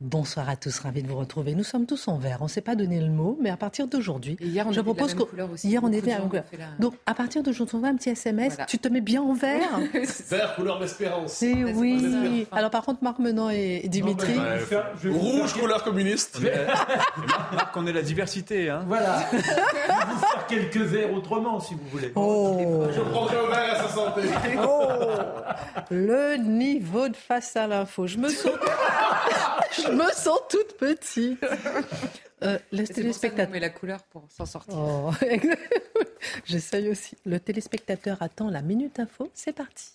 Bonsoir 0.00 0.48
à 0.48 0.56
tous, 0.56 0.78
ravi 0.78 1.02
de 1.02 1.08
vous 1.08 1.18
retrouver. 1.18 1.54
Nous 1.54 1.62
sommes 1.62 1.84
tous 1.84 2.08
en 2.08 2.16
vert. 2.16 2.38
On 2.40 2.44
ne 2.44 2.48
s'est 2.48 2.62
pas 2.62 2.74
donné 2.74 2.98
le 3.02 3.10
mot, 3.10 3.36
mais 3.38 3.50
à 3.50 3.58
partir 3.58 3.86
d'aujourd'hui, 3.86 4.38
je 4.40 4.80
propose 4.80 5.12
que 5.12 5.24
hier 5.62 5.84
on 5.84 5.92
était 5.92 6.12
à 6.12 6.20
la 6.20 6.68
Donc 6.78 6.94
à 7.04 7.12
partir 7.12 7.42
d'aujourd'hui, 7.42 7.76
on 7.76 7.80
va 7.80 7.88
un 7.88 7.96
petit 7.96 8.08
SMS. 8.08 8.54
Voilà. 8.54 8.64
Tu 8.64 8.78
te 8.78 8.88
mets 8.88 9.02
bien 9.02 9.20
en 9.20 9.34
vert. 9.34 9.78
Vert, 10.30 10.54
couleur 10.54 10.78
d'espérance. 10.78 11.42
Eh 11.42 11.64
oui. 11.64 12.46
Alors 12.50 12.70
par 12.70 12.82
contre, 12.82 13.04
Marc 13.04 13.18
Menon 13.18 13.50
et 13.50 13.86
Dimitri. 13.88 14.36
Non, 14.36 14.42
mais, 14.42 14.78
je 15.02 15.08
Rouge, 15.10 15.52
couleur 15.52 15.84
communiste. 15.84 16.40
Marc, 17.52 17.76
on 17.76 17.86
est 17.86 17.92
la 17.92 18.00
diversité. 18.00 18.70
Hein. 18.70 18.84
Voilà. 18.86 19.26
Je 19.30 19.36
vais 19.36 19.42
vous 19.42 20.18
faire 20.18 20.46
quelques 20.48 20.76
verres 20.78 21.12
autrement, 21.12 21.60
si 21.60 21.74
vous 21.74 21.86
voulez. 21.92 22.10
Oh. 22.14 22.86
Je 22.90 23.00
prendrai 23.02 23.36
au 23.38 23.48
vert 23.48 23.74
à 23.74 23.82
sa 23.82 23.88
santé. 23.88 24.22
Oh, 24.62 24.88
le 25.90 26.36
niveau 26.36 27.08
de 27.08 27.16
face 27.16 27.56
à 27.56 27.66
l'info. 27.66 28.06
Je 28.06 28.18
me 28.18 28.28
sens, 28.28 28.52
je 29.90 29.96
me 29.96 30.10
sens 30.12 30.40
toute 30.48 30.76
petite. 30.76 31.44
Euh, 32.42 32.58
le 32.72 32.84
téléspectateur. 32.86 33.50
met 33.50 33.60
la 33.60 33.68
couleur 33.68 34.02
pour 34.04 34.24
s'en 34.30 34.46
sortir. 34.46 34.74
Oh, 34.74 35.10
J'essaye 36.46 36.88
aussi. 36.88 37.14
Le 37.26 37.38
téléspectateur 37.38 38.22
attend 38.22 38.48
la 38.48 38.62
minute 38.62 38.98
info. 38.98 39.30
C'est 39.34 39.52
parti. 39.52 39.90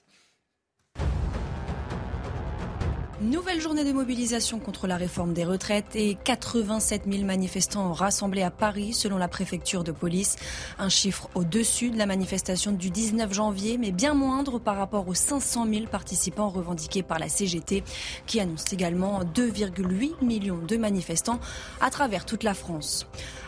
Nouvelle 3.22 3.62
journée 3.62 3.86
de 3.86 3.94
mobilisation 3.94 4.60
contre 4.60 4.88
la 4.88 4.98
réforme 4.98 5.32
des 5.32 5.46
retraites 5.46 5.96
et 5.96 6.18
87 6.22 7.04
000 7.10 7.24
manifestants 7.24 7.94
rassemblés 7.94 8.42
à 8.42 8.52
Paris 8.52 8.92
selon 8.92 9.18
la 9.18 9.30
préfecture 9.30 9.86
de 9.86 9.94
police. 9.94 10.36
Un 10.80 10.90
chiffre 10.90 11.30
au-dessus 11.34 11.92
de 11.92 11.98
la 11.98 12.08
manifestation 12.08 12.74
du 12.74 12.90
19 12.90 13.32
janvier, 13.32 13.78
mais 13.78 13.94
bien 13.94 14.14
moindre 14.16 14.60
par 14.60 14.76
rapport 14.76 15.08
aux 15.08 15.14
500 15.14 15.66
000 15.66 15.86
participants 15.86 16.50
revendiqués 16.50 17.04
par 17.04 17.18
la 17.18 17.30
CGT, 17.30 17.86
qui 18.26 18.42
annonce 18.42 18.74
également 18.74 19.22
2,8 19.24 20.22
millions 20.22 20.60
de 20.68 20.76
manifestants 20.76 21.40
à 21.80 21.90
travers 21.92 22.26
toute 22.26 22.44
la 22.44 22.54
France. 22.54 23.08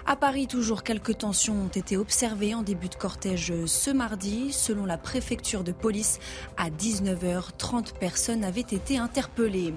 À 0.09 0.15
Paris, 0.15 0.47
toujours 0.47 0.83
quelques 0.83 1.17
tensions 1.17 1.63
ont 1.65 1.67
été 1.67 1.97
observées 1.97 2.55
en 2.55 2.61
début 2.61 2.87
de 2.87 2.95
cortège 2.95 3.53
ce 3.65 3.91
mardi. 3.91 4.53
Selon 4.53 4.85
la 4.85 4.97
préfecture 4.97 5.65
de 5.65 5.73
police, 5.73 6.19
à 6.55 6.69
19h, 6.69 7.49
30 7.57 7.93
personnes 7.99 8.45
avaient 8.45 8.61
été 8.61 8.97
interpellées. 8.97 9.73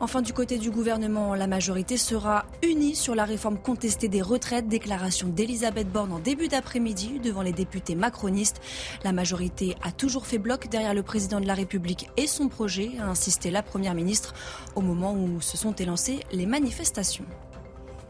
Enfin, 0.00 0.22
du 0.22 0.32
côté 0.32 0.56
du 0.56 0.70
gouvernement, 0.70 1.34
la 1.34 1.46
majorité 1.46 1.98
sera 1.98 2.46
unie 2.62 2.96
sur 2.96 3.14
la 3.14 3.26
réforme 3.26 3.58
contestée 3.58 4.08
des 4.08 4.22
retraites. 4.22 4.66
Déclaration 4.66 5.28
d'Elisabeth 5.28 5.92
Borne 5.92 6.12
en 6.12 6.20
début 6.20 6.48
d'après-midi 6.48 7.20
devant 7.22 7.42
les 7.42 7.52
députés 7.52 7.96
macronistes. 7.96 8.62
La 9.04 9.12
majorité 9.12 9.76
a 9.82 9.92
toujours 9.92 10.26
fait 10.26 10.38
bloc 10.38 10.70
derrière 10.70 10.94
le 10.94 11.02
président 11.02 11.38
de 11.38 11.46
la 11.46 11.54
République 11.54 12.08
et 12.16 12.26
son 12.26 12.48
projet, 12.48 12.92
a 12.98 13.04
insisté 13.04 13.50
la 13.50 13.62
première 13.62 13.92
ministre 13.92 14.32
au 14.74 14.80
moment 14.80 15.12
où 15.12 15.42
se 15.42 15.58
sont 15.58 15.74
élancées 15.74 16.20
les 16.32 16.46
manifestations. 16.46 17.26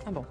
Ah 0.07 0.13
bon. 0.13 0.25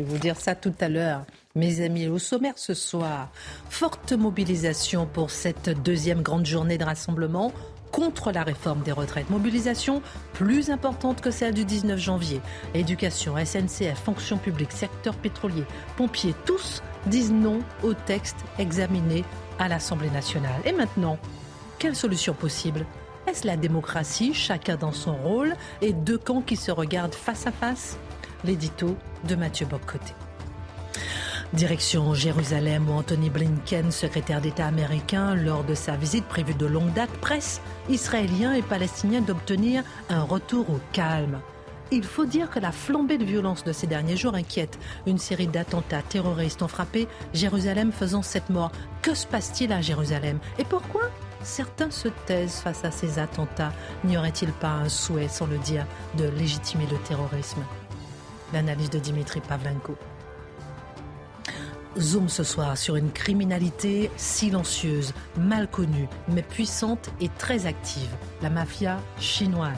Vais 0.00 0.06
vous 0.06 0.16
dire 0.16 0.40
ça 0.40 0.54
tout 0.54 0.72
à 0.80 0.88
l'heure. 0.88 1.26
Mes 1.54 1.82
amis, 1.82 2.08
au 2.08 2.18
sommaire 2.18 2.54
ce 2.56 2.72
soir, 2.72 3.28
forte 3.68 4.14
mobilisation 4.14 5.04
pour 5.04 5.30
cette 5.30 5.68
deuxième 5.82 6.22
grande 6.22 6.46
journée 6.46 6.78
de 6.78 6.84
rassemblement 6.84 7.52
contre 7.92 8.32
la 8.32 8.42
réforme 8.42 8.80
des 8.80 8.92
retraites. 8.92 9.28
Mobilisation 9.28 10.00
plus 10.32 10.70
importante 10.70 11.20
que 11.20 11.30
celle 11.30 11.52
du 11.52 11.66
19 11.66 12.00
janvier. 12.00 12.40
Éducation, 12.72 13.34
SNCF, 13.36 14.00
fonction 14.02 14.38
publique, 14.38 14.72
secteur 14.72 15.14
pétrolier, 15.16 15.64
pompiers, 15.98 16.34
tous 16.46 16.82
disent 17.04 17.32
non 17.32 17.58
au 17.82 17.92
texte 17.92 18.38
examiné 18.58 19.22
à 19.58 19.68
l'Assemblée 19.68 20.08
nationale. 20.08 20.62
Et 20.64 20.72
maintenant, 20.72 21.18
quelle 21.78 21.94
solution 21.94 22.32
possible? 22.32 22.86
Est-ce 23.26 23.46
la 23.46 23.58
démocratie, 23.58 24.32
chacun 24.32 24.76
dans 24.76 24.92
son 24.92 25.14
rôle, 25.14 25.54
et 25.82 25.92
deux 25.92 26.16
camps 26.16 26.40
qui 26.40 26.56
se 26.56 26.72
regardent 26.72 27.14
face 27.14 27.46
à 27.46 27.52
face? 27.52 27.98
L'édito 28.44 28.96
de 29.28 29.34
Mathieu 29.34 29.66
Boccoté. 29.66 30.14
Direction 31.52 32.14
Jérusalem 32.14 32.88
où 32.88 32.92
Anthony 32.92 33.28
Blinken, 33.28 33.90
secrétaire 33.90 34.40
d'État 34.40 34.66
américain, 34.66 35.34
lors 35.34 35.64
de 35.64 35.74
sa 35.74 35.96
visite 35.96 36.24
prévue 36.24 36.54
de 36.54 36.66
longue 36.66 36.92
date, 36.92 37.10
presse 37.20 37.60
israéliens 37.88 38.54
et 38.54 38.62
palestiniens 38.62 39.20
d'obtenir 39.20 39.82
un 40.08 40.22
retour 40.22 40.70
au 40.70 40.80
calme. 40.92 41.40
Il 41.90 42.04
faut 42.04 42.24
dire 42.24 42.50
que 42.50 42.60
la 42.60 42.70
flambée 42.70 43.18
de 43.18 43.24
violence 43.24 43.64
de 43.64 43.72
ces 43.72 43.88
derniers 43.88 44.16
jours 44.16 44.36
inquiète. 44.36 44.78
Une 45.06 45.18
série 45.18 45.48
d'attentats 45.48 46.02
terroristes 46.02 46.62
ont 46.62 46.68
frappé 46.68 47.08
Jérusalem 47.34 47.90
faisant 47.90 48.22
sept 48.22 48.48
morts. 48.48 48.70
Que 49.02 49.14
se 49.14 49.26
passe-t-il 49.26 49.72
à 49.72 49.80
Jérusalem? 49.80 50.38
Et 50.58 50.64
pourquoi 50.64 51.02
Certains 51.42 51.90
se 51.90 52.08
taisent 52.26 52.60
face 52.60 52.84
à 52.84 52.92
ces 52.92 53.18
attentats? 53.18 53.72
N'y 54.04 54.16
aurait-il 54.16 54.52
pas 54.52 54.70
un 54.70 54.88
souhait, 54.88 55.28
sans 55.28 55.46
le 55.46 55.58
dire, 55.58 55.86
de 56.16 56.28
légitimer 56.28 56.86
le 56.90 56.98
terrorisme? 56.98 57.62
L'analyse 58.52 58.90
de 58.90 58.98
Dimitri 58.98 59.40
Pavlenko. 59.40 59.96
Zoom 61.98 62.28
ce 62.28 62.44
soir 62.44 62.78
sur 62.78 62.96
une 62.96 63.10
criminalité 63.10 64.10
silencieuse, 64.16 65.12
mal 65.36 65.68
connue, 65.68 66.08
mais 66.28 66.42
puissante 66.42 67.10
et 67.20 67.28
très 67.28 67.66
active, 67.66 68.10
la 68.42 68.50
mafia 68.50 68.98
chinoise. 69.18 69.74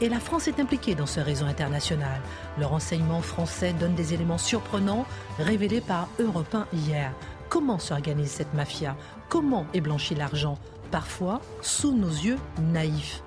Et 0.00 0.08
la 0.08 0.20
France 0.20 0.48
est 0.48 0.60
impliquée 0.60 0.94
dans 0.94 1.06
ce 1.06 1.20
réseau 1.20 1.44
international. 1.44 2.20
Le 2.58 2.66
renseignement 2.66 3.20
français 3.20 3.72
donne 3.72 3.94
des 3.94 4.12
éléments 4.12 4.38
surprenants 4.38 5.06
révélés 5.38 5.80
par 5.80 6.08
Europe 6.18 6.54
1 6.54 6.66
hier. 6.72 7.12
Comment 7.48 7.78
s'organise 7.78 8.30
cette 8.30 8.54
mafia? 8.54 8.96
Comment 9.28 9.66
est 9.72 9.80
blanchi 9.80 10.14
l'argent? 10.14 10.58
Parfois 10.90 11.40
sous 11.62 11.94
nos 11.94 12.08
yeux 12.08 12.38
naïfs. 12.72 13.22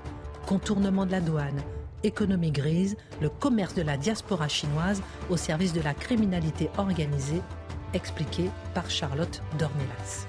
Contournement 0.45 1.05
de 1.05 1.11
la 1.11 1.21
douane, 1.21 1.61
économie 2.03 2.51
grise, 2.51 2.97
le 3.21 3.29
commerce 3.29 3.73
de 3.73 3.81
la 3.81 3.97
diaspora 3.97 4.47
chinoise 4.47 5.01
au 5.29 5.37
service 5.37 5.73
de 5.73 5.81
la 5.81 5.93
criminalité 5.93 6.69
organisée, 6.77 7.41
expliqué 7.93 8.49
par 8.73 8.89
Charlotte 8.89 9.41
Dornelas. 9.57 10.27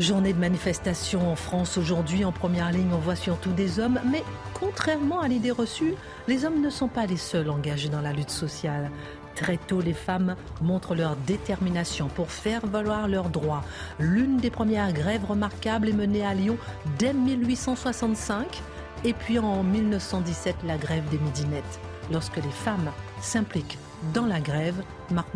Journée 0.00 0.32
de 0.32 0.38
manifestation 0.38 1.30
en 1.30 1.36
France 1.36 1.76
aujourd'hui. 1.76 2.24
En 2.24 2.32
première 2.32 2.72
ligne, 2.72 2.92
on 2.92 2.98
voit 2.98 3.14
surtout 3.14 3.52
des 3.52 3.78
hommes, 3.78 4.00
mais 4.10 4.24
contrairement 4.54 5.20
à 5.20 5.28
l'idée 5.28 5.50
reçue, 5.50 5.94
les 6.26 6.44
hommes 6.44 6.60
ne 6.60 6.70
sont 6.70 6.88
pas 6.88 7.06
les 7.06 7.18
seuls 7.18 7.50
engagés 7.50 7.88
dans 7.88 8.00
la 8.00 8.12
lutte 8.12 8.30
sociale. 8.30 8.90
Très 9.34 9.58
tôt, 9.58 9.80
les 9.80 9.92
femmes 9.92 10.34
montrent 10.60 10.94
leur 10.94 11.16
détermination 11.16 12.08
pour 12.08 12.30
faire 12.30 12.66
valoir 12.66 13.06
leurs 13.06 13.28
droits. 13.28 13.62
L'une 13.98 14.38
des 14.38 14.50
premières 14.50 14.92
grèves 14.92 15.24
remarquables 15.24 15.88
est 15.88 15.94
menée 15.94 16.24
à 16.24 16.34
Lyon 16.34 16.58
dès 16.98 17.12
1865. 17.12 18.62
Et 19.04 19.12
puis 19.12 19.38
en 19.38 19.62
1917, 19.62 20.56
la 20.64 20.76
grève 20.76 21.08
des 21.10 21.18
midinettes. 21.18 21.80
Lorsque 22.12 22.36
les 22.36 22.50
femmes 22.50 22.90
s'impliquent 23.20 23.78
dans 24.14 24.26
la 24.26 24.40
grève, 24.40 24.82
Marc 25.10 25.28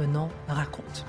raconte. 0.48 1.04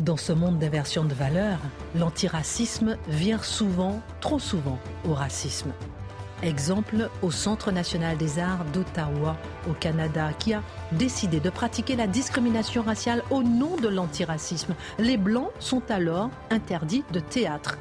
Dans 0.00 0.16
ce 0.16 0.32
monde 0.32 0.58
d'inversion 0.58 1.04
de 1.04 1.14
valeurs, 1.14 1.58
l'antiracisme 1.96 2.96
vient 3.08 3.42
souvent, 3.42 4.00
trop 4.20 4.38
souvent, 4.38 4.78
au 5.08 5.12
racisme. 5.12 5.72
Exemple 6.44 7.10
au 7.20 7.32
Centre 7.32 7.72
national 7.72 8.16
des 8.16 8.38
arts 8.38 8.64
d'Ottawa, 8.72 9.36
au 9.68 9.72
Canada, 9.72 10.30
qui 10.38 10.54
a 10.54 10.62
décidé 10.92 11.40
de 11.40 11.50
pratiquer 11.50 11.96
la 11.96 12.06
discrimination 12.06 12.82
raciale 12.82 13.24
au 13.30 13.42
nom 13.42 13.76
de 13.76 13.88
l'antiracisme. 13.88 14.74
Les 15.00 15.16
Blancs 15.16 15.50
sont 15.58 15.82
alors 15.90 16.30
interdits 16.50 17.02
de 17.12 17.18
théâtre. 17.18 17.76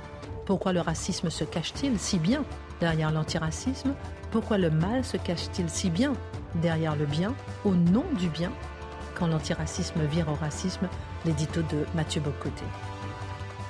Pourquoi 0.47 0.73
le 0.73 0.81
racisme 0.81 1.29
se 1.29 1.43
cache-t-il 1.43 1.99
si 1.99 2.17
bien 2.17 2.43
derrière 2.79 3.11
l'antiracisme 3.11 3.93
Pourquoi 4.31 4.57
le 4.57 4.69
mal 4.69 5.03
se 5.03 5.17
cache-t-il 5.17 5.69
si 5.69 5.89
bien 5.89 6.13
derrière 6.55 6.95
le 6.95 7.05
bien, 7.05 7.33
au 7.65 7.75
nom 7.75 8.05
du 8.17 8.29
bien 8.29 8.51
Quand 9.15 9.27
l'antiracisme 9.27 10.03
vire 10.05 10.29
au 10.29 10.35
racisme, 10.35 10.87
l'édito 11.25 11.61
de 11.61 11.85
Mathieu 11.95 12.21
Bocoté. 12.21 12.63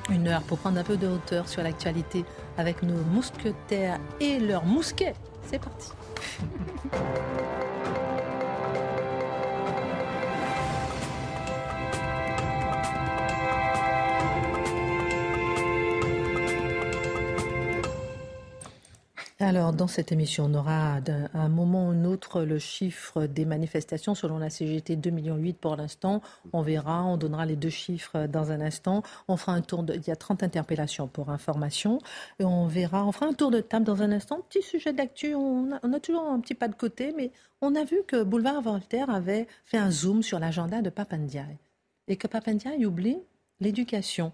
Une 0.09 0.27
heure 0.27 0.42
pour 0.44 0.57
prendre 0.57 0.80
un 0.80 0.83
peu 0.83 0.95
de 0.95 1.07
hauteur 1.07 1.48
sur 1.50 1.63
l'actualité 1.63 2.24
avec 2.57 2.81
nos 2.81 3.01
mousquetaires 3.12 4.00
et 4.19 4.39
leurs 4.39 4.65
mousquets. 4.65 5.15
C'est 5.44 5.59
parti. 5.59 5.92
Alors, 19.39 19.72
dans 19.72 19.86
cette 19.86 20.12
émission, 20.12 20.45
on 20.45 20.56
aura 20.56 20.95
à 20.95 21.01
un 21.36 21.48
moment 21.48 21.89
ou 21.89 21.92
un 21.92 22.06
autre 22.06 22.42
le 22.42 22.57
chiffre 22.57 23.28
des 23.28 23.45
manifestations. 23.45 24.16
Selon 24.16 24.39
la 24.39 24.50
CGT, 24.50 24.95
2,8 24.95 25.12
millions 25.12 25.54
pour 25.62 25.75
l'instant. 25.75 26.24
On 26.54 26.63
verra, 26.63 27.06
on 27.06 27.18
donnera 27.18 27.45
les 27.45 27.56
deux 27.56 27.69
chiffres 27.69 28.25
dans 28.25 28.51
un 28.51 28.62
instant. 28.62 29.04
On 29.28 29.38
fera 29.38 29.51
un 29.51 29.62
tour 29.62 29.84
de... 29.84 29.94
Il 29.94 30.07
y 30.07 30.10
a 30.10 30.16
30 30.16 30.42
interpellations 30.42 31.07
pour 31.07 31.30
information. 31.30 32.00
Et 32.39 32.45
on 32.45 32.66
verra, 32.66 33.06
on 33.06 33.12
fera 33.12 33.28
un 33.28 33.34
tour 33.34 33.51
de 33.51 33.62
table 33.62 33.86
dans 33.86 34.01
un 34.01 34.12
instant. 34.12 34.42
Petit 34.50 34.63
sujet 34.63 34.92
d'actu, 34.92 35.36
on 35.36 35.69
on 35.83 35.94
a 35.94 36.00
toujours 36.00 36.24
un 36.24 36.40
petit 36.40 36.56
pas 36.56 36.68
de 36.68 36.75
côté, 36.75 37.13
mais 37.16 37.31
on 37.62 37.75
a 37.75 37.83
vu 37.83 37.98
que 38.07 38.24
Boulevard 38.24 38.63
Voltaire 38.63 39.12
avait 39.12 39.45
fait 39.66 39.78
un 39.78 39.92
zoom 39.92 40.24
sur 40.24 40.40
l'agenda 40.40 40.81
de 40.81 40.90
Papandiaï. 40.90 41.57
Et 42.07 42.16
que 42.16 42.25
Papandiaï 42.25 42.88
oublie 42.88 43.19
l'éducation. 43.60 44.31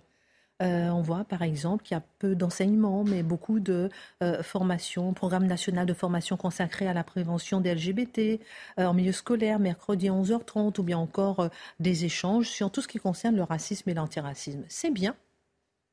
Euh, 0.62 0.90
on 0.90 1.02
voit 1.02 1.26
par 1.26 1.42
exemple 1.42 1.84
qu'il 1.84 1.96
y 1.96 1.98
a 1.98 2.04
peu 2.20 2.36
d'enseignements, 2.36 3.04
mais 3.04 3.24
beaucoup 3.24 3.60
de 3.60 3.90
euh, 4.22 4.44
formations, 4.44 5.14
programme 5.14 5.48
national 5.48 5.86
de 5.86 5.94
formation 5.94 6.38
consacré 6.38 6.88
à 6.88 6.94
la 6.94 7.04
prévention 7.04 7.60
des 7.60 7.74
LGBT 7.74 8.40
euh, 8.80 8.86
en 8.86 8.94
milieu 8.94 9.12
scolaire, 9.12 9.60
mercredi 9.60 10.10
à 10.10 10.12
11h30, 10.12 10.80
ou 10.80 10.84
bien 10.84 10.98
encore 10.98 11.50
des 11.80 12.06
échanges 12.06 12.48
sur 12.50 12.72
tout 12.72 12.82
ce 12.82 12.88
qui 12.88 13.00
concerne 13.00 13.36
le 13.36 13.44
racisme 13.44 13.90
et 13.90 13.94
l'antiracisme. 13.94 14.64
C'est 14.70 14.92
bien, 14.92 15.16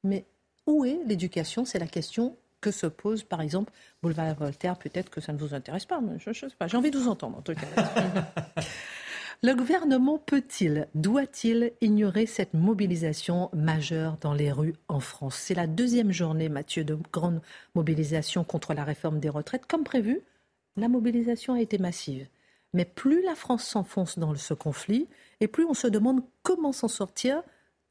mais 0.04 0.26
où 0.66 0.84
est 0.84 1.00
l'éducation? 1.06 1.64
C'est 1.64 1.78
la 1.78 1.86
question 1.86 2.36
que 2.60 2.70
se 2.70 2.86
pose, 2.86 3.22
par 3.24 3.40
exemple, 3.40 3.72
Boulevard 4.02 4.34
Voltaire. 4.34 4.76
Peut-être 4.76 5.08
que 5.08 5.22
ça 5.22 5.32
ne 5.32 5.38
vous 5.38 5.54
intéresse 5.54 5.86
pas, 5.86 6.00
mais 6.00 6.18
je 6.18 6.30
ne 6.30 6.34
sais 6.34 6.48
pas. 6.58 6.66
J'ai 6.66 6.76
envie 6.76 6.90
de 6.90 6.98
vous 6.98 7.08
entendre, 7.08 7.38
en 7.38 7.42
tout 7.42 7.54
cas. 7.54 7.66
Le 9.42 9.54
gouvernement 9.54 10.19
peut-il, 10.19 10.87
doit-il 10.94 11.72
ignorer 11.81 12.26
cette 12.26 12.52
mobilisation 12.52 13.48
majeure 13.54 14.19
dans 14.20 14.34
les 14.34 14.52
rues 14.52 14.75
en 14.88 15.00
France? 15.00 15.37
C'est 15.37 15.54
la 15.54 15.66
deuxième 15.66 16.12
journée, 16.12 16.50
Mathieu, 16.50 16.84
de 16.84 16.98
grande 17.10 17.40
mobilisation 17.75 18.44
contre 18.44 18.75
la 18.75 18.84
réforme 18.84 19.19
des 19.19 19.31
retraites. 19.31 19.64
Comme 19.64 19.82
prévu, 19.82 20.20
la 20.76 20.88
mobilisation 20.88 21.54
a 21.54 21.60
été 21.62 21.78
massive. 21.78 22.28
Mais 22.75 22.84
plus 22.84 23.22
la 23.22 23.34
France 23.34 23.64
s'enfonce 23.64 24.19
dans 24.19 24.34
ce 24.34 24.52
conflit, 24.52 25.08
et 25.40 25.48
plus 25.48 25.64
on 25.64 25.72
se 25.72 25.87
demande 25.87 26.22
comment 26.42 26.72
s'en 26.72 26.88
sortir. 26.88 27.42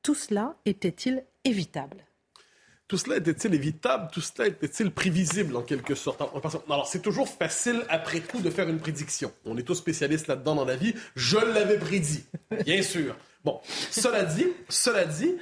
Tout 0.04 0.14
cela 0.14 0.56
était-il 0.66 1.26
évitable? 1.46 2.06
Tout 2.90 2.98
cela 2.98 3.18
était-il 3.18 3.54
évitable? 3.54 4.10
Tout 4.12 4.20
cela 4.20 4.48
était-il 4.48 4.92
prévisible 4.92 5.56
en 5.56 5.62
quelque 5.62 5.94
sorte? 5.94 6.22
Alors, 6.68 6.88
c'est 6.88 7.04
toujours 7.04 7.30
facile 7.30 7.86
après 7.88 8.20
coup 8.20 8.42
de 8.42 8.50
faire 8.50 8.68
une 8.68 8.80
prédiction. 8.80 9.32
On 9.46 9.56
est 9.58 9.64
tous 9.64 9.76
spécialistes 9.76 10.26
là-dedans 10.28 10.56
dans 10.56 10.66
la 10.66 10.76
vie. 10.76 10.96
Je 11.16 11.38
l'avais 11.38 11.78
prédit, 11.78 12.26
bien 12.66 12.82
sûr. 12.82 13.16
Bon, 13.46 13.62
cela 13.92 14.24
dit, 14.24 14.48
cela 14.70 15.06
dit, 15.06 15.36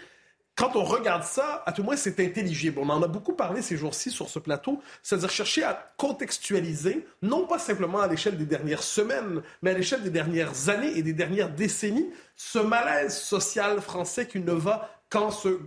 quand 0.55 0.75
on 0.75 0.83
regarde 0.83 1.23
ça, 1.23 1.63
à 1.65 1.71
tout 1.71 1.83
moins, 1.83 1.95
c'est 1.95 2.19
intelligible. 2.19 2.79
On 2.79 2.89
en 2.89 3.01
a 3.01 3.07
beaucoup 3.07 3.33
parlé 3.33 3.61
ces 3.61 3.77
jours-ci 3.77 4.11
sur 4.11 4.27
ce 4.27 4.39
plateau, 4.39 4.81
c'est-à-dire 5.01 5.29
chercher 5.29 5.63
à 5.63 5.93
contextualiser, 5.95 7.07
non 7.21 7.47
pas 7.47 7.59
simplement 7.59 8.01
à 8.01 8.07
l'échelle 8.07 8.37
des 8.37 8.45
dernières 8.45 8.83
semaines, 8.83 9.41
mais 9.61 9.69
à 9.69 9.73
l'échelle 9.73 10.03
des 10.03 10.09
dernières 10.09 10.67
années 10.67 10.97
et 10.97 11.01
des 11.01 11.13
dernières 11.13 11.49
décennies, 11.49 12.09
ce 12.35 12.59
malaise 12.59 13.15
social 13.15 13.79
français 13.79 14.27
qui 14.27 14.39
ne 14.39 14.51
va 14.51 14.96
qu'en 15.09 15.31
se, 15.31 15.59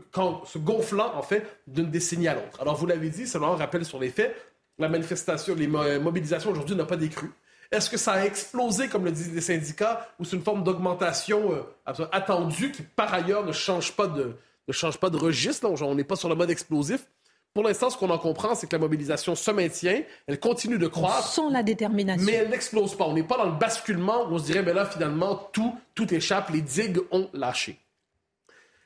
se 0.44 0.58
gonflant, 0.58 1.12
en 1.14 1.22
fait, 1.22 1.44
d'une 1.66 1.90
décennie 1.90 2.28
à 2.28 2.34
l'autre. 2.34 2.60
Alors, 2.60 2.76
vous 2.76 2.86
l'avez 2.86 3.10
dit, 3.10 3.26
seulement 3.26 3.54
un 3.54 3.56
rappel 3.56 3.84
sur 3.84 3.98
les 3.98 4.10
faits, 4.10 4.36
la 4.78 4.88
manifestation, 4.88 5.54
les 5.54 5.66
mobilisations 5.66 6.50
aujourd'hui 6.50 6.74
n'ont 6.74 6.86
pas 6.86 6.96
décru. 6.96 7.30
Est-ce 7.70 7.88
que 7.88 7.96
ça 7.96 8.12
a 8.12 8.24
explosé, 8.24 8.88
comme 8.88 9.04
le 9.04 9.12
disent 9.12 9.32
les 9.32 9.40
syndicats, 9.40 10.08
ou 10.18 10.24
c'est 10.24 10.36
une 10.36 10.42
forme 10.42 10.64
d'augmentation 10.64 11.52
euh, 11.52 12.06
attendue 12.10 12.72
qui, 12.72 12.82
par 12.82 13.14
ailleurs, 13.14 13.44
ne 13.44 13.52
change 13.52 13.92
pas 13.92 14.08
de, 14.08 14.34
ne 14.66 14.72
change 14.72 14.98
pas 14.98 15.10
de 15.10 15.16
registre? 15.16 15.68
on 15.68 15.94
n'est 15.94 16.04
pas 16.04 16.16
sur 16.16 16.28
le 16.28 16.34
mode 16.34 16.50
explosif? 16.50 17.06
Pour 17.52 17.64
l'instant, 17.64 17.90
ce 17.90 17.96
qu'on 17.96 18.10
en 18.10 18.18
comprend, 18.18 18.54
c'est 18.54 18.68
que 18.68 18.76
la 18.76 18.78
mobilisation 18.78 19.34
se 19.34 19.50
maintient, 19.50 20.02
elle 20.28 20.38
continue 20.38 20.78
de 20.78 20.86
croître. 20.86 21.26
Sans 21.26 21.50
la 21.50 21.64
détermination. 21.64 22.24
Mais 22.24 22.34
elle 22.34 22.48
n'explose 22.48 22.94
pas. 22.94 23.04
On 23.06 23.12
n'est 23.12 23.24
pas 23.24 23.36
dans 23.36 23.46
le 23.46 23.58
basculement 23.58 24.28
où 24.28 24.34
on 24.34 24.38
se 24.38 24.44
dirait, 24.44 24.62
mais 24.62 24.72
là, 24.72 24.86
finalement, 24.86 25.34
tout, 25.52 25.76
tout 25.96 26.12
échappe, 26.14 26.50
les 26.50 26.60
digues 26.60 27.00
ont 27.10 27.28
lâché. 27.34 27.79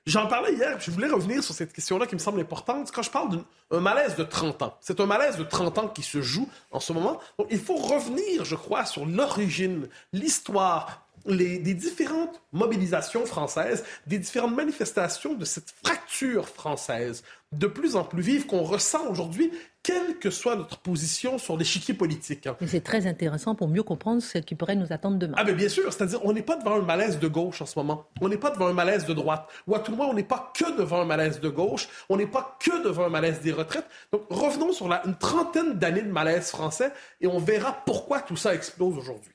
J'en 0.06 0.26
parlais 0.26 0.52
hier, 0.52 0.78
je 0.80 0.90
voulais 0.90 1.08
revenir 1.08 1.42
sur 1.42 1.54
cette 1.54 1.72
question-là 1.72 2.06
qui 2.06 2.14
me 2.14 2.20
semble 2.20 2.38
importante. 2.38 2.90
Quand 2.92 3.02
je 3.02 3.10
parle 3.10 3.38
d'un 3.70 3.80
malaise 3.80 4.16
de 4.16 4.24
30 4.24 4.60
ans, 4.60 4.76
c'est 4.82 5.00
un 5.00 5.06
malaise 5.06 5.38
de 5.38 5.44
30 5.44 5.78
ans 5.78 5.88
qui 5.88 6.02
se 6.02 6.20
joue 6.20 6.46
en 6.72 6.80
ce 6.80 6.92
moment. 6.92 7.20
Donc, 7.38 7.46
il 7.50 7.58
faut 7.58 7.76
revenir, 7.76 8.44
je 8.44 8.54
crois, 8.54 8.84
sur 8.84 9.06
l'origine, 9.06 9.88
l'histoire, 10.12 11.06
les, 11.24 11.58
des 11.58 11.72
différentes 11.72 12.42
mobilisations 12.52 13.24
françaises, 13.24 13.82
des 14.06 14.18
différentes 14.18 14.54
manifestations 14.54 15.32
de 15.32 15.46
cette 15.46 15.72
fracture 15.82 16.48
française 16.48 17.24
de 17.52 17.66
plus 17.66 17.96
en 17.96 18.04
plus 18.04 18.20
vive 18.20 18.44
qu'on 18.44 18.62
ressent 18.62 19.06
aujourd'hui 19.08 19.52
quelle 19.84 20.18
que 20.18 20.30
soit 20.30 20.56
notre 20.56 20.78
position 20.78 21.36
sur 21.38 21.56
l'échiquier 21.56 21.94
politique. 21.94 22.48
Et 22.60 22.66
c'est 22.66 22.80
très 22.80 23.06
intéressant 23.06 23.54
pour 23.54 23.68
mieux 23.68 23.82
comprendre 23.82 24.22
ce 24.22 24.38
qui 24.38 24.54
pourrait 24.54 24.76
nous 24.76 24.92
attendre 24.92 25.18
demain. 25.18 25.34
Ah, 25.36 25.44
mais 25.44 25.52
bien 25.52 25.68
sûr, 25.68 25.92
c'est-à-dire, 25.92 26.24
on 26.24 26.32
n'est 26.32 26.42
pas 26.42 26.56
devant 26.56 26.76
un 26.76 26.82
malaise 26.82 27.18
de 27.20 27.28
gauche 27.28 27.60
en 27.60 27.66
ce 27.66 27.78
moment. 27.78 28.08
On 28.22 28.28
n'est 28.30 28.38
pas 28.38 28.50
devant 28.50 28.66
un 28.66 28.72
malaise 28.72 29.04
de 29.04 29.12
droite. 29.12 29.46
Ou 29.66 29.74
à 29.74 29.80
tout 29.80 29.90
le 29.90 29.98
moins, 29.98 30.06
on 30.06 30.14
n'est 30.14 30.24
pas 30.24 30.52
que 30.58 30.76
devant 30.76 31.02
un 31.02 31.04
malaise 31.04 31.38
de 31.38 31.50
gauche. 31.50 31.88
On 32.08 32.16
n'est 32.16 32.26
pas 32.26 32.56
que 32.58 32.82
devant 32.82 33.04
un 33.04 33.10
malaise 33.10 33.40
des 33.42 33.52
retraites. 33.52 33.86
Donc, 34.10 34.22
revenons 34.30 34.72
sur 34.72 34.88
la, 34.88 35.06
une 35.06 35.16
trentaine 35.16 35.74
d'années 35.74 36.02
de 36.02 36.10
malaise 36.10 36.48
français 36.48 36.90
et 37.20 37.26
on 37.26 37.38
verra 37.38 37.82
pourquoi 37.84 38.20
tout 38.20 38.36
ça 38.36 38.54
explose 38.54 38.96
aujourd'hui. 38.96 39.32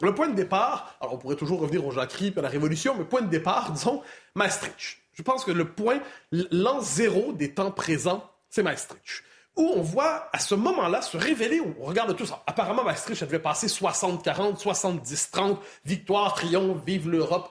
Le 0.00 0.14
point 0.14 0.28
de 0.28 0.34
départ, 0.34 0.96
alors 1.02 1.14
on 1.14 1.18
pourrait 1.18 1.36
toujours 1.36 1.60
revenir 1.60 1.86
au 1.86 1.90
Jacques 1.90 2.22
et 2.22 2.32
à 2.34 2.42
la 2.42 2.48
Révolution, 2.48 2.94
mais 2.96 3.04
point 3.04 3.22
de 3.22 3.28
départ, 3.28 3.72
disons, 3.72 4.02
Maastricht. 4.34 4.98
Je 5.12 5.22
pense 5.22 5.44
que 5.44 5.50
le 5.50 5.68
point, 5.68 6.00
l'an 6.32 6.80
zéro 6.80 7.32
des 7.32 7.52
temps 7.52 7.70
présents, 7.70 8.30
c'est 8.48 8.62
Maastricht 8.62 9.22
où 9.56 9.72
on 9.74 9.80
voit 9.80 10.28
à 10.32 10.38
ce 10.38 10.54
moment-là 10.54 11.02
se 11.02 11.16
révéler, 11.16 11.60
on 11.80 11.84
regarde 11.84 12.14
tout 12.14 12.26
ça. 12.26 12.42
Apparemment, 12.46 12.84
Maastricht, 12.84 13.18
ça 13.18 13.26
devait 13.26 13.38
passer 13.38 13.66
60-40, 13.66 14.62
70-30, 14.62 15.58
victoire, 15.84 16.34
triomphe, 16.34 16.84
vive 16.86 17.08
l'Europe. 17.08 17.50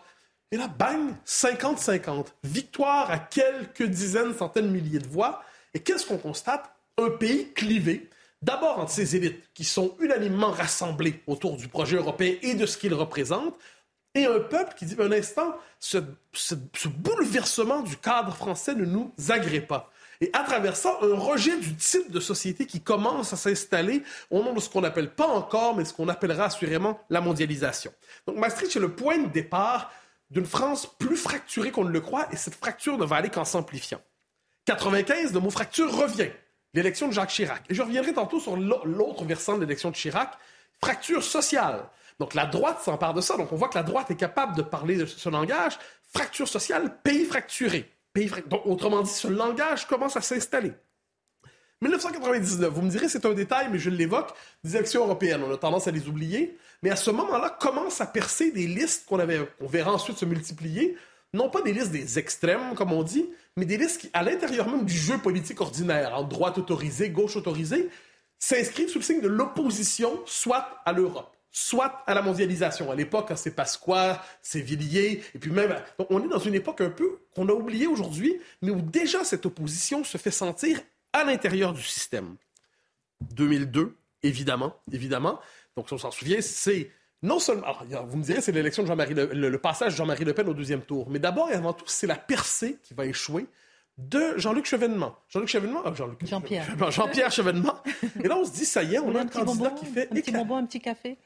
Et 0.51 0.57
là, 0.57 0.67
bang, 0.67 1.15
50-50. 1.25 2.27
Victoire 2.43 3.09
à 3.09 3.17
quelques 3.17 3.83
dizaines, 3.83 4.35
centaines, 4.35 4.69
milliers 4.69 4.99
de 4.99 5.07
voix. 5.07 5.41
Et 5.73 5.79
qu'est-ce 5.79 6.05
qu'on 6.05 6.17
constate? 6.17 6.69
Un 6.97 7.09
pays 7.09 7.51
clivé. 7.53 8.09
D'abord 8.41 8.79
entre 8.79 8.91
ses 8.91 9.15
élites, 9.15 9.41
qui 9.55 9.63
sont 9.63 9.95
unanimement 9.99 10.51
rassemblées 10.51 11.23
autour 11.25 11.57
du 11.57 11.67
projet 11.67 11.97
européen 11.97 12.35
et 12.43 12.53
de 12.53 12.67
ce 12.67 12.77
qu'il 12.77 12.93
représente, 12.93 13.55
et 14.13 14.25
un 14.25 14.39
peuple 14.39 14.75
qui 14.77 14.85
dit, 14.85 14.95
un 14.99 15.11
instant, 15.11 15.55
ce, 15.79 15.97
ce 16.31 16.87
bouleversement 16.87 17.81
du 17.81 17.97
cadre 17.97 18.33
français 18.33 18.75
ne 18.75 18.85
nous 18.85 19.11
agrée 19.29 19.61
pas. 19.61 19.91
Et 20.21 20.29
à 20.33 20.43
travers 20.43 20.75
ça, 20.75 20.97
un 21.01 21.15
rejet 21.15 21.57
du 21.57 21.75
type 21.75 22.11
de 22.11 22.19
société 22.19 22.65
qui 22.65 22.81
commence 22.81 23.33
à 23.33 23.37
s'installer 23.37 24.03
au 24.31 24.41
nom 24.43 24.53
de 24.53 24.59
ce 24.59 24.69
qu'on 24.69 24.81
n'appelle 24.81 25.11
pas 25.11 25.27
encore, 25.27 25.75
mais 25.75 25.85
ce 25.85 25.93
qu'on 25.93 26.07
appellera 26.07 26.45
assurément 26.45 26.99
la 27.09 27.21
mondialisation. 27.21 27.91
Donc 28.27 28.37
Maastricht 28.37 28.75
est 28.75 28.79
le 28.79 28.93
point 28.93 29.17
de 29.17 29.27
départ 29.27 29.91
d'une 30.29 30.45
France 30.45 30.87
plus 30.97 31.17
fracturée 31.17 31.71
qu'on 31.71 31.85
ne 31.85 31.91
le 31.91 32.01
croit, 32.01 32.27
et 32.31 32.35
cette 32.35 32.55
fracture 32.55 32.97
ne 32.97 33.05
va 33.05 33.17
aller 33.17 33.29
qu'en 33.29 33.45
s'amplifiant. 33.45 34.01
95, 34.65 35.33
le 35.33 35.39
mot 35.39 35.49
fracture 35.49 35.95
revient. 35.95 36.31
L'élection 36.73 37.07
de 37.07 37.13
Jacques 37.13 37.29
Chirac. 37.29 37.63
Et 37.69 37.75
je 37.75 37.81
reviendrai 37.81 38.13
tantôt 38.13 38.39
sur 38.39 38.57
l'autre 38.57 39.23
versant 39.23 39.55
de 39.55 39.61
l'élection 39.61 39.91
de 39.91 39.95
Chirac, 39.95 40.31
fracture 40.81 41.23
sociale. 41.23 41.87
Donc 42.19 42.33
la 42.33 42.45
droite 42.45 42.81
s'empare 42.81 43.13
de 43.13 43.21
ça. 43.21 43.37
Donc 43.37 43.51
on 43.51 43.55
voit 43.55 43.69
que 43.69 43.77
la 43.77 43.83
droite 43.83 44.11
est 44.11 44.15
capable 44.15 44.55
de 44.55 44.61
parler 44.61 44.95
de 44.97 45.05
ce 45.05 45.29
langage. 45.29 45.77
Fracture 46.13 46.47
sociale, 46.47 46.97
pays 47.01 47.25
fracturé. 47.25 47.89
Donc, 48.47 48.65
autrement 48.65 49.01
dit, 49.01 49.09
ce 49.09 49.27
langage 49.27 49.87
commence 49.87 50.15
à 50.15 50.21
s'installer. 50.21 50.71
1999, 51.81 52.73
vous 52.73 52.81
me 52.81 52.89
direz, 52.89 53.09
c'est 53.09 53.25
un 53.25 53.33
détail, 53.33 53.67
mais 53.71 53.79
je 53.79 53.89
l'évoque, 53.89 54.33
des 54.63 54.75
élections 54.75 55.03
européennes. 55.03 55.43
On 55.43 55.53
a 55.53 55.57
tendance 55.57 55.87
à 55.87 55.91
les 55.91 56.07
oublier. 56.07 56.57
Mais 56.81 56.89
à 56.89 56.95
ce 56.95 57.11
moment-là, 57.11 57.57
commencent 57.59 57.99
à 57.99 58.05
percer 58.05 58.51
des 58.51 58.67
listes 58.67 59.05
qu'on 59.05 59.19
verra 59.67 59.93
ensuite 59.93 60.17
se 60.17 60.25
multiplier. 60.25 60.97
Non 61.33 61.49
pas 61.49 61.61
des 61.61 61.73
listes 61.73 61.91
des 61.91 62.17
extrêmes, 62.17 62.75
comme 62.75 62.93
on 62.93 63.03
dit, 63.03 63.29
mais 63.57 63.65
des 63.65 63.77
listes 63.77 63.99
qui, 63.99 64.09
à 64.13 64.23
l'intérieur 64.23 64.69
même 64.69 64.85
du 64.85 64.93
jeu 64.93 65.17
politique 65.17 65.59
ordinaire, 65.59 66.13
en 66.15 66.23
droite 66.23 66.57
autorisée, 66.57 67.09
gauche 67.09 67.35
autorisée, 67.35 67.89
s'inscrivent 68.39 68.89
sous 68.89 68.99
le 68.99 69.03
signe 69.03 69.21
de 69.21 69.27
l'opposition, 69.27 70.21
soit 70.25 70.81
à 70.85 70.93
l'Europe 70.93 71.34
soit 71.57 72.03
à 72.05 72.13
la 72.13 72.21
mondialisation. 72.21 72.91
À 72.91 72.95
l'époque, 72.95 73.31
c'est 73.37 73.55
Pasqua, 73.55 74.21
c'est 74.41 74.59
Villiers, 74.59 75.23
et 75.33 75.39
puis 75.39 75.51
même... 75.51 75.73
Donc 75.97 76.11
on 76.11 76.21
est 76.21 76.27
dans 76.27 76.37
une 76.37 76.53
époque 76.53 76.81
un 76.81 76.89
peu 76.89 77.19
qu'on 77.33 77.47
a 77.47 77.53
oubliée 77.53 77.87
aujourd'hui, 77.87 78.41
mais 78.61 78.71
où 78.71 78.81
déjà 78.81 79.23
cette 79.23 79.45
opposition 79.45 80.03
se 80.03 80.17
fait 80.17 80.31
sentir 80.31 80.81
à 81.13 81.23
l'intérieur 81.23 81.71
du 81.71 81.81
système. 81.81 82.35
2002, 83.21 83.95
évidemment, 84.21 84.75
évidemment. 84.91 85.39
Donc, 85.77 85.87
si 85.87 85.93
on 85.93 85.97
s'en 85.97 86.11
souvient, 86.11 86.41
c'est 86.41 86.91
non 87.23 87.39
seulement. 87.39 87.67
Alors, 87.67 88.05
vous 88.05 88.17
me 88.17 88.23
direz, 88.23 88.41
c'est 88.41 88.51
l'élection 88.51 88.83
de 88.83 88.89
Jean-Marie 88.89 89.13
le, 89.13 89.57
passage 89.57 89.93
de 89.93 89.97
Jean-Marie 89.97 90.25
Le 90.25 90.33
Pen 90.33 90.49
au 90.49 90.53
deuxième 90.53 90.81
tour. 90.81 91.09
Mais 91.09 91.19
d'abord 91.19 91.49
et 91.49 91.53
avant 91.53 91.71
tout, 91.71 91.85
c'est 91.87 92.07
la 92.07 92.17
percée 92.17 92.79
qui 92.83 92.93
va 92.93 93.05
échouer 93.05 93.47
de 93.97 94.37
Jean-Luc 94.37 94.65
Chevènement. 94.65 95.15
Jean-Luc 95.29 95.47
Chevènement, 95.47 95.81
ah, 95.85 95.93
Jean-Pierre. 95.93 96.91
Jean-Pierre 96.91 97.31
Chevènement. 97.31 97.75
Et 98.21 98.27
là, 98.27 98.37
on 98.37 98.45
se 98.45 98.51
dit, 98.51 98.65
ça 98.65 98.83
y 98.83 98.95
est, 98.95 98.99
on 98.99 99.15
a 99.15 99.21
un, 99.21 99.25
candidat 99.25 99.69
qui 99.71 99.85
fait. 99.85 100.09
Un 100.11 100.15
petit 100.15 100.31
bonbon, 100.31 100.57
un 100.57 100.65
petit 100.65 100.81
café. 100.81 101.17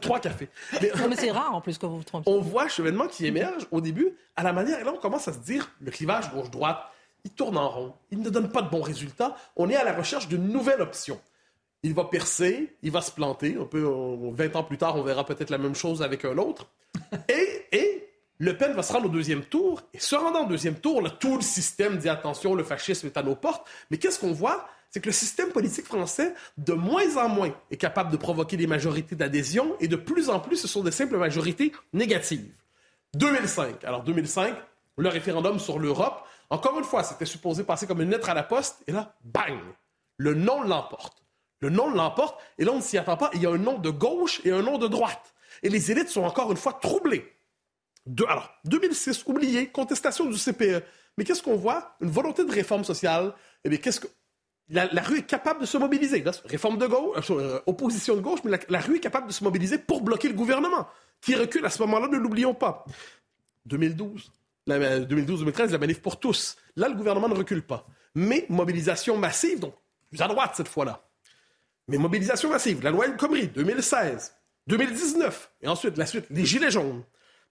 trois 0.00 0.18
cafés. 0.18 0.48
Mais, 0.80 0.90
non, 0.98 1.08
mais 1.08 1.16
c'est 1.16 1.30
rare 1.30 1.54
en 1.54 1.60
plus 1.60 1.78
que 1.78 1.86
vous 1.86 1.98
vous 1.98 2.04
trompiez. 2.04 2.32
On 2.32 2.40
voit 2.40 2.68
Chevènement 2.68 3.06
qui 3.06 3.26
émerge 3.26 3.66
au 3.70 3.80
début 3.80 4.16
à 4.34 4.42
la 4.42 4.52
manière, 4.52 4.80
et 4.80 4.84
là, 4.84 4.92
on 4.94 4.98
commence 4.98 5.28
à 5.28 5.32
se 5.32 5.38
dire, 5.38 5.70
le 5.80 5.90
clivage 5.90 6.30
gauche-droite, 6.32 6.80
il 7.24 7.30
tourne 7.30 7.56
en 7.56 7.68
rond, 7.68 7.94
il 8.10 8.20
ne 8.20 8.30
donne 8.30 8.50
pas 8.50 8.62
de 8.62 8.70
bons 8.70 8.82
résultats. 8.82 9.36
On 9.56 9.68
est 9.70 9.76
à 9.76 9.84
la 9.84 9.92
recherche 9.92 10.28
d'une 10.28 10.48
nouvelle 10.48 10.80
option. 10.80 11.20
il 11.82 11.94
va 11.94 12.04
percer, 12.04 12.76
il 12.82 12.90
va 12.90 13.00
se 13.00 13.12
planter. 13.12 13.56
Un 13.60 13.64
peu, 13.64 13.82
20 13.82 14.56
ans 14.56 14.64
plus 14.64 14.78
tard, 14.78 14.96
on 14.96 15.02
verra 15.02 15.24
peut-être 15.24 15.50
la 15.50 15.58
même 15.58 15.74
chose 15.74 16.02
avec 16.02 16.24
un 16.24 16.38
autre. 16.38 16.68
Et, 17.28 17.66
et 17.72 18.08
Le 18.38 18.56
Pen 18.56 18.72
va 18.72 18.82
se 18.82 18.92
rendre 18.92 19.06
au 19.06 19.10
deuxième 19.10 19.44
tour. 19.44 19.82
Et 19.94 19.98
se 19.98 20.14
rendant 20.14 20.44
au 20.44 20.48
deuxième 20.48 20.76
tour, 20.76 21.02
là, 21.02 21.10
tout 21.10 21.36
le 21.36 21.42
système 21.42 21.98
dit 21.98 22.08
attention, 22.08 22.54
le 22.54 22.64
fascisme 22.64 23.06
est 23.06 23.16
à 23.16 23.22
nos 23.22 23.34
portes. 23.34 23.66
Mais 23.90 23.98
qu'est-ce 23.98 24.18
qu'on 24.18 24.32
voit? 24.32 24.68
C'est 24.90 25.00
que 25.00 25.06
le 25.06 25.12
système 25.12 25.50
politique 25.50 25.86
français, 25.86 26.34
de 26.58 26.72
moins 26.72 27.16
en 27.16 27.28
moins, 27.28 27.54
est 27.70 27.76
capable 27.76 28.10
de 28.10 28.16
provoquer 28.16 28.56
des 28.56 28.66
majorités 28.66 29.16
d'adhésion 29.16 29.74
et 29.80 29.88
de 29.88 29.96
plus 29.96 30.30
en 30.30 30.40
plus, 30.40 30.56
ce 30.56 30.68
sont 30.68 30.82
des 30.82 30.90
simples 30.90 31.16
majorités 31.16 31.72
négatives. 31.92 32.52
2005. 33.14 33.84
Alors, 33.84 34.02
2005, 34.04 34.54
le 34.98 35.08
référendum 35.08 35.58
sur 35.58 35.78
l'Europe, 35.78 36.26
encore 36.50 36.78
une 36.78 36.84
fois, 36.84 37.02
c'était 37.02 37.26
supposé 37.26 37.64
passer 37.64 37.86
comme 37.86 38.00
une 38.00 38.10
lettre 38.10 38.30
à 38.30 38.34
la 38.34 38.42
poste, 38.42 38.82
et 38.86 38.92
là, 38.92 39.14
bang! 39.24 39.58
Le 40.16 40.34
non 40.34 40.62
l'emporte. 40.62 41.22
Le 41.60 41.70
non 41.70 41.90
l'emporte, 41.90 42.40
et 42.58 42.64
là, 42.64 42.72
on 42.72 42.76
ne 42.76 42.82
s'y 42.82 42.96
attend 42.96 43.16
pas. 43.16 43.30
Il 43.34 43.42
y 43.42 43.46
a 43.46 43.50
un 43.50 43.58
nom 43.58 43.78
de 43.78 43.90
gauche 43.90 44.40
et 44.44 44.52
un 44.52 44.62
nom 44.62 44.78
de 44.78 44.88
droite. 44.88 45.34
Et 45.62 45.68
les 45.68 45.90
élites 45.90 46.08
sont 46.08 46.22
encore 46.22 46.50
une 46.50 46.56
fois 46.56 46.74
troublées. 46.74 47.35
Alors, 48.28 48.50
2006, 48.64 49.24
oublié, 49.26 49.68
contestation 49.68 50.26
du 50.26 50.38
CPE. 50.38 50.82
Mais 51.18 51.24
qu'est-ce 51.24 51.42
qu'on 51.42 51.56
voit? 51.56 51.96
Une 52.00 52.10
volonté 52.10 52.44
de 52.44 52.52
réforme 52.52 52.84
sociale. 52.84 53.34
Eh 53.64 53.68
bien, 53.68 53.78
qu'est-ce 53.78 54.00
que. 54.00 54.08
La, 54.68 54.86
rue 55.02 55.18
est 55.18 55.26
capable 55.26 55.60
de 55.60 55.66
se 55.66 55.78
mobiliser. 55.78 56.24
réforme 56.46 56.76
de 56.76 56.86
gauche, 56.86 57.30
euh, 57.30 57.38
euh, 57.38 57.60
opposition 57.66 58.16
de 58.16 58.20
gauche, 58.20 58.40
mais 58.44 58.58
la, 58.68 58.80
rue 58.80 58.96
est 58.96 59.00
capable 59.00 59.28
de 59.28 59.32
se 59.32 59.44
mobiliser 59.44 59.78
pour 59.78 60.00
bloquer 60.02 60.26
le 60.26 60.34
gouvernement, 60.34 60.88
qui 61.20 61.36
recule 61.36 61.64
à 61.64 61.70
ce 61.70 61.80
moment-là, 61.82 62.08
ne 62.08 62.16
l'oublions 62.16 62.52
pas. 62.52 62.84
2012, 63.66 64.32
2012-2013, 64.68 65.70
la 65.70 65.78
manif 65.78 66.02
pour 66.02 66.18
tous. 66.18 66.56
Là, 66.74 66.88
le 66.88 66.96
gouvernement 66.96 67.28
ne 67.28 67.34
recule 67.34 67.62
pas. 67.62 67.86
Mais 68.16 68.44
mobilisation 68.48 69.16
massive, 69.16 69.60
donc 69.60 69.74
plus 70.10 70.20
à 70.20 70.26
droite 70.26 70.54
cette 70.56 70.68
fois-là. 70.68 71.08
Mais 71.86 71.98
mobilisation 71.98 72.50
massive, 72.50 72.82
la 72.82 72.90
loi 72.90 73.06
El 73.06 73.16
Khomri, 73.16 73.46
2016, 73.46 74.34
2019, 74.66 75.52
et 75.62 75.68
ensuite 75.68 75.96
la 75.96 76.06
suite, 76.06 76.26
les 76.30 76.44
Gilets 76.44 76.72
jaunes. 76.72 77.04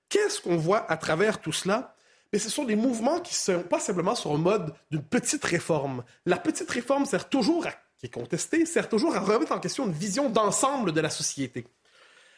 Qu'est-ce 0.10 0.42
qu'on 0.42 0.58
voit 0.58 0.90
à 0.92 0.98
travers 0.98 1.40
tout 1.40 1.52
cela? 1.52 1.96
Mais 2.34 2.40
ce 2.40 2.50
sont 2.50 2.64
des 2.64 2.76
mouvements 2.76 3.20
qui 3.20 3.34
ne 3.34 3.58
sont 3.58 3.64
pas 3.64 3.80
simplement 3.80 4.16
sur 4.16 4.34
le 4.34 4.40
mode 4.40 4.74
d'une 4.92 5.04
petite 5.04 5.44
réforme. 5.44 6.04
La 6.26 6.38
petite 6.38 6.70
réforme 6.70 7.06
sert 7.06 7.30
toujours 7.30 7.68
à, 7.68 7.72
qui 7.98 8.08
est 8.08 8.14
contestée, 8.14 8.66
sert 8.66 8.90
toujours 8.90 9.16
à 9.16 9.20
remettre 9.20 9.52
en 9.52 9.60
question 9.60 9.86
une 9.86 9.94
vision 9.94 10.30
d'ensemble 10.30 10.92
de 10.92 11.02
la 11.02 11.10
société. 11.10 11.68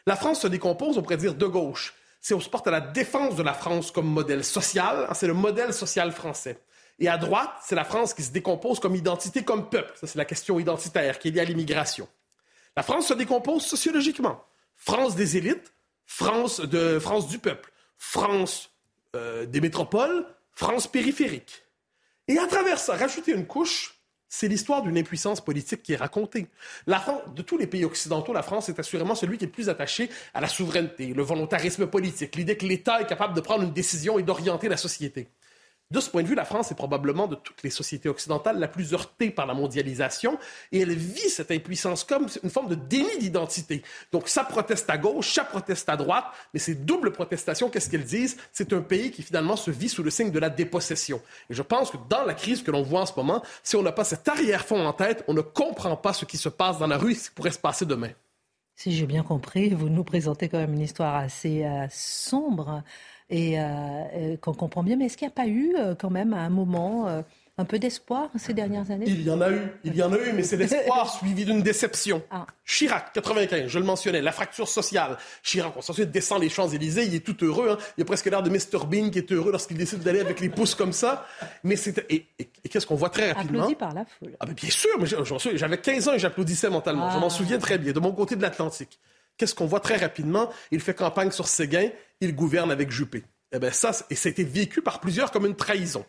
La 0.06 0.16
France 0.16 0.42
se 0.42 0.48
décompose, 0.48 0.98
on 0.98 1.02
pourrait 1.02 1.18
dire, 1.18 1.34
de 1.34 1.46
gauche 1.46 1.96
c'est 2.22 2.34
on 2.34 2.40
se 2.40 2.50
porte 2.50 2.68
à 2.68 2.72
la 2.72 2.82
défense 2.82 3.36
de 3.36 3.44
la 3.44 3.54
France 3.54 3.92
comme 3.92 4.08
modèle 4.08 4.44
social. 4.44 5.08
Hein, 5.10 5.14
c'est 5.14 5.28
le 5.28 5.34
modèle 5.34 5.74
social 5.74 6.12
français. 6.12 6.60
Et 7.00 7.08
à 7.08 7.18
droite, 7.18 7.52
c'est 7.64 7.76
la 7.76 7.86
France 7.86 8.14
qui 8.14 8.24
se 8.24 8.32
décompose 8.32 8.80
comme 8.80 8.96
identité, 8.96 9.44
comme 9.44 9.70
peuple. 9.70 9.94
Ça, 9.96 10.08
c'est 10.08 10.18
la 10.18 10.26
question 10.26 10.60
identitaire 10.60 11.20
qui 11.20 11.28
est 11.28 11.32
liée 11.32 11.42
à 11.42 11.46
l'immigration. 11.46 12.08
La 12.76 12.84
France 12.84 13.08
se 13.08 13.14
décompose 13.14 13.64
sociologiquement. 13.64 14.44
France 14.76 15.16
des 15.16 15.38
élites, 15.38 15.74
France, 16.08 16.60
de, 16.62 16.98
France 16.98 17.28
du 17.28 17.38
peuple, 17.38 17.72
France 17.98 18.72
euh, 19.16 19.46
des 19.46 19.62
métropoles, 19.62 20.26
France 20.54 20.88
périphérique. 20.88 21.64
Et 22.28 22.40
à 22.40 22.48
travers 22.48 22.80
ça, 22.80 22.96
rajouter 22.96 23.34
une 23.34 23.46
couche 23.46 23.98
c'est 24.30 24.48
l'histoire 24.48 24.82
d'une 24.82 24.98
impuissance 24.98 25.42
politique 25.42 25.84
qui 25.84 25.94
est 25.94 25.98
racontée. 25.98 26.48
La 26.86 27.00
France, 27.00 27.22
de 27.34 27.42
tous 27.42 27.58
les 27.58 27.68
pays 27.68 27.86
occidentaux, 27.86 28.34
la 28.34 28.44
France 28.44 28.68
est 28.70 28.80
assurément 28.80 29.16
celui 29.16 29.38
qui 29.38 29.46
est 29.46 29.48
le 29.48 29.54
plus 29.54 29.70
attaché 29.70 30.10
à 30.34 30.42
la 30.42 30.48
souveraineté, 30.48 31.14
le 31.14 31.24
volontarisme 31.24 31.88
politique, 31.88 32.36
l'idée 32.36 32.58
que 32.58 32.66
l'État 32.66 33.02
est 33.02 33.08
capable 33.08 33.34
de 33.34 33.42
prendre 33.42 33.64
une 33.64 33.72
décision 33.72 34.20
et 34.20 34.24
d'orienter 34.24 34.68
la 34.68 34.78
société. 34.78 35.30
De 35.90 36.02
ce 36.02 36.10
point 36.10 36.22
de 36.22 36.28
vue, 36.28 36.36
la 36.36 36.44
France 36.44 36.70
est 36.70 36.76
probablement 36.76 37.28
de 37.28 37.36
toutes 37.36 37.64
les 37.64 37.70
sociétés 37.70 38.10
occidentales 38.10 38.60
la 38.60 38.68
plus 38.68 38.94
heurtée 38.94 39.30
par 39.30 39.46
la 39.46 39.54
mondialisation 39.54 40.38
et 40.74 40.82
elle 40.82 40.94
vit 40.94 41.30
cette 41.30 41.50
impuissance 41.50 42.04
comme 42.04 42.28
une 42.44 42.50
forme 42.50 42.68
de 42.68 42.76
déni 42.76 43.18
d'identité. 43.20 43.84
Donc 44.12 44.28
ça 44.28 44.44
proteste 44.44 44.90
à 44.90 44.98
gauche, 44.98 45.34
ça 45.34 45.46
proteste 45.46 45.88
à 45.88 45.96
droite, 45.96 46.26
mais 46.54 46.60
ces 46.60 46.76
doubles 46.76 47.14
protestations, 47.14 47.70
qu'est-ce 47.70 47.90
qu'elles 47.90 48.04
disent? 48.04 48.36
C'est 48.52 48.74
un 48.74 48.82
pays 48.82 49.12
qui 49.12 49.24
finalement 49.24 49.56
se 49.56 49.72
vit 49.72 49.88
sous 49.88 50.04
le 50.04 50.10
signe 50.10 50.32
de 50.32 50.40
la 50.40 50.50
dépossession. 50.50 51.22
Et 51.50 51.54
je 51.54 51.62
pense 51.62 51.92
que 51.92 51.98
dans 52.10 52.26
la 52.26 52.34
crise 52.34 52.64
que 52.64 52.72
l'on 52.72 52.84
voit 52.84 53.02
en 53.02 53.06
ce 53.06 53.14
moment, 53.16 53.42
si 53.64 53.78
on 53.78 53.82
n'a 53.82 53.94
pas 53.94 54.04
cet 54.04 54.28
arrière-fond 54.28 54.86
en 54.86 54.92
tête, 54.92 55.24
on 55.30 55.34
ne 55.34 55.42
comprend 55.42 55.96
pas 55.96 56.12
ce 56.12 56.26
qui 56.26 56.38
se 56.38 56.50
passe 56.50 56.80
dans 56.80 56.88
la 56.88 56.98
rue 56.98 57.14
et 57.14 57.16
ce 57.16 57.30
qui 57.30 57.36
pourrait 57.36 57.52
se 57.52 57.60
passer 57.60 57.86
demain. 57.86 58.12
Si 58.76 58.92
j'ai 58.92 59.08
bien 59.08 59.24
compris, 59.24 59.70
vous 59.70 59.90
nous 59.90 60.04
présentez 60.04 60.50
quand 60.50 60.60
même 60.60 60.74
une 60.74 60.82
histoire 60.82 61.16
assez 61.16 61.66
euh, 61.66 61.88
sombre 61.90 62.84
et 63.30 63.60
euh, 63.60 63.64
euh, 63.64 64.38
qu'on 64.38 64.54
comprend 64.54 64.84
bien. 64.84 64.96
Mais 64.96 65.06
est-ce 65.06 65.18
qu'il 65.18 65.28
n'y 65.28 65.34
a 65.34 65.36
pas 65.36 65.48
eu 65.48 65.76
euh, 65.78 65.96
quand 65.96 66.10
même 66.10 66.34
à 66.34 66.40
un 66.40 66.50
moment 66.50 67.24
un 67.60 67.66
peu 67.66 67.80
d'espoir 67.80 68.30
ces 68.36 68.54
dernières 68.54 68.92
années? 68.92 69.06
Il 69.08 69.24
y 69.24 69.32
en 69.32 69.42
a 69.42 69.52
eu, 69.52 69.62
il 69.84 69.96
y 69.96 70.04
en 70.04 70.14
a 70.14 70.18
eu, 70.18 70.32
mais 70.34 70.44
c'est 70.44 70.58
l'espoir 70.58 71.12
suivi 71.18 71.44
d'une 71.44 71.62
déception. 71.62 72.22
Ah. 72.32 72.46
Chirac, 72.66 73.12
95, 73.14 73.68
je 73.68 73.80
le 73.80 73.86
mentionnais, 73.86 74.22
la 74.22 74.32
fracture 74.32 74.68
sociale. 74.68 75.18
Chirac, 75.44 75.74
on 75.76 75.80
ensuite 75.80 76.12
descend 76.12 76.42
les 76.42 76.50
Champs-Élysées, 76.50 77.06
il 77.06 77.16
est 77.16 77.26
tout 77.26 77.44
heureux, 77.44 77.72
hein. 77.72 77.78
il 77.98 78.02
a 78.04 78.06
presque 78.06 78.26
l'air 78.28 78.44
de 78.44 78.50
Mr 78.50 78.86
Bean 78.86 79.10
qui 79.10 79.18
est 79.18 79.32
heureux 79.32 79.52
lorsqu'il 79.52 79.78
décide 79.78 80.00
d'aller 80.00 80.20
avec 80.20 80.40
les 80.40 80.50
pouces 80.50 80.76
comme 80.76 80.94
ça. 80.94 81.26
Mais 81.64 81.76
c'est 81.76 82.06
et, 82.10 82.28
qu'est-ce 82.70 82.86
qu'on 82.86 82.96
voit 82.96 83.10
très 83.10 83.32
rapidement? 83.32 83.64
Applaudi 83.64 83.76
par 83.76 83.94
la 83.94 84.06
foule. 84.06 84.38
Ah 84.40 84.46
ben 84.46 84.54
bien 84.54 84.70
sûr, 84.70 84.92
mais 85.00 85.08
j'avais 85.58 85.78
15 85.78 86.08
ans 86.08 86.14
et 86.14 86.20
j'applaudissais 86.20 86.70
mentalement. 86.70 87.12
Je 87.12 87.18
m'en 87.18 87.28
ah. 87.28 87.32
souviens 87.32 87.58
très 87.58 87.78
bien, 87.78 87.92
de 87.92 88.00
mon 88.00 88.14
côté 88.14 88.36
de 88.36 88.42
l'Atlantique. 88.42 89.00
Qu'est-ce 89.38 89.56
qu'on 89.56 89.68
voit 89.68 89.80
très 89.80 89.98
rapidement? 89.98 90.52
Il 90.72 90.80
fait 90.80 90.94
campagne 90.94 91.32
sur 91.32 91.48
Séguin, 91.48 91.90
il 92.22 92.36
gouverne 92.36 92.72
avec 92.72 92.92
Juppé. 92.92 93.24
Eh 93.52 93.60
bien, 93.60 93.72
ça, 93.72 93.92
et 94.10 94.16
ça 94.16 94.30
a 94.30 94.32
été 94.32 94.44
vécu 94.44 94.82
par 94.82 95.00
plusieurs 95.00 95.32
comme 95.32 95.46
une 95.46 95.56
trahison. 95.56 96.06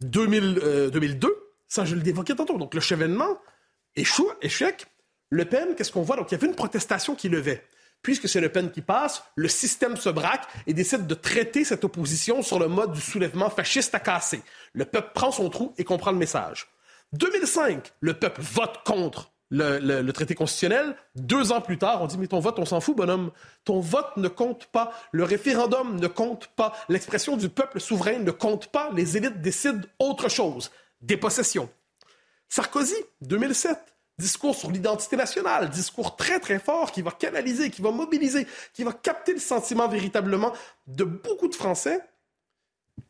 2000, 0.00 0.90
2002, 0.92 1.28
euh, 1.28 1.32
ça, 1.66 1.84
je 1.84 1.94
l'évoquais 1.96 2.34
tantôt. 2.34 2.56
Donc, 2.56 2.74
le 2.74 2.80
chevènement 2.80 3.38
échoue, 3.96 4.30
échec. 4.42 4.86
Le 5.30 5.44
Pen, 5.44 5.74
qu'est-ce 5.74 5.90
qu'on 5.90 6.02
voit? 6.02 6.16
Donc, 6.16 6.30
il 6.30 6.34
y 6.34 6.36
avait 6.36 6.46
une 6.46 6.54
protestation 6.54 7.14
qui 7.14 7.28
levait. 7.28 7.64
Puisque 8.02 8.28
c'est 8.28 8.40
Le 8.40 8.50
Pen 8.50 8.70
qui 8.70 8.82
passe, 8.82 9.24
le 9.34 9.48
système 9.48 9.96
se 9.96 10.08
braque 10.08 10.46
et 10.66 10.74
décide 10.74 11.06
de 11.06 11.14
traiter 11.14 11.64
cette 11.64 11.82
opposition 11.84 12.42
sur 12.42 12.58
le 12.58 12.68
mode 12.68 12.92
du 12.92 13.00
soulèvement 13.00 13.50
fasciste 13.50 13.94
à 13.94 14.00
casser. 14.00 14.42
Le 14.74 14.84
peuple 14.84 15.10
prend 15.14 15.32
son 15.32 15.50
trou 15.50 15.74
et 15.78 15.84
comprend 15.84 16.12
le 16.12 16.18
message. 16.18 16.68
2005, 17.14 17.92
le 18.00 18.14
peuple 18.14 18.42
vote 18.42 18.84
contre 18.84 19.32
le, 19.50 20.10
traité 20.12 20.34
constitutionnel. 20.34 20.96
Deux 21.14 21.52
ans 21.52 21.60
plus 21.60 21.78
tard, 21.78 22.02
on 22.02 22.06
dit, 22.06 22.18
mais 22.18 22.26
ton 22.26 22.40
vote, 22.40 22.58
on 22.58 22.64
s'en 22.64 22.80
fout, 22.80 22.96
bonhomme. 22.96 23.30
Ton 23.64 23.80
vote 23.80 24.16
ne 24.16 24.28
compte 24.28 24.66
pas. 24.66 24.92
Le 25.12 25.24
référendum 25.24 25.98
ne 25.98 26.06
compte 26.06 26.48
pas. 26.48 26.72
L'expression 26.88 27.36
du 27.36 27.48
peuple 27.48 27.80
souverain 27.80 28.18
ne 28.18 28.30
compte 28.30 28.68
pas. 28.68 28.90
Les 28.94 29.16
élites 29.16 29.40
décident 29.40 29.82
autre 29.98 30.28
chose. 30.28 30.70
Dépossession. 31.00 31.68
Sarkozy, 32.48 32.96
2007. 33.22 33.78
Discours 34.18 34.54
sur 34.54 34.70
l'identité 34.70 35.14
nationale, 35.14 35.68
discours 35.68 36.16
très 36.16 36.40
très 36.40 36.58
fort 36.58 36.90
qui 36.90 37.02
va 37.02 37.10
canaliser, 37.10 37.68
qui 37.68 37.82
va 37.82 37.90
mobiliser, 37.90 38.46
qui 38.72 38.82
va 38.82 38.94
capter 38.94 39.34
le 39.34 39.38
sentiment 39.38 39.88
véritablement 39.88 40.54
de 40.86 41.04
beaucoup 41.04 41.48
de 41.48 41.54
Français 41.54 42.00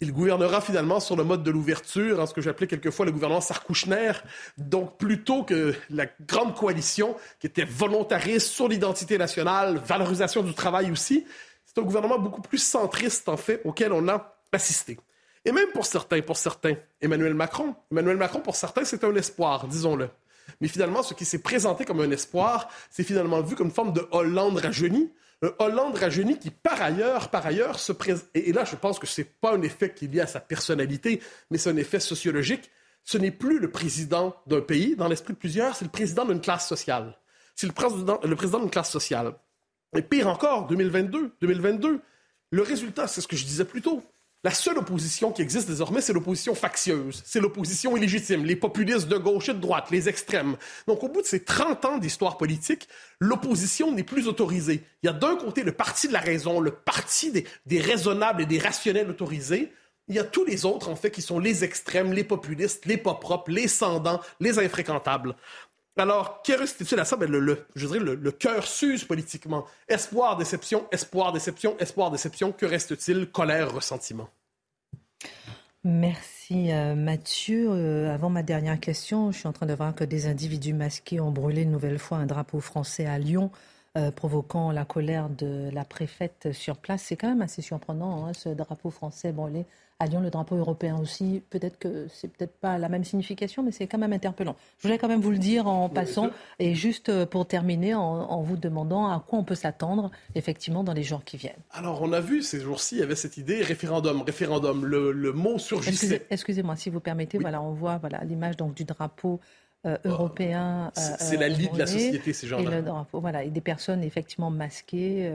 il 0.01 0.13
gouvernera 0.13 0.61
finalement 0.61 1.01
sur 1.01 1.17
le 1.17 1.25
mode 1.25 1.43
de 1.43 1.51
l'ouverture, 1.51 2.21
en 2.21 2.27
ce 2.27 2.35
que 2.35 2.41
j'appelais 2.41 2.67
quelquefois 2.67 3.07
le 3.07 3.13
gouvernement 3.13 3.41
Sarkouchner, 3.41 4.13
donc 4.59 4.99
plutôt 4.99 5.43
que 5.43 5.75
la 5.91 6.07
grande 6.27 6.55
coalition 6.55 7.17
qui 7.41 7.47
était 7.47 7.65
volontariste 7.65 8.49
sur 8.49 8.69
l'identité 8.69 9.17
nationale, 9.17 9.79
valorisation 9.79 10.43
du 10.43 10.55
travail 10.55 10.91
aussi. 10.91 11.27
C'est 11.65 11.79
un 11.79 11.85
gouvernement 11.85 12.19
beaucoup 12.19 12.43
plus 12.43 12.59
centriste, 12.59 13.29
en 13.29 13.37
fait, 13.37 13.61
auquel 13.65 13.93
on 13.93 14.09
a 14.09 14.37
assisté. 14.53 14.99
Et 15.45 15.53
même 15.53 15.69
pour 15.73 15.87
certains, 15.87 16.21
pour 16.23 16.37
certains, 16.37 16.75
Emmanuel 17.01 17.35
Macron, 17.35 17.75
Emmanuel 17.93 18.17
Macron, 18.17 18.41
pour 18.41 18.57
certains, 18.57 18.85
c'est 18.85 19.05
un 19.05 19.15
espoir, 19.15 19.69
disons-le. 19.69 20.09
Mais 20.61 20.69
finalement, 20.69 21.03
ce 21.03 21.15
qui 21.15 21.25
s'est 21.25 21.41
présenté 21.41 21.85
comme 21.85 22.01
un 22.01 22.11
espoir, 22.11 22.69
c'est 22.91 23.05
finalement 23.05 23.41
vu 23.43 23.55
comme 23.55 23.67
une 23.67 23.73
forme 23.73 23.93
de 23.93 24.07
Hollande 24.11 24.59
rajeuni, 24.59 25.11
un 25.43 25.53
Hollande 25.59 25.97
rajeuni 25.97 26.39
qui, 26.39 26.51
par 26.51 26.81
ailleurs, 26.81 27.31
par 27.31 27.47
ailleurs, 27.47 27.79
se 27.79 27.93
présente. 27.93 28.27
Et, 28.35 28.53
là, 28.53 28.65
je 28.65 28.77
pense 28.77 28.99
que 28.99 29.07
ce 29.07 29.21
n'est 29.21 29.27
pas 29.27 29.55
un 29.55 29.63
effet 29.63 29.93
qui 29.93 30.07
est 30.07 30.09
lié 30.09 30.21
à 30.21 30.27
sa 30.27 30.41
personnalité, 30.41 31.21
mais 31.51 31.59
c'est 31.59 31.71
un 31.71 31.77
effet 31.77 32.01
sociologique. 32.01 32.71
Ce 33.05 33.19
n'est 33.19 33.31
plus 33.31 33.59
le 33.59 33.71
président 33.71 34.35
d'un 34.47 34.61
pays, 34.61 34.97
dans 34.97 35.09
l'esprit 35.09 35.35
de 35.35 35.39
plusieurs, 35.39 35.77
c'est 35.77 35.85
le 35.85 35.91
président 35.91 36.25
d'une 36.25 36.41
classe 36.41 36.67
sociale. 36.67 37.17
C'est 37.55 37.67
le 37.67 37.73
président, 37.73 38.19
le 38.23 38.37
président 38.37 38.59
d'une 38.61 38.71
classe 38.71 38.91
sociale. 38.91 39.35
Et 39.97 40.03
pire 40.03 40.27
encore, 40.27 40.67
2022, 40.67 41.37
2022, 41.41 42.01
le 42.51 42.63
résultat, 42.63 43.07
c'est 43.07 43.21
ce 43.21 43.29
que 43.29 43.37
je 43.37 43.45
disais 43.45 43.65
plus 43.65 43.83
tôt. 43.83 44.03
La 44.45 44.53
seule 44.53 44.79
opposition 44.79 45.33
qui 45.33 45.43
existe 45.43 45.67
désormais, 45.67 46.01
c'est 46.01 46.13
l'opposition 46.13 46.55
factieuse, 46.55 47.23
c'est 47.25 47.41
l'opposition 47.41 47.97
illégitime, 47.97 48.45
les 48.45 48.55
populistes 48.55 49.09
de 49.09 49.17
gauche 49.17 49.49
et 49.49 49.55
de 49.55 49.59
droite, 49.59 49.91
les 49.91 50.09
extrêmes. 50.09 50.57
Donc 50.87 51.03
au 51.03 51.09
bout 51.09 51.23
de 51.23 51.27
ces 51.27 51.43
30 51.43 51.85
ans 51.85 51.99
d'histoire 51.99 52.37
politique, 52.37 52.87
l'opposition 53.19 53.91
n'est 53.93 54.05
plus 54.05 54.29
autorisée. 54.29 54.85
Il 55.03 55.07
y 55.07 55.09
a 55.09 55.13
d'un 55.13 55.37
côté 55.37 55.65
le 55.65 55.73
parti 55.73 56.07
de 56.07 56.13
la 56.13 56.21
raison, 56.21 56.61
le 56.61 56.71
parti 56.71 57.33
des, 57.33 57.81
raisonnables 57.81 58.43
et 58.43 58.47
des 58.47 58.59
rationnels 58.59 59.11
autorisés. 59.11 59.73
Il 60.09 60.15
y 60.15 60.21
a 60.21 60.25
tous 60.25 60.45
les 60.45 60.65
autres, 60.65 60.89
en 60.89 60.97
fait, 60.97 61.11
qui 61.11 61.23
sont 61.23 61.41
les 61.41 61.65
extrêmes, 61.65 62.13
les 62.13 62.23
populistes, 62.23 62.87
les 62.87 62.99
pas 62.99 63.15
propres, 63.15 63.51
les 63.51 63.67
sans 63.67 64.01
les 64.39 64.61
infréquentables. 64.61 65.35
Alors, 65.97 66.43
que 66.43 66.53
reste-t-il 66.53 67.01
à 67.01 67.05
ça? 67.05 67.17
Ben, 67.17 67.31
le, 67.31 67.67
je 67.75 67.87
dirais 67.87 67.99
le, 67.99 68.15
le 68.15 68.31
cœur 68.31 68.67
s'use 68.67 69.05
politiquement. 69.05 69.65
Espoir, 69.89 70.37
déception, 70.37 70.87
espoir, 70.91 71.33
déception, 71.33 71.77
espoir, 71.79 72.11
déception. 72.11 72.53
Que 72.53 72.67
reste-t-il? 72.67 73.31
Colère, 73.31 73.73
ressentiment. 73.73 74.29
Merci 75.85 76.73
euh, 76.73 76.95
Mathieu. 76.95 77.69
Euh, 77.71 78.13
avant 78.13 78.29
ma 78.29 78.43
dernière 78.43 78.79
question, 78.79 79.33
je 79.33 79.39
suis 79.39 79.49
en 79.49 79.53
train 79.53 79.67
de 79.67 79.75
voir 79.75 79.95
que 79.95 80.05
des 80.05 80.27
individus 80.27 80.75
masqués 80.75 81.21
ont 81.21 81.31
brûlé 81.31 81.63
une 81.63 81.71
nouvelle 81.71 81.99
fois 81.99 82.19
un 82.19 82.27
drapeau 82.27 82.61
français 82.61 83.07
à 83.07 83.19
Lyon. 83.19 83.51
Euh, 83.97 84.11
provoquant 84.11 84.73
la 84.73 84.85
colère 84.85 85.31
de 85.31 85.71
la 85.73 85.87
préfète 85.87 86.53
sur 86.53 86.77
place. 86.77 87.05
C'est 87.05 87.17
quand 87.17 87.29
même 87.29 87.41
assez 87.41 87.63
surprenant, 87.63 88.27
hein, 88.27 88.35
ce 88.35 88.51
drapeau 88.51 88.91
français 88.91 89.33
brûlé 89.33 89.65
à 89.99 90.07
Lyon, 90.07 90.21
le 90.21 90.31
drapeau 90.31 90.57
européen 90.57 90.99
aussi. 90.99 91.43
Peut-être 91.49 91.79
que 91.79 92.07
c'est 92.09 92.29
peut-être 92.29 92.55
pas 92.59 92.77
la 92.77 92.89
même 92.89 93.05
signification, 93.05 93.63
mais 93.63 93.73
c'est 93.73 93.87
quand 93.87 93.99
même 93.99 94.13
interpellant. 94.13 94.57
Je 94.79 94.87
voulais 94.87 94.99
quand 94.99 95.09
même 95.09 95.21
vous 95.21 95.31
le 95.31 95.39
dire 95.39 95.67
en 95.67 95.89
passant, 95.89 96.31
et 96.59 96.75
juste 96.75 97.09
euh, 97.09 97.25
pour 97.25 97.47
terminer, 97.47 97.95
en, 97.95 98.43
vous 98.43 98.57
demandant 98.57 99.09
à 99.09 99.25
quoi 99.27 99.39
on 99.39 99.45
peut 99.45 99.55
s'attendre 99.55 100.11
effectivement 100.35 100.85
dans 100.85 100.93
les 100.93 101.03
jours 101.03 101.25
qui 101.25 101.37
viennent. 101.37 101.55
Alors, 101.71 102.03
on 102.03 102.13
a 102.13 102.21
vu 102.21 102.43
ces 102.43 102.61
jours-ci, 102.61 102.97
il 102.97 102.99
y 102.99 103.03
avait 103.03 103.17
cette 103.17 103.39
idée 103.39 103.63
référendum, 103.63 104.23
référendum. 104.23 104.85
Le, 104.85 105.33
mot 105.33 105.59
surgissait. 105.59 106.27
Excusez, 106.31 106.63
moi 106.63 106.77
si 106.77 106.91
vous 106.91 107.01
permettez. 107.01 107.39
Voilà, 107.39 107.61
on 107.61 107.73
voit 107.73 107.99
voilà 107.99 108.23
l'image 108.25 108.57
donc 108.57 108.75
du 108.75 108.85
drapeau 108.85 109.41
euh, 109.85 109.99
européen. 110.05 110.91
c'est 110.95 111.37
la 111.37 111.49
lie 111.49 111.69
de 111.69 111.79
la 111.79 111.87
société, 111.87 112.33
ces 112.33 112.47
gens-là. 112.47 113.07
Voilà, 113.13 113.45
et 113.45 113.51
des 113.51 113.61
personnes 113.61 114.03
effectivement 114.03 114.51
masquées. 114.51 115.31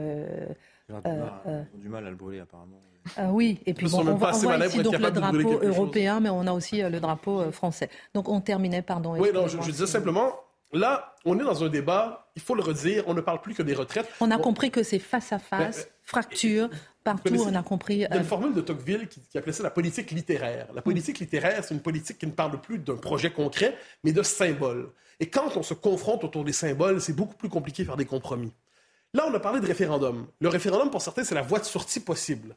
Ils 0.88 0.94
ont 0.94 1.66
du 1.74 1.88
mal 1.88 2.06
à 2.06 2.10
le 2.10 2.16
brûler 2.16 2.40
apparemment. 2.40 2.80
Ah 3.16 3.28
oui, 3.30 3.58
et 3.66 3.74
puis 3.74 3.88
bon, 3.88 4.06
on, 4.06 4.14
voit 4.14 4.32
ici 4.32 4.82
donc 4.82 4.98
le 4.98 5.10
drapeau 5.10 5.60
européen, 5.62 6.20
mais 6.20 6.30
on 6.30 6.46
a 6.46 6.52
aussi 6.52 6.82
euh, 6.82 6.88
le 6.88 7.00
drapeau 7.00 7.40
euh, 7.40 7.52
français. 7.52 7.90
Donc 8.14 8.28
on 8.28 8.40
terminait, 8.40 8.82
pardon. 8.82 9.16
Oui, 9.18 9.30
non, 9.32 9.48
je, 9.48 9.58
disais 9.58 9.86
simplement, 9.86 10.32
là, 10.72 11.14
on 11.24 11.38
est 11.38 11.42
dans 11.42 11.64
un 11.64 11.68
débat, 11.68 12.30
il 12.36 12.42
faut 12.42 12.54
le 12.54 12.62
redire, 12.62 13.04
on 13.06 13.14
ne 13.14 13.20
parle 13.20 13.40
plus 13.40 13.54
que 13.54 13.62
des 13.62 13.74
retraites. 13.74 14.08
On 14.20 14.30
a 14.30 14.38
compris 14.38 14.70
que 14.70 14.82
c'est 14.82 14.98
face 14.98 15.32
à 15.32 15.38
face, 15.38 15.88
fracture, 16.04 16.68
partout, 17.02 17.44
on 17.46 17.54
a 17.54 17.62
compris. 17.62 17.94
Il 17.94 18.00
y 18.00 18.06
a 18.06 18.14
une 18.14 18.22
euh, 18.22 18.24
formule 18.24 18.54
de 18.54 18.60
Tocqueville 18.60 19.08
qui, 19.08 19.20
qui, 19.20 19.38
appelait 19.38 19.52
ça 19.52 19.62
la 19.62 19.70
politique 19.70 20.10
littéraire. 20.10 20.68
La 20.74 20.82
politique 20.82 21.18
littéraire, 21.18 21.64
c'est 21.64 21.74
une 21.74 21.82
politique 21.82 22.18
qui 22.18 22.26
ne 22.26 22.32
parle 22.32 22.60
plus 22.60 22.78
d'un 22.78 22.96
projet 22.96 23.30
concret, 23.30 23.76
mais 24.04 24.12
de 24.12 24.22
symboles. 24.22 24.90
Et 25.20 25.26
quand 25.26 25.56
on 25.56 25.62
se 25.62 25.74
confronte 25.74 26.24
autour 26.24 26.44
des 26.44 26.52
symboles, 26.52 27.00
c'est 27.00 27.14
beaucoup 27.14 27.36
plus 27.36 27.48
compliqué 27.48 27.82
de 27.82 27.88
faire 27.88 27.96
des 27.96 28.06
compromis. 28.06 28.52
Là, 29.14 29.26
on 29.28 29.34
a 29.34 29.40
parlé 29.40 29.60
de 29.60 29.66
référendum. 29.66 30.26
Le 30.40 30.48
référendum, 30.48 30.90
pour 30.90 31.02
certains, 31.02 31.22
c'est 31.22 31.34
la 31.34 31.42
voie 31.42 31.58
de 31.58 31.64
sortie 31.64 32.00
possible. 32.00 32.56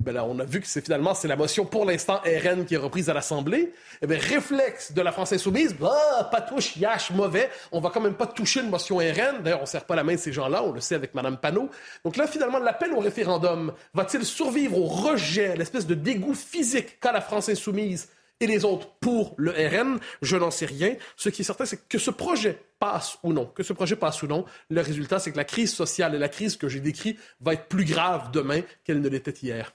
Ben 0.00 0.16
on 0.16 0.38
a 0.38 0.44
vu 0.44 0.62
que 0.62 0.66
c'est 0.66 0.82
finalement 0.82 1.12
c'est 1.12 1.28
la 1.28 1.36
motion 1.36 1.66
pour 1.66 1.84
l'instant 1.84 2.22
RN 2.24 2.64
qui 2.64 2.74
est 2.74 2.78
reprise 2.78 3.10
à 3.10 3.14
l'Assemblée. 3.14 3.74
Eh 4.00 4.06
bien, 4.06 4.18
réflexe 4.18 4.92
de 4.92 5.02
la 5.02 5.12
France 5.12 5.34
insoumise, 5.34 5.74
bah, 5.74 6.26
patouche, 6.32 6.76
yache, 6.78 7.10
mauvais. 7.10 7.50
On 7.70 7.80
va 7.80 7.90
quand 7.90 8.00
même 8.00 8.14
pas 8.14 8.26
toucher 8.26 8.60
une 8.60 8.70
motion 8.70 8.96
RN. 8.96 9.42
D'ailleurs, 9.42 9.60
on 9.62 9.66
serre 9.66 9.84
pas 9.84 9.94
la 9.94 10.02
main 10.02 10.14
de 10.14 10.18
ces 10.18 10.32
gens-là, 10.32 10.62
on 10.62 10.72
le 10.72 10.80
sait 10.80 10.94
avec 10.94 11.14
Mme 11.14 11.36
Panot. 11.36 11.68
Donc 12.02 12.16
là, 12.16 12.26
finalement, 12.26 12.58
l'appel 12.58 12.94
au 12.94 13.00
référendum 13.00 13.74
va-t-il 13.92 14.24
survivre 14.24 14.78
au 14.78 14.86
rejet, 14.86 15.54
l'espèce 15.56 15.86
de 15.86 15.94
dégoût 15.94 16.34
physique 16.34 16.98
qu'a 16.98 17.12
la 17.12 17.20
France 17.20 17.50
insoumise 17.50 18.08
et 18.40 18.46
les 18.46 18.64
autres 18.64 18.88
pour 19.00 19.34
le 19.36 19.50
RN, 19.50 19.98
je 20.22 20.36
n'en 20.36 20.50
sais 20.50 20.64
rien. 20.64 20.94
Ce 21.16 21.28
qui 21.28 21.42
est 21.42 21.44
certain, 21.44 21.66
c'est 21.66 21.86
que 21.88 21.98
ce 21.98 22.10
projet 22.10 22.58
passe 22.78 23.18
ou 23.22 23.34
non, 23.34 23.44
que 23.44 23.62
ce 23.62 23.74
projet 23.74 23.96
passe 23.96 24.22
ou 24.22 24.26
non, 24.26 24.46
le 24.70 24.80
résultat, 24.80 25.18
c'est 25.18 25.30
que 25.30 25.36
la 25.36 25.44
crise 25.44 25.74
sociale 25.74 26.14
et 26.14 26.18
la 26.18 26.30
crise 26.30 26.56
que 26.56 26.68
j'ai 26.68 26.80
décrite 26.80 27.20
va 27.40 27.52
être 27.52 27.66
plus 27.66 27.84
grave 27.84 28.30
demain 28.32 28.62
qu'elle 28.82 29.02
ne 29.02 29.08
l'était 29.10 29.34
hier. 29.42 29.74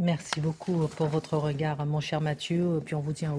Merci 0.00 0.40
beaucoup 0.40 0.88
pour 0.96 1.08
votre 1.08 1.36
regard, 1.36 1.84
mon 1.84 2.00
cher 2.00 2.22
Mathieu. 2.22 2.80
Puis 2.82 2.94
on 2.94 3.00
vous 3.00 3.12
tient 3.12 3.34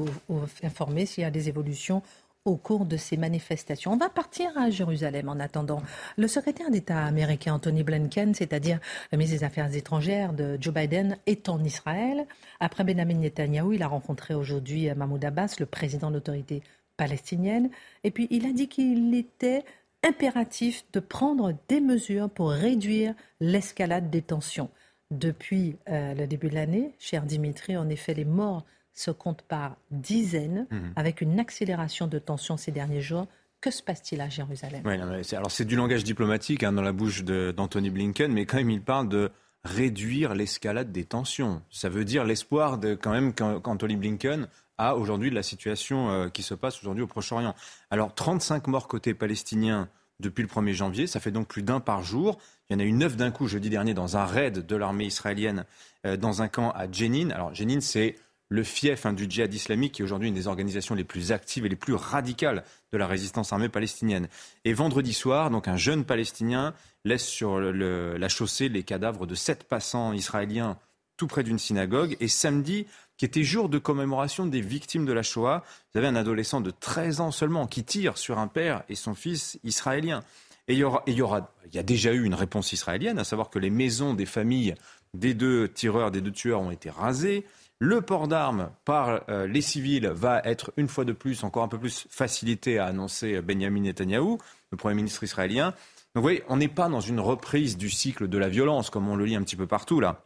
informé 0.62 1.08
s'il 1.08 1.24
y 1.24 1.26
a 1.26 1.32
des 1.32 1.50
évolutions 1.50 2.04
au 2.46 2.56
cours 2.56 2.86
de 2.86 2.98
ces 2.98 3.18
manifestations. 3.18 3.94
On 3.94 3.98
va 3.98 4.10
partir 4.10 4.56
à 4.56 4.70
Jérusalem 4.70 5.28
en 5.28 5.40
attendant. 5.40 5.82
Le 6.18 6.28
secrétaire 6.28 6.70
d'État 6.70 7.04
américain 7.04 7.56
Anthony 7.56 7.82
Blinken, 7.82 8.36
c'est-à-dire 8.36 8.80
le 9.12 9.18
ministre 9.18 9.40
des 9.40 9.44
Affaires 9.44 9.76
étrangères 9.76 10.34
de 10.34 10.60
Joe 10.62 10.72
Biden, 10.72 11.18
est 11.26 11.50
en 11.50 11.64
Israël. 11.64 12.28
Après 12.60 12.84
Benjamin 12.84 13.16
Netanyahu, 13.16 13.74
il 13.74 13.82
a 13.82 13.88
rencontré 13.88 14.36
aujourd'hui 14.36 14.88
Mahmoud 14.94 15.26
Abbas, 15.26 15.56
le 15.58 15.66
président 15.66 16.10
de 16.10 16.18
l'autorité 16.18 16.62
palestinienne. 16.96 17.72
Et 18.04 18.12
puis 18.12 18.28
il 18.30 18.46
a 18.46 18.52
dit 18.52 18.68
qu'il 18.68 19.16
était 19.16 19.64
impératif 20.04 20.86
de 20.94 21.00
prendre 21.00 21.56
des 21.70 21.82
mesures 21.82 22.30
pour 22.30 22.52
réduire 22.52 23.16
l'escalade 23.40 24.12
des 24.12 24.22
tensions. 24.22 24.70
Depuis 25.12 25.76
euh, 25.90 26.14
le 26.14 26.26
début 26.26 26.50
de 26.50 26.56
l'année, 26.56 26.96
cher 26.98 27.24
Dimitri, 27.24 27.76
en 27.76 27.90
effet, 27.90 28.14
les 28.14 28.26
morts 28.26 28.66
se 28.94 29.12
comptent 29.12 29.44
par 29.44 29.76
dizaines, 29.92 30.68
mhm. 30.72 30.94
avec 30.96 31.22
une 31.22 31.40
accélération 31.40 32.08
de 32.08 32.18
tension 32.18 32.58
ces 32.58 32.72
derniers 32.72 33.02
jours. 33.02 33.28
Que 33.60 33.72
se 33.72 33.84
passe-t-il 33.84 34.22
à 34.22 34.30
Jérusalem? 34.30 34.84
Alors 34.88 35.52
c'est 35.52 35.66
du 35.66 35.76
langage 35.76 36.04
diplomatique 36.04 36.64
hein, 36.64 36.74
dans 36.74 36.82
la 36.82 36.94
bouche 36.94 37.24
d'Anthony 37.24 37.92
Blinken, 37.92 38.32
mais 38.32 38.46
quand 38.46 38.58
même 38.58 38.72
il 38.72 38.82
parle 38.82 39.08
de 39.08 39.30
réduire 39.64 40.34
l'escalade 40.34 40.92
des 40.92 41.06
tensions. 41.06 41.62
Ça 41.70 41.88
veut 41.88 42.04
dire 42.04 42.24
l'espoir 42.24 42.80
de 42.80 42.96
quand 42.96 43.12
même 43.12 43.34
qu'Anthony 43.34 43.98
Blinken 43.98 44.48
a 44.80 44.96
aujourd'hui 44.96 45.30
de 45.30 45.36
la 45.36 45.44
situation 45.44 46.10
euh, 46.10 46.30
qui 46.30 46.42
se 46.42 46.56
passe 46.56 46.80
aujourd'hui 46.80 47.04
au 47.04 47.08
Proche-Orient. 47.08 47.54
Alors 47.92 48.16
35 48.16 48.66
morts 48.68 48.88
côté 48.88 49.14
palestinien 49.14 49.90
depuis 50.20 50.42
le 50.42 50.48
1er 50.48 50.74
janvier, 50.74 51.08
ça 51.08 51.20
fait 51.20 51.32
donc 51.32 51.48
plus 51.48 51.62
d'un 51.62 51.80
par 51.80 52.02
jour. 52.02 52.40
Il 52.72 52.76
y 52.76 52.78
en 52.78 52.80
a 52.80 52.88
eu 52.88 52.94
neuf 52.94 53.18
d'un 53.18 53.32
coup 53.32 53.48
jeudi 53.48 53.70
dernier 53.70 53.94
dans 53.94 54.16
un 54.16 54.24
raid 54.24 54.66
de 54.66 54.76
l'armée 54.78 55.04
israélienne 55.04 55.66
euh, 56.06 56.16
dans 56.16 56.42
un 56.42 56.48
camp 56.48 56.72
à 56.72 56.90
Jenin. 56.90 57.30
Alors 57.32 57.54
Jenin, 57.54 57.82
c'est 57.82 58.16
le 58.48 58.64
fief 58.64 59.06
hein, 59.06 59.12
du 59.12 59.30
djihad 59.30 59.54
islamique, 59.54 59.96
qui 59.96 60.02
est 60.02 60.06
aujourd'hui 60.06 60.30
une 60.30 60.36
des 60.36 60.48
organisations 60.48 60.96
les 60.96 61.04
plus 61.04 61.34
actives 61.34 61.66
et 61.66 61.70
les 61.70 61.76
plus 61.76 61.96
radicales 61.96 62.64
de 62.94 62.98
la 62.98 63.08
résistance 63.08 63.52
armée 63.52 63.68
palestinienne. 63.68 64.30
Et 64.64 64.72
vendredi 64.72 65.12
soir, 65.12 65.50
donc 65.50 65.68
un 65.68 65.76
jeune 65.76 66.06
Palestinien 66.06 66.74
laisse 67.04 67.26
sur 67.26 67.60
la 67.60 68.30
chaussée 68.30 68.70
les 68.70 68.84
cadavres 68.84 69.28
de 69.28 69.36
sept 69.36 69.66
passants 69.66 70.14
israéliens 70.14 70.78
tout 71.18 71.28
près 71.28 71.44
d'une 71.44 71.60
synagogue. 71.60 72.16
Et 72.22 72.30
samedi, 72.30 72.88
qui 73.18 73.26
était 73.26 73.44
jour 73.44 73.68
de 73.68 73.80
commémoration 73.80 74.46
des 74.46 74.62
victimes 74.62 75.06
de 75.06 75.12
la 75.12 75.24
Shoah, 75.24 75.66
vous 75.92 75.98
avez 75.98 76.08
un 76.08 76.16
adolescent 76.16 76.62
de 76.62 76.72
13 76.72 77.20
ans 77.20 77.32
seulement 77.32 77.68
qui 77.68 77.84
tire 77.84 78.18
sur 78.18 78.40
un 78.40 78.48
père 78.48 78.84
et 78.88 78.96
son 78.96 79.14
fils 79.14 79.60
israélien. 79.66 80.24
Et 80.68 80.74
il 80.74 80.80
y, 80.80 80.84
aura, 80.84 81.04
il 81.08 81.76
y 81.76 81.80
a 81.80 81.84
déjà 81.84 82.14
eu 82.14 82.24
une 82.24 82.36
réponse 82.36 82.72
israélienne, 82.72 83.20
à 83.20 83.24
savoir 83.24 83.50
que 83.50 83.60
les 83.60 83.70
maisons 83.70 84.14
des 84.14 84.26
familles 84.26 84.76
des 85.14 85.34
deux 85.34 85.68
tireurs, 85.68 86.12
des 86.12 86.22
deux 86.22 86.32
tueurs 86.32 86.62
ont 86.62 86.72
été 86.72 86.90
rasées. 86.90 87.46
Le 87.80 88.02
port 88.02 88.28
d'armes 88.28 88.70
par 88.86 89.24
euh, 89.30 89.48
les 89.48 89.62
civils 89.62 90.08
va 90.08 90.42
être 90.46 90.72
une 90.78 90.88
fois 90.88 91.04
de 91.04 91.14
plus, 91.14 91.44
encore 91.44 91.64
un 91.64 91.68
peu 91.68 91.80
plus 91.80 92.08
facilité, 92.10 92.78
à 92.78 92.86
annoncer 92.86 93.42
Benjamin 93.42 93.82
Netanyahou, 93.82 94.38
le 94.72 94.78
Premier 94.78 94.96
ministre 94.96 95.24
israélien. 95.24 95.72
Donc 95.72 95.76
vous 96.16 96.22
voyez, 96.22 96.44
on 96.48 96.58
n'est 96.58 96.68
pas 96.68 96.90
dans 96.90 97.00
une 97.00 97.20
reprise 97.20 97.78
du 97.78 97.90
cycle 97.90 98.28
de 98.28 98.38
la 98.38 98.50
violence, 98.50 98.90
comme 98.90 99.08
on 99.10 99.16
le 99.16 99.26
lit 99.26 99.36
un 99.36 99.44
petit 99.44 99.56
peu 99.56 99.68
partout 99.68 100.00
là. 100.00 100.24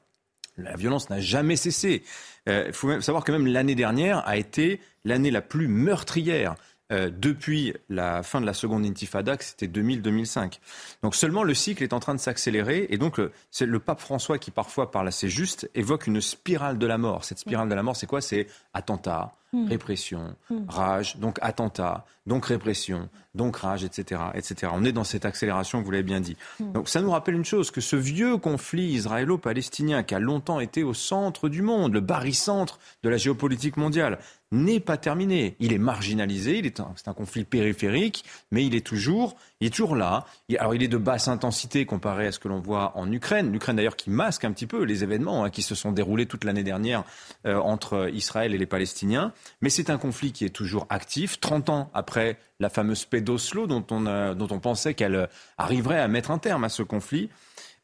La 0.57 0.75
violence 0.75 1.09
n'a 1.09 1.19
jamais 1.19 1.57
cessé. 1.57 2.03
Il 2.47 2.51
euh, 2.51 2.71
faut 2.71 2.99
savoir 3.01 3.23
que 3.23 3.31
même 3.31 3.47
l'année 3.47 3.75
dernière 3.75 4.25
a 4.27 4.37
été 4.37 4.79
l'année 5.03 5.31
la 5.31 5.41
plus 5.41 5.67
meurtrière. 5.67 6.55
Euh, 6.91 7.09
depuis 7.11 7.73
la 7.89 8.21
fin 8.21 8.41
de 8.41 8.45
la 8.45 8.53
seconde 8.53 8.85
intifada, 8.85 9.35
c'était 9.39 9.67
2000-2005. 9.67 10.59
Donc 11.01 11.15
seulement 11.15 11.43
le 11.43 11.53
cycle 11.55 11.83
est 11.83 11.93
en 11.93 11.99
train 11.99 12.13
de 12.13 12.19
s'accélérer 12.19 12.85
et 12.89 12.97
donc 12.97 13.19
c'est 13.49 13.65
le 13.65 13.79
pape 13.79 13.99
François 13.99 14.37
qui 14.37 14.51
parfois 14.51 14.91
parle 14.91 15.07
assez 15.07 15.27
juste 15.27 15.69
évoque 15.73 16.05
une 16.05 16.21
spirale 16.21 16.77
de 16.77 16.85
la 16.85 16.99
mort. 16.99 17.25
Cette 17.25 17.39
spirale 17.39 17.69
de 17.69 17.73
la 17.75 17.81
mort, 17.81 17.95
c'est 17.95 18.05
quoi? 18.05 18.21
C'est 18.21 18.47
attentat, 18.73 19.33
Hmm. 19.55 19.67
répression, 19.69 20.35
hmm. 20.49 20.65
rage, 20.67 21.17
donc 21.17 21.39
attentat, 21.41 22.05
donc 22.25 22.47
répression, 22.47 23.07
donc 23.35 23.55
rage, 23.55 23.85
etc., 23.85 24.21
etc. 24.33 24.73
On 24.75 24.83
est 24.83 24.91
dans 24.91 25.05
cette 25.05 25.23
accélération, 25.23 25.81
vous 25.81 25.91
l'avez 25.91 26.03
bien 26.03 26.19
dit. 26.19 26.35
Hmm. 26.59 26.73
Donc 26.73 26.89
ça 26.89 26.99
nous 26.99 27.11
rappelle 27.11 27.35
une 27.35 27.45
chose, 27.45 27.71
que 27.71 27.79
ce 27.79 27.95
vieux 27.95 28.35
conflit 28.35 28.87
israélo-palestinien 28.87 30.03
qui 30.03 30.13
a 30.13 30.19
longtemps 30.19 30.59
été 30.59 30.83
au 30.83 30.93
centre 30.93 31.47
du 31.47 31.61
monde, 31.61 31.93
le 31.93 32.01
barycentre 32.01 32.79
de 33.03 33.09
la 33.09 33.15
géopolitique 33.15 33.77
mondiale, 33.77 34.19
n'est 34.51 34.79
pas 34.79 34.97
terminé. 34.97 35.55
Il 35.59 35.73
est 35.73 35.77
marginalisé, 35.77 36.59
il 36.59 36.65
est 36.65 36.81
c'est 36.95 37.07
un 37.07 37.13
conflit 37.13 37.43
périphérique, 37.43 38.23
mais 38.51 38.65
il 38.65 38.75
est 38.75 38.85
toujours, 38.85 39.35
il 39.59 39.67
est 39.67 39.69
toujours 39.69 39.95
là. 39.95 40.25
alors 40.57 40.75
il 40.75 40.83
est 40.83 40.87
de 40.87 40.97
basse 40.97 41.27
intensité 41.27 41.85
comparé 41.85 42.27
à 42.27 42.31
ce 42.31 42.39
que 42.39 42.47
l'on 42.47 42.59
voit 42.59 42.93
en 42.95 43.11
Ukraine. 43.11 43.51
L'Ukraine 43.51 43.75
d'ailleurs 43.75 43.95
qui 43.95 44.09
masque 44.09 44.45
un 44.45 44.51
petit 44.51 44.67
peu 44.67 44.83
les 44.83 45.03
événements 45.03 45.43
hein, 45.43 45.49
qui 45.49 45.61
se 45.61 45.75
sont 45.75 45.91
déroulés 45.91 46.25
toute 46.25 46.43
l'année 46.43 46.63
dernière 46.63 47.03
euh, 47.45 47.57
entre 47.57 48.09
Israël 48.13 48.53
et 48.53 48.57
les 48.57 48.65
Palestiniens. 48.65 49.33
Mais 49.61 49.69
c'est 49.69 49.89
un 49.89 49.97
conflit 49.97 50.31
qui 50.31 50.45
est 50.45 50.49
toujours 50.49 50.85
actif, 50.89 51.39
30 51.39 51.69
ans 51.69 51.89
après 51.93 52.37
la 52.59 52.69
fameuse 52.69 53.05
paix 53.05 53.21
d'Oslo 53.21 53.67
dont 53.67 53.85
on, 53.91 54.33
dont 54.35 54.47
on 54.51 54.59
pensait 54.59 54.93
qu'elle 54.93 55.27
arriverait 55.57 55.99
à 55.99 56.07
mettre 56.07 56.31
un 56.31 56.37
terme 56.37 56.63
à 56.63 56.69
ce 56.69 56.83
conflit. 56.83 57.29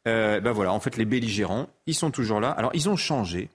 Euh, 0.08 0.40
ben 0.40 0.52
voilà, 0.52 0.72
en 0.72 0.80
fait, 0.80 0.96
les 0.96 1.04
belligérants, 1.04 1.68
ils 1.86 1.94
sont 1.94 2.10
toujours 2.10 2.40
là. 2.40 2.50
Alors, 2.50 2.70
ils 2.74 2.88
ont 2.88 2.96
changé. 2.96 3.50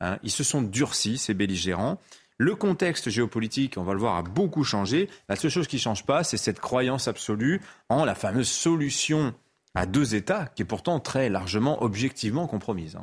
Hein. 0.00 0.18
ils 0.24 0.32
se 0.32 0.42
sont 0.42 0.62
durcis, 0.62 1.16
ces 1.16 1.32
belligérants. 1.32 1.98
Le 2.38 2.54
contexte 2.54 3.10
géopolitique, 3.10 3.76
on 3.76 3.84
va 3.84 3.92
le 3.92 4.00
voir, 4.00 4.16
a 4.16 4.22
beaucoup 4.22 4.64
changé. 4.64 5.08
La 5.28 5.36
seule 5.36 5.50
chose 5.50 5.68
qui 5.68 5.76
ne 5.76 5.82
change 5.82 6.04
pas, 6.04 6.24
c'est 6.24 6.36
cette 6.36 6.60
croyance 6.60 7.08
absolue 7.08 7.60
en 7.88 8.04
la 8.04 8.14
fameuse 8.14 8.48
solution 8.48 9.34
à 9.74 9.86
deux 9.86 10.14
États, 10.14 10.46
qui 10.54 10.62
est 10.62 10.66
pourtant 10.66 11.00
très 11.00 11.28
largement, 11.28 11.82
objectivement 11.82 12.46
compromise. 12.46 12.98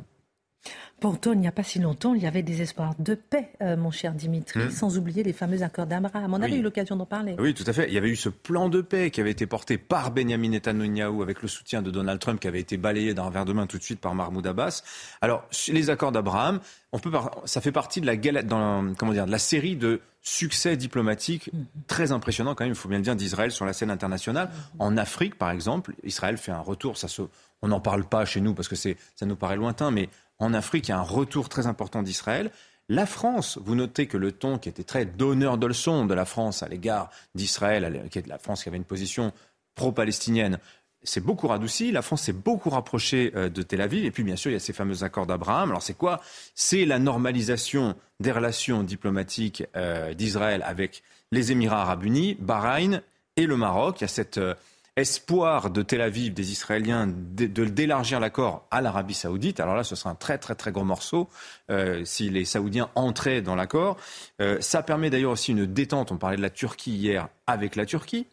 Pourtant, 1.00 1.32
il 1.32 1.40
n'y 1.40 1.48
a 1.48 1.52
pas 1.52 1.62
si 1.62 1.78
longtemps, 1.78 2.12
il 2.14 2.22
y 2.22 2.26
avait 2.26 2.42
des 2.42 2.60
espoirs 2.60 2.94
de 2.98 3.14
paix, 3.14 3.52
euh, 3.62 3.74
mon 3.74 3.90
cher 3.90 4.12
Dimitri, 4.12 4.60
Hmm. 4.60 4.70
sans 4.70 4.98
oublier 4.98 5.22
les 5.22 5.32
fameux 5.32 5.62
accords 5.62 5.86
d'Abraham. 5.86 6.34
On 6.34 6.42
avait 6.42 6.52
Oui. 6.52 6.58
eu 6.58 6.62
l'occasion 6.62 6.94
d'en 6.96 7.06
parler. 7.06 7.34
Oui, 7.38 7.54
tout 7.54 7.64
à 7.66 7.72
fait. 7.72 7.88
Il 7.88 7.94
y 7.94 7.98
avait 7.98 8.10
eu 8.10 8.16
ce 8.16 8.28
plan 8.28 8.68
de 8.68 8.82
paix 8.82 9.10
qui 9.10 9.22
avait 9.22 9.30
été 9.30 9.46
porté 9.46 9.78
par 9.78 10.10
Benjamin 10.10 10.50
Netanyahu 10.50 11.22
avec 11.22 11.40
le 11.40 11.48
soutien 11.48 11.80
de 11.80 11.90
Donald 11.90 12.20
Trump 12.20 12.38
qui 12.38 12.48
avait 12.48 12.60
été 12.60 12.76
balayé 12.76 13.14
d'un 13.14 13.22
revers 13.22 13.46
de 13.46 13.54
main 13.54 13.66
tout 13.66 13.78
de 13.78 13.82
suite 13.82 14.00
par 14.00 14.14
Mahmoud 14.14 14.46
Abbas. 14.46 14.82
Alors, 15.22 15.48
les 15.68 15.88
accords 15.88 16.12
d'Abraham, 16.12 16.60
on 16.92 16.98
peut 16.98 17.10
par- 17.10 17.40
ça 17.46 17.62
fait 17.62 17.72
partie 17.72 18.02
de 18.02 18.06
la, 18.06 18.42
dans, 18.42 18.92
comment 18.94 19.12
dire, 19.12 19.24
de 19.24 19.30
la 19.30 19.38
série 19.38 19.76
de 19.76 20.02
succès 20.20 20.76
diplomatiques 20.76 21.50
très 21.86 22.12
impressionnants 22.12 22.54
quand 22.54 22.64
même, 22.64 22.74
il 22.74 22.76
faut 22.76 22.90
bien 22.90 22.98
le 22.98 23.04
dire, 23.04 23.16
d'Israël 23.16 23.50
sur 23.50 23.64
la 23.64 23.72
scène 23.72 23.90
internationale. 23.90 24.50
En 24.78 24.98
Afrique, 24.98 25.38
par 25.38 25.50
exemple, 25.50 25.94
Israël 26.04 26.36
fait 26.36 26.52
un 26.52 26.60
retour, 26.60 26.98
ça 26.98 27.08
se, 27.08 27.22
on 27.62 27.68
n'en 27.68 27.80
parle 27.80 28.04
pas 28.04 28.26
chez 28.26 28.42
nous 28.42 28.52
parce 28.52 28.68
que 28.68 28.76
c'est, 28.76 28.98
ça 29.16 29.24
nous 29.24 29.36
paraît 29.36 29.56
lointain, 29.56 29.90
mais 29.90 30.10
en 30.40 30.54
Afrique, 30.54 30.88
il 30.88 30.90
y 30.90 30.94
a 30.94 30.98
un 30.98 31.02
retour 31.02 31.48
très 31.48 31.66
important 31.66 32.02
d'Israël. 32.02 32.50
La 32.88 33.06
France, 33.06 33.58
vous 33.62 33.76
notez 33.76 34.06
que 34.06 34.16
le 34.16 34.32
ton 34.32 34.58
qui 34.58 34.68
était 34.68 34.82
très 34.82 35.04
donneur 35.04 35.58
de 35.58 35.66
leçons 35.66 36.06
de 36.06 36.14
la 36.14 36.24
France 36.24 36.64
à 36.64 36.68
l'égard 36.68 37.10
d'Israël, 37.36 38.08
qui 38.10 38.18
est 38.18 38.26
la 38.26 38.38
France 38.38 38.64
qui 38.64 38.68
avait 38.68 38.78
une 38.78 38.84
position 38.84 39.32
pro-palestinienne, 39.76 40.58
s'est 41.02 41.20
beaucoup 41.20 41.46
radouci. 41.46 41.92
La 41.92 42.02
France 42.02 42.22
s'est 42.22 42.32
beaucoup 42.32 42.70
rapprochée 42.70 43.32
euh, 43.34 43.48
de 43.48 43.62
Tel 43.62 43.80
Aviv. 43.80 44.04
Et 44.04 44.10
puis, 44.10 44.22
bien 44.22 44.36
sûr, 44.36 44.50
il 44.50 44.54
y 44.54 44.56
a 44.56 44.60
ces 44.60 44.72
fameux 44.72 45.04
accords 45.04 45.26
d'Abraham. 45.26 45.70
Alors, 45.70 45.82
c'est 45.82 45.96
quoi? 45.96 46.20
C'est 46.54 46.84
la 46.84 46.98
normalisation 46.98 47.94
des 48.18 48.32
relations 48.32 48.82
diplomatiques 48.82 49.64
euh, 49.76 50.12
d'Israël 50.14 50.62
avec 50.66 51.02
les 51.32 51.52
Émirats 51.52 51.82
arabes 51.82 52.04
unis, 52.04 52.36
Bahreïn 52.40 53.02
et 53.36 53.46
le 53.46 53.56
Maroc. 53.56 54.00
Il 54.00 54.02
y 54.02 54.04
a 54.04 54.08
cet 54.08 54.36
euh, 54.36 54.54
espoir 54.96 55.70
de 55.70 55.82
Tel 55.82 56.00
Aviv, 56.00 56.34
des 56.34 56.52
Israéliens, 56.52 57.06
de 57.06 57.46
d'élargir 57.64 58.20
l'accord 58.20 58.66
à 58.70 58.80
l'Arabie 58.80 59.14
saoudite. 59.14 59.60
Alors 59.60 59.74
là, 59.74 59.84
ce 59.84 59.96
sera 59.96 60.10
un 60.10 60.14
très, 60.14 60.38
très, 60.38 60.54
très 60.54 60.72
gros 60.72 60.84
morceau 60.84 61.28
euh, 61.70 62.04
si 62.04 62.30
les 62.30 62.44
Saoudiens 62.44 62.90
entraient 62.94 63.42
dans 63.42 63.54
l'accord. 63.54 63.96
Euh, 64.40 64.58
ça 64.60 64.82
permet 64.82 65.10
d'ailleurs 65.10 65.32
aussi 65.32 65.52
une 65.52 65.66
détente. 65.66 66.12
On 66.12 66.16
parlait 66.16 66.36
de 66.36 66.42
la 66.42 66.50
Turquie 66.50 66.92
hier 66.92 67.28
avec 67.46 67.76
la 67.76 67.86
Turquie. 67.86 68.26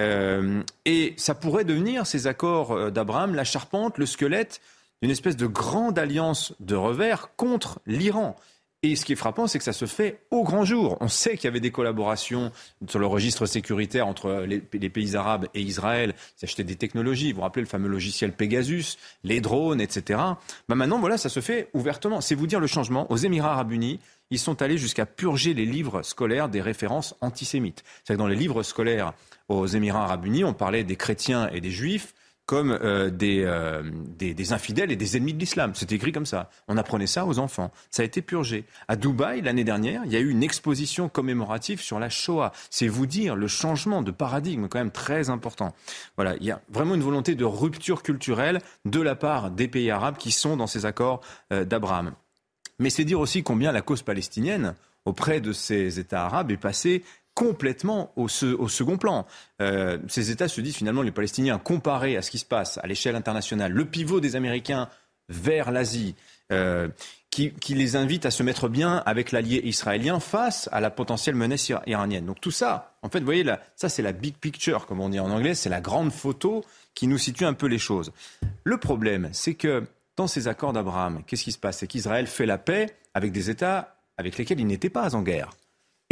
Euh, 0.00 0.62
et 0.84 1.14
ça 1.16 1.34
pourrait 1.34 1.64
devenir, 1.64 2.06
ces 2.06 2.26
accords 2.26 2.72
euh, 2.72 2.90
d'Abraham, 2.90 3.34
la 3.34 3.44
charpente, 3.44 3.98
le 3.98 4.06
squelette 4.06 4.60
d'une 5.02 5.10
espèce 5.10 5.36
de 5.36 5.46
grande 5.46 5.98
alliance 5.98 6.54
de 6.60 6.76
revers 6.76 7.34
contre 7.36 7.80
l'Iran. 7.86 8.36
Et 8.84 8.96
ce 8.96 9.04
qui 9.04 9.12
est 9.12 9.16
frappant, 9.16 9.46
c'est 9.46 9.58
que 9.58 9.64
ça 9.64 9.72
se 9.72 9.84
fait 9.84 10.22
au 10.32 10.42
grand 10.42 10.64
jour. 10.64 10.96
On 11.00 11.06
sait 11.06 11.36
qu'il 11.36 11.44
y 11.44 11.46
avait 11.46 11.60
des 11.60 11.70
collaborations 11.70 12.50
sur 12.88 12.98
le 12.98 13.06
registre 13.06 13.46
sécuritaire 13.46 14.08
entre 14.08 14.44
les, 14.44 14.60
pays 14.60 15.14
arabes 15.14 15.46
et 15.54 15.60
Israël. 15.60 16.14
Ils 16.40 16.46
achetaient 16.46 16.64
des 16.64 16.74
technologies. 16.74 17.30
Vous 17.30 17.36
vous 17.36 17.42
rappelez 17.42 17.62
le 17.62 17.68
fameux 17.68 17.88
logiciel 17.88 18.32
Pegasus, 18.32 18.96
les 19.22 19.40
drones, 19.40 19.80
etc. 19.80 20.20
Ben 20.68 20.74
maintenant, 20.74 20.98
voilà, 20.98 21.16
ça 21.16 21.28
se 21.28 21.38
fait 21.38 21.68
ouvertement. 21.74 22.20
C'est 22.20 22.34
vous 22.34 22.48
dire 22.48 22.58
le 22.58 22.66
changement. 22.66 23.10
Aux 23.12 23.16
Émirats 23.16 23.52
arabes 23.52 23.70
unis, 23.70 24.00
ils 24.30 24.40
sont 24.40 24.62
allés 24.62 24.78
jusqu'à 24.78 25.06
purger 25.06 25.54
les 25.54 25.66
livres 25.66 26.02
scolaires 26.02 26.48
des 26.48 26.60
références 26.60 27.14
antisémites. 27.20 27.84
C'est-à-dire 28.02 28.16
que 28.16 28.22
dans 28.22 28.34
les 28.34 28.36
livres 28.36 28.64
scolaires 28.64 29.12
aux 29.48 29.66
Émirats 29.66 30.02
arabes 30.06 30.26
unis, 30.26 30.42
on 30.42 30.54
parlait 30.54 30.82
des 30.82 30.96
chrétiens 30.96 31.48
et 31.50 31.60
des 31.60 31.70
juifs 31.70 32.14
comme 32.46 32.72
euh, 32.82 33.10
des, 33.10 33.42
euh, 33.44 33.82
des, 34.18 34.34
des 34.34 34.52
infidèles 34.52 34.90
et 34.90 34.96
des 34.96 35.16
ennemis 35.16 35.34
de 35.34 35.38
l'islam. 35.38 35.74
C'était 35.74 35.94
écrit 35.94 36.12
comme 36.12 36.26
ça. 36.26 36.50
On 36.68 36.76
apprenait 36.76 37.06
ça 37.06 37.24
aux 37.24 37.38
enfants. 37.38 37.70
Ça 37.90 38.02
a 38.02 38.04
été 38.04 38.20
purgé. 38.20 38.64
À 38.88 38.96
Dubaï, 38.96 39.42
l'année 39.42 39.64
dernière, 39.64 40.02
il 40.04 40.12
y 40.12 40.16
a 40.16 40.20
eu 40.20 40.28
une 40.28 40.42
exposition 40.42 41.08
commémorative 41.08 41.80
sur 41.80 41.98
la 41.98 42.08
Shoah. 42.08 42.52
C'est 42.70 42.88
vous 42.88 43.06
dire 43.06 43.36
le 43.36 43.46
changement 43.46 44.02
de 44.02 44.10
paradigme 44.10 44.68
quand 44.68 44.78
même 44.78 44.90
très 44.90 45.30
important. 45.30 45.74
Voilà, 46.16 46.36
il 46.40 46.44
y 46.44 46.50
a 46.50 46.60
vraiment 46.68 46.94
une 46.94 47.02
volonté 47.02 47.34
de 47.34 47.44
rupture 47.44 48.02
culturelle 48.02 48.60
de 48.84 49.00
la 49.00 49.14
part 49.14 49.50
des 49.50 49.68
pays 49.68 49.90
arabes 49.90 50.16
qui 50.16 50.32
sont 50.32 50.56
dans 50.56 50.66
ces 50.66 50.84
accords 50.84 51.20
euh, 51.52 51.64
d'Abraham. 51.64 52.12
Mais 52.78 52.90
c'est 52.90 53.04
dire 53.04 53.20
aussi 53.20 53.42
combien 53.42 53.70
la 53.70 53.82
cause 53.82 54.02
palestinienne, 54.02 54.74
auprès 55.04 55.40
de 55.40 55.52
ces 55.52 56.00
États 56.00 56.24
arabes, 56.24 56.50
est 56.50 56.56
passée 56.56 57.04
complètement 57.34 58.12
au, 58.16 58.28
se- 58.28 58.46
au 58.46 58.68
second 58.68 58.96
plan. 58.98 59.26
Euh, 59.60 59.98
ces 60.08 60.30
États 60.30 60.48
se 60.48 60.60
disent 60.60 60.76
finalement, 60.76 61.02
les 61.02 61.10
Palestiniens, 61.12 61.58
comparés 61.58 62.16
à 62.16 62.22
ce 62.22 62.30
qui 62.30 62.38
se 62.38 62.44
passe 62.44 62.78
à 62.82 62.86
l'échelle 62.86 63.16
internationale, 63.16 63.72
le 63.72 63.84
pivot 63.84 64.20
des 64.20 64.36
Américains 64.36 64.88
vers 65.28 65.70
l'Asie, 65.70 66.14
euh, 66.52 66.88
qui, 67.30 67.54
les 67.70 67.96
invite 67.96 68.26
à 68.26 68.30
se 68.30 68.42
mettre 68.42 68.68
bien 68.68 69.02
avec 69.06 69.32
l'allié 69.32 69.62
israélien 69.64 70.20
face 70.20 70.68
à 70.70 70.80
la 70.80 70.90
potentielle 70.90 71.34
menace 71.34 71.70
ira- 71.70 71.82
iranienne. 71.86 72.26
Donc 72.26 72.42
tout 72.42 72.50
ça, 72.50 72.94
en 73.00 73.08
fait, 73.08 73.20
vous 73.20 73.24
voyez, 73.24 73.42
là, 73.44 73.60
ça 73.74 73.88
c'est 73.88 74.02
la 74.02 74.12
big 74.12 74.34
picture, 74.36 74.84
comme 74.84 75.00
on 75.00 75.08
dit 75.08 75.18
en 75.18 75.30
anglais, 75.30 75.54
c'est 75.54 75.70
la 75.70 75.80
grande 75.80 76.12
photo 76.12 76.62
qui 76.94 77.06
nous 77.06 77.16
situe 77.16 77.46
un 77.46 77.54
peu 77.54 77.66
les 77.68 77.78
choses. 77.78 78.12
Le 78.64 78.76
problème, 78.76 79.30
c'est 79.32 79.54
que 79.54 79.84
dans 80.18 80.26
ces 80.26 80.46
accords 80.46 80.74
d'Abraham, 80.74 81.22
qu'est-ce 81.26 81.44
qui 81.44 81.52
se 81.52 81.58
passe? 81.58 81.78
C'est 81.78 81.86
qu'Israël 81.86 82.26
fait 82.26 82.44
la 82.44 82.58
paix 82.58 82.94
avec 83.14 83.32
des 83.32 83.48
États 83.48 83.96
avec 84.18 84.36
lesquels 84.36 84.60
il 84.60 84.66
n'était 84.66 84.90
pas 84.90 85.14
en 85.14 85.22
guerre. 85.22 85.52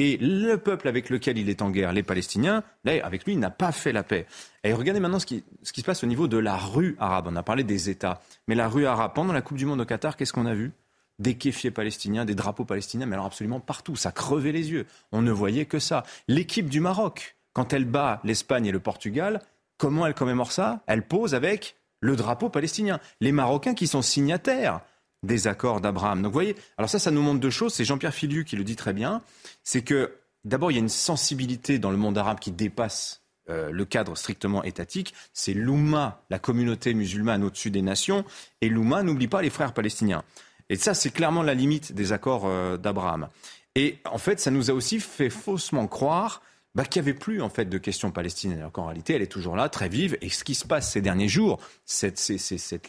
Et 0.02 0.16
le 0.16 0.56
peuple 0.56 0.88
avec 0.88 1.10
lequel 1.10 1.36
il 1.36 1.50
est 1.50 1.60
en 1.60 1.68
guerre, 1.68 1.92
les 1.92 2.02
Palestiniens, 2.02 2.64
là, 2.84 2.92
avec 3.04 3.26
lui, 3.26 3.34
il 3.34 3.38
n'a 3.38 3.50
pas 3.50 3.70
fait 3.70 3.92
la 3.92 4.02
paix. 4.02 4.24
Et 4.64 4.72
regardez 4.72 4.98
maintenant 4.98 5.18
ce 5.18 5.26
qui, 5.26 5.44
ce 5.62 5.74
qui 5.74 5.82
se 5.82 5.84
passe 5.84 6.02
au 6.02 6.06
niveau 6.06 6.26
de 6.26 6.38
la 6.38 6.56
rue 6.56 6.96
arabe. 6.98 7.26
On 7.28 7.36
a 7.36 7.42
parlé 7.42 7.64
des 7.64 7.90
États. 7.90 8.22
Mais 8.48 8.54
la 8.54 8.66
rue 8.66 8.86
arabe, 8.86 9.12
pendant 9.14 9.34
la 9.34 9.42
Coupe 9.42 9.58
du 9.58 9.66
Monde 9.66 9.82
au 9.82 9.84
Qatar, 9.84 10.16
qu'est-ce 10.16 10.32
qu'on 10.32 10.46
a 10.46 10.54
vu? 10.54 10.72
Des 11.18 11.34
kéfiers 11.34 11.70
palestiniens, 11.70 12.24
des 12.24 12.34
drapeaux 12.34 12.64
palestiniens, 12.64 13.04
mais 13.04 13.12
alors 13.12 13.26
absolument 13.26 13.60
partout. 13.60 13.94
Ça 13.94 14.10
crevait 14.10 14.52
les 14.52 14.70
yeux. 14.70 14.86
On 15.12 15.20
ne 15.20 15.30
voyait 15.30 15.66
que 15.66 15.78
ça. 15.78 16.02
L'équipe 16.28 16.70
du 16.70 16.80
Maroc, 16.80 17.36
quand 17.52 17.74
elle 17.74 17.84
bat 17.84 18.22
l'Espagne 18.24 18.64
et 18.64 18.72
le 18.72 18.80
Portugal, 18.80 19.42
comment 19.76 20.06
elle 20.06 20.14
commémore 20.14 20.52
ça? 20.52 20.80
Elle 20.86 21.06
pose 21.06 21.34
avec 21.34 21.76
le 22.00 22.16
drapeau 22.16 22.48
palestinien. 22.48 23.00
Les 23.20 23.32
Marocains 23.32 23.74
qui 23.74 23.86
sont 23.86 24.00
signataires 24.00 24.80
des 25.22 25.46
accords 25.46 25.80
d'Abraham. 25.80 26.22
Donc 26.22 26.30
vous 26.30 26.35
voyez, 26.35 26.56
alors 26.78 26.88
ça, 26.88 26.98
ça 26.98 27.11
nous 27.11 27.22
montre 27.22 27.40
deux 27.40 27.50
choses. 27.50 27.74
C'est 27.74 27.85
Jean-Pierre 27.85 28.14
Filiu 28.14 28.44
qui 28.44 28.56
le 28.56 28.64
dit 28.64 28.76
très 28.76 28.92
bien. 28.92 29.22
C'est 29.62 29.83
que 29.83 30.12
d'abord, 30.44 30.70
il 30.70 30.74
y 30.74 30.78
a 30.78 30.80
une 30.80 30.88
sensibilité 30.88 31.78
dans 31.78 31.90
le 31.90 31.96
monde 31.96 32.16
arabe 32.16 32.38
qui 32.38 32.50
dépasse 32.50 33.22
euh, 33.48 33.70
le 33.70 33.85
cadre 33.85 34.16
strictement 34.16 34.62
étatique. 34.62 35.14
C'est 35.33 35.54
l'Oumma, 35.54 36.22
la 36.30 36.38
communauté 36.38 36.94
musulmane 36.94 37.44
au-dessus 37.44 37.70
des 37.70 37.83
nations. 37.83 38.24
Et 38.61 38.68
l'Oumma 38.68 39.02
n'oublie 39.02 39.28
pas 39.28 39.42
les 39.42 39.50
frères 39.50 39.74
palestiniens. 39.74 40.22
Et 40.68 40.76
ça, 40.76 40.94
c'est 40.94 41.11
clairement 41.11 41.42
la 41.42 41.54
limite 41.54 41.92
des 41.92 42.12
accords 42.12 42.46
euh, 42.46 42.76
d'Abraham. 42.76 43.28
Et 43.74 43.98
en 44.04 44.18
fait, 44.18 44.40
ça 44.40 44.50
nous 44.50 44.70
a 44.70 44.74
aussi 44.74 45.00
fait 45.00 45.30
faussement 45.30 45.87
croire 45.87 46.42
bah, 46.74 46.85
qu'il 46.85 47.02
n'y 47.02 47.09
avait 47.09 47.18
plus 47.18 47.42
en 47.42 47.48
fait 47.48 47.64
de 47.64 47.78
question 47.78 48.11
palestinienne. 48.11 48.59
Alors 48.59 48.72
qu'en 48.72 48.87
réalité, 48.87 49.14
elle 49.14 49.22
est 49.22 49.26
toujours 49.26 49.56
là, 49.56 49.68
très 49.68 49.88
vive. 49.88 50.16
Et 50.20 50.28
ce 50.28 50.44
qui 50.44 50.54
se 50.54 50.66
passe 50.66 50.90
ces 50.92 51.00
derniers 51.00 51.28
jours, 51.28 51.59
cette, 51.85 52.20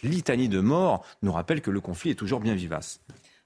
litanie 0.04 0.50
de 0.50 0.60
morts, 0.60 1.06
nous 1.22 1.32
rappelle 1.32 1.62
que 1.62 1.72
le 1.72 1.82
conflit 1.82 2.12
est 2.12 2.16
toujours 2.16 2.40
bien 2.40 2.56
vivace. 2.56 3.02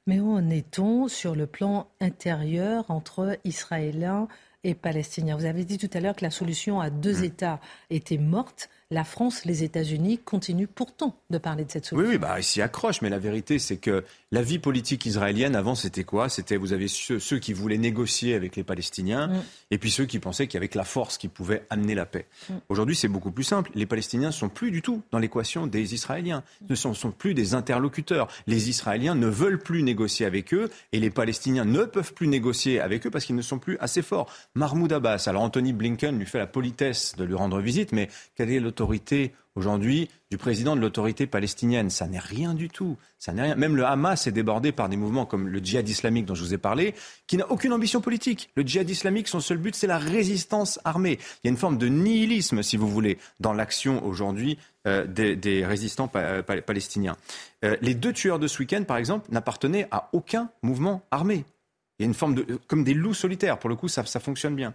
Mais 0.07 0.19
où 0.19 0.31
en 0.31 0.49
est-on 0.49 1.07
sur 1.07 1.35
le 1.35 1.47
plan 1.47 1.87
intérieur 1.99 2.85
entre 2.89 3.39
Israéliens 3.43 4.27
et 4.63 4.75
Palestiniens? 4.75 5.35
Vous 5.35 5.45
avez 5.45 5.65
dit 5.65 5.77
tout 5.77 5.89
à 5.93 5.99
l'heure 5.99 6.15
que 6.15 6.25
la 6.25 6.31
solution 6.31 6.79
à 6.79 6.89
deux 6.89 7.23
États 7.23 7.59
était 7.89 8.17
morte. 8.17 8.69
La 8.91 9.03
France, 9.03 9.45
les 9.45 9.63
États-Unis 9.63 10.19
continuent 10.23 10.67
pourtant 10.67 11.15
de 11.31 11.39
parler 11.39 11.65
de 11.65 11.71
cette 11.71 11.85
Oui, 11.85 11.89
solution. 11.89 12.11
oui, 12.11 12.17
bah, 12.19 12.35
ils 12.39 12.43
s'y 12.43 12.61
accrochent, 12.61 13.01
mais 13.01 13.09
la 13.09 13.17
vérité, 13.17 13.57
c'est 13.57 13.77
que 13.77 14.03
la 14.31 14.43
vie 14.43 14.59
politique 14.59 15.07
israélienne, 15.07 15.55
avant, 15.55 15.73
c'était 15.73 16.03
quoi? 16.03 16.29
C'était, 16.29 16.55
vous 16.55 16.71
avez 16.71 16.87
ceux, 16.87 17.17
ceux 17.19 17.39
qui 17.39 17.51
voulaient 17.53 17.79
négocier 17.79 18.35
avec 18.35 18.55
les 18.55 18.63
Palestiniens, 18.63 19.27
Mm. 19.27 19.41
et 19.71 19.77
puis 19.79 19.89
ceux 19.89 20.05
qui 20.05 20.19
pensaient 20.19 20.45
qu'avec 20.45 20.75
la 20.75 20.83
force, 20.83 21.17
qui 21.17 21.29
pouvaient 21.29 21.65
amener 21.71 21.95
la 21.95 22.05
paix. 22.05 22.27
Mm. 22.47 22.53
Aujourd'hui, 22.69 22.95
c'est 22.95 23.07
beaucoup 23.07 23.31
plus 23.31 23.43
simple. 23.43 23.71
Les 23.73 23.87
Palestiniens 23.87 24.27
ne 24.27 24.33
sont 24.33 24.49
plus 24.49 24.69
du 24.69 24.83
tout 24.83 25.01
dans 25.11 25.17
l'équation 25.17 25.65
des 25.65 25.95
Israéliens. 25.95 26.43
Ils 26.61 26.67
ne 26.69 26.75
sont, 26.75 26.93
sont 26.93 27.09
plus 27.11 27.33
des 27.33 27.55
interlocuteurs. 27.55 28.27
Les 28.45 28.69
Israéliens 28.69 29.15
ne 29.15 29.27
veulent 29.27 29.57
plus 29.59 29.81
négocier 29.81 30.27
avec 30.27 30.53
eux, 30.53 30.69
et 30.91 30.99
les 30.99 31.09
Palestiniens 31.09 31.65
ne 31.65 31.85
peuvent 31.85 32.13
plus 32.13 32.27
négocier 32.27 32.79
avec 32.79 33.07
eux 33.07 33.09
parce 33.09 33.25
qu'ils 33.25 33.35
ne 33.35 33.41
sont 33.41 33.57
plus 33.57 33.79
assez 33.79 34.03
forts. 34.03 34.29
Mahmoud 34.53 34.93
Abbas, 34.93 35.23
alors 35.25 35.41
Anthony 35.41 35.73
Blinken 35.73 36.19
lui 36.19 36.27
fait 36.27 36.37
la 36.37 36.45
politesse 36.47 37.15
de 37.17 37.23
lui 37.23 37.33
rendre 37.33 37.59
visite, 37.61 37.91
mais 37.91 38.09
quelle 38.35 38.51
est 38.51 38.59
l'autorité 38.75 39.33
aujourd'hui 39.55 40.09
du 40.29 40.37
président 40.37 40.75
de 40.75 40.81
l'autorité 40.81 41.27
palestinienne 41.27 41.89
Ça 41.89 42.07
n'est 42.07 42.19
rien 42.19 42.53
du 42.53 42.67
tout. 42.67 42.97
Ça 43.17 43.31
n'est 43.31 43.41
rien. 43.41 43.55
Même 43.55 43.77
le 43.77 43.85
Hamas 43.85 44.27
est 44.27 44.33
débordé 44.33 44.73
par 44.73 44.89
des 44.89 44.97
mouvements 44.97 45.25
comme 45.25 45.47
le 45.47 45.59
djihad 45.59 45.87
islamique 45.87 46.25
dont 46.25 46.35
je 46.35 46.43
vous 46.43 46.53
ai 46.53 46.57
parlé, 46.57 46.93
qui 47.25 47.37
n'a 47.37 47.49
aucune 47.49 47.71
ambition 47.71 48.01
politique. 48.01 48.49
Le 48.55 48.63
djihad 48.63 48.89
islamique, 48.89 49.29
son 49.29 49.39
seul 49.39 49.59
but, 49.59 49.73
c'est 49.75 49.87
la 49.87 49.97
résistance 49.97 50.77
armée. 50.83 51.19
Il 51.43 51.47
y 51.47 51.47
a 51.47 51.51
une 51.51 51.57
forme 51.57 51.77
de 51.77 51.87
nihilisme, 51.87 52.63
si 52.63 52.75
vous 52.75 52.89
voulez, 52.89 53.17
dans 53.39 53.53
l'action 53.53 54.05
aujourd'hui 54.05 54.57
euh, 54.87 55.05
des, 55.07 55.65
résistants 55.65 56.09
pa- 56.09 56.43
palestiniens. 56.43 57.15
Euh, 57.63 57.77
les 57.81 57.95
deux 57.95 58.11
tueurs 58.11 58.39
de 58.39 58.47
ce 58.47 58.59
week-end, 58.59 58.83
par 58.83 58.97
exemple, 58.97 59.31
n'appartenaient 59.31 59.87
à 59.89 60.09
aucun 60.11 60.49
mouvement 60.63 61.01
armé. 61.11 61.45
Il 61.97 62.03
y 62.03 62.05
a 62.05 62.07
une 62.07 62.13
forme 62.13 62.35
de. 62.35 62.59
comme 62.67 62.83
des 62.83 62.93
loups 62.93 63.13
solitaires. 63.13 63.57
Pour 63.57 63.69
le 63.69 63.77
coup, 63.77 63.87
ça 63.87 64.03
fonctionne 64.19 64.53
bien. 64.53 64.73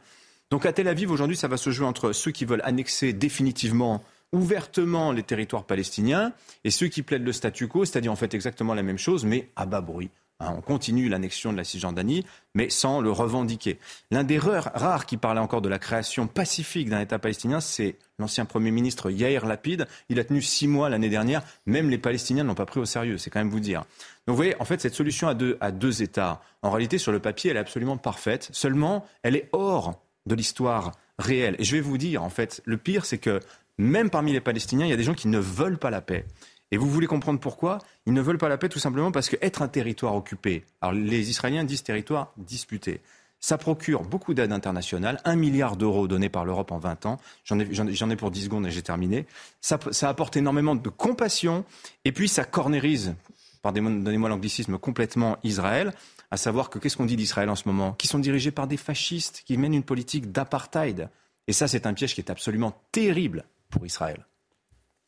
Donc 0.51 0.67
à 0.67 0.73
Tel 0.73 0.89
Aviv, 0.89 1.13
aujourd'hui, 1.13 1.37
ça 1.37 1.47
va 1.47 1.57
se 1.57 1.71
jouer 1.71 1.87
entre 1.87 2.13
ceux 2.13 2.33
qui 2.33 2.45
veulent 2.45 2.63
annexer 2.65 3.13
définitivement, 3.13 4.03
ouvertement 4.33 5.13
les 5.13 5.23
territoires 5.23 5.65
palestiniens 5.65 6.33
et 6.65 6.73
ceux 6.73 6.89
qui 6.89 7.03
plaident 7.03 7.25
le 7.25 7.33
statu 7.33 7.69
quo, 7.69 7.85
c'est-à-dire 7.85 8.11
en 8.11 8.17
fait 8.17 8.35
exactement 8.35 8.75
la 8.75 8.83
même 8.83 8.99
chose, 8.99 9.25
mais 9.25 9.49
à 9.55 9.65
bas 9.65 9.81
bruit. 9.81 10.11
Hein, 10.41 10.55
on 10.57 10.61
continue 10.61 11.09
l'annexion 11.09 11.53
de 11.53 11.57
la 11.57 11.63
Cisjordanie, 11.63 12.25
mais 12.55 12.69
sans 12.69 13.01
le 13.01 13.13
revendiquer. 13.13 13.79
L'un 14.11 14.25
des 14.25 14.39
rares 14.39 15.07
qui 15.07 15.19
parlait 15.19 15.41
encore 15.41 15.61
de 15.61 15.69
la 15.69 15.79
création 15.79 16.27
pacifique 16.27 16.89
d'un 16.89 17.01
État 17.01 17.19
palestinien, 17.21 17.61
c'est 17.61 17.97
l'ancien 18.19 18.45
Premier 18.45 18.73
ministre 18.73 19.11
Yair 19.11 19.47
Lapid. 19.47 19.87
Il 20.09 20.19
a 20.19 20.25
tenu 20.25 20.43
six 20.43 20.67
mois 20.67 20.89
l'année 20.89 21.11
dernière. 21.11 21.43
Même 21.67 21.91
les 21.91 21.99
Palestiniens 21.99 22.43
ne 22.43 22.49
l'ont 22.49 22.55
pas 22.55 22.67
pris 22.67 22.81
au 22.81 22.87
sérieux, 22.87 23.19
c'est 23.19 23.31
quand 23.31 23.41
même 23.41 23.51
vous 23.51 23.61
dire. 23.61 23.81
Donc 24.27 24.35
vous 24.35 24.37
voyez, 24.37 24.61
en 24.61 24.65
fait, 24.65 24.81
cette 24.81 24.95
solution 24.95 25.29
à 25.29 25.35
deux, 25.35 25.59
à 25.61 25.71
deux 25.71 26.03
États, 26.03 26.41
en 26.63 26.71
réalité, 26.71 26.99
sur 26.99 27.13
le 27.13 27.21
papier, 27.21 27.51
elle 27.51 27.57
est 27.57 27.61
absolument 27.61 27.99
parfaite. 27.99 28.49
Seulement, 28.53 29.07
elle 29.23 29.37
est 29.37 29.49
hors 29.53 30.01
de 30.27 30.35
l'histoire 30.35 30.93
réelle. 31.19 31.57
Et 31.59 31.65
je 31.65 31.77
vais 31.77 31.81
vous 31.81 31.99
dire, 31.99 32.23
en 32.23 32.31
fait, 32.31 32.63
le 32.65 32.77
pire, 32.77 33.05
c'est 33.05 33.19
que 33.19 33.41
même 33.79 34.11
parmi 34.11 34.33
les 34.33 34.41
Palestiniens, 34.41 34.87
il 34.87 34.91
y 34.91 34.93
a 34.93 34.97
des 34.97 35.05
gens 35.05 35.15
qui 35.15 35.29
ne 35.29 35.39
veulent 35.39 35.79
pas 35.79 35.91
la 35.91 36.01
paix. 36.01 36.27
Et 36.71 36.77
vous 36.77 36.89
voulez 36.89 37.07
comprendre 37.07 37.41
pourquoi? 37.41 37.79
Ils 38.07 38.13
ne 38.13 38.21
veulent 38.21 38.39
pas 38.39 38.49
la 38.49 38.59
paix 38.59 38.69
tout 38.69 38.79
simplement 38.79 39.11
parce 39.11 39.29
qu'être 39.29 39.63
un 39.63 39.69
territoire 39.69 40.15
occupé, 40.15 40.65
alors 40.81 40.95
les 40.95 41.31
Israéliens 41.31 41.65
disent 41.65 41.83
territoire 41.83 42.33
disputé, 42.37 43.01
ça 43.41 43.57
procure 43.59 44.03
beaucoup 44.03 44.35
d'aide 44.35 44.53
internationale, 44.53 45.21
un 45.25 45.35
milliard 45.35 45.77
d'euros 45.77 46.07
donnés 46.07 46.29
par 46.29 46.45
l'Europe 46.45 46.73
en 46.73 46.79
20 46.79 47.07
ans. 47.07 47.19
J'en 47.45 47.59
ai, 47.59 48.17
pour 48.17 48.31
10 48.31 48.45
secondes 48.45 48.67
et 48.67 48.71
j'ai 48.71 48.83
terminé. 48.83 49.27
Ça, 49.63 49.79
ça, 49.91 50.11
apporte 50.11 50.37
énormément 50.37 50.75
de 50.77 50.89
compassion 50.91 51.65
et 52.05 52.13
puis 52.13 52.29
ça 52.29 52.45
cornérise, 52.45 53.15
pardonnez-moi 53.63 54.29
l'anglicisme, 54.29 54.79
complètement 54.79 55.39
Israël. 55.43 55.95
À 56.31 56.37
savoir 56.37 56.71
que 56.71 56.79
qu'est-ce 56.79 56.97
qu'on 56.97 57.07
dit 57.07 57.17
d'Israël 57.17 57.51
en 57.51 57.57
ce 57.57 57.69
moment? 57.69 57.93
Qui 57.93 58.07
sont 58.07 58.19
dirigés 58.19 58.53
par 58.53 58.69
des 58.69 58.77
fascistes 58.77 59.43
qui 59.45 59.57
mènent 59.57 59.75
une 59.75 59.83
politique 59.83 60.31
d'apartheid. 60.31 61.09
Et 61.47 61.53
ça, 61.53 61.67
c'est 61.67 61.87
un 61.87 61.95
piège 61.95 62.15
qui 62.15 62.21
est 62.21 62.31
absolument 62.31 62.73
terrible 62.93 63.45
pour 63.69 63.85
Israël. 63.85 64.27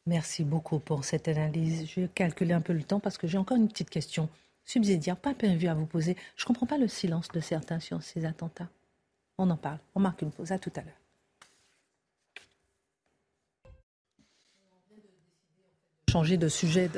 Merci 0.06 0.42
beaucoup 0.42 0.80
pour 0.80 1.04
cette 1.04 1.28
analyse. 1.28 1.86
Je 1.88 2.00
vais 2.00 2.08
calculer 2.08 2.54
un 2.54 2.60
peu 2.60 2.72
le 2.72 2.82
temps 2.82 2.98
parce 2.98 3.18
que 3.18 3.28
j'ai 3.28 3.38
encore 3.38 3.56
une 3.56 3.68
petite 3.68 3.90
question 3.90 4.28
subsidiaire, 4.64 5.16
pas 5.16 5.32
vue 5.32 5.68
à 5.68 5.74
vous 5.74 5.86
poser. 5.86 6.16
Je 6.36 6.42
ne 6.44 6.46
comprends 6.48 6.66
pas 6.66 6.78
le 6.78 6.88
silence 6.88 7.28
de 7.28 7.40
certains 7.40 7.78
sur 7.78 8.02
ces 8.02 8.24
attentats. 8.24 8.68
On 9.38 9.48
en 9.50 9.56
parle. 9.56 9.78
On 9.94 10.00
marque 10.00 10.22
une 10.22 10.32
pause. 10.32 10.50
À 10.50 10.58
tout 10.58 10.72
à 10.74 10.80
l'heure. 10.80 11.01
Changer 16.12 16.36
de 16.36 16.48
sujet 16.48 16.90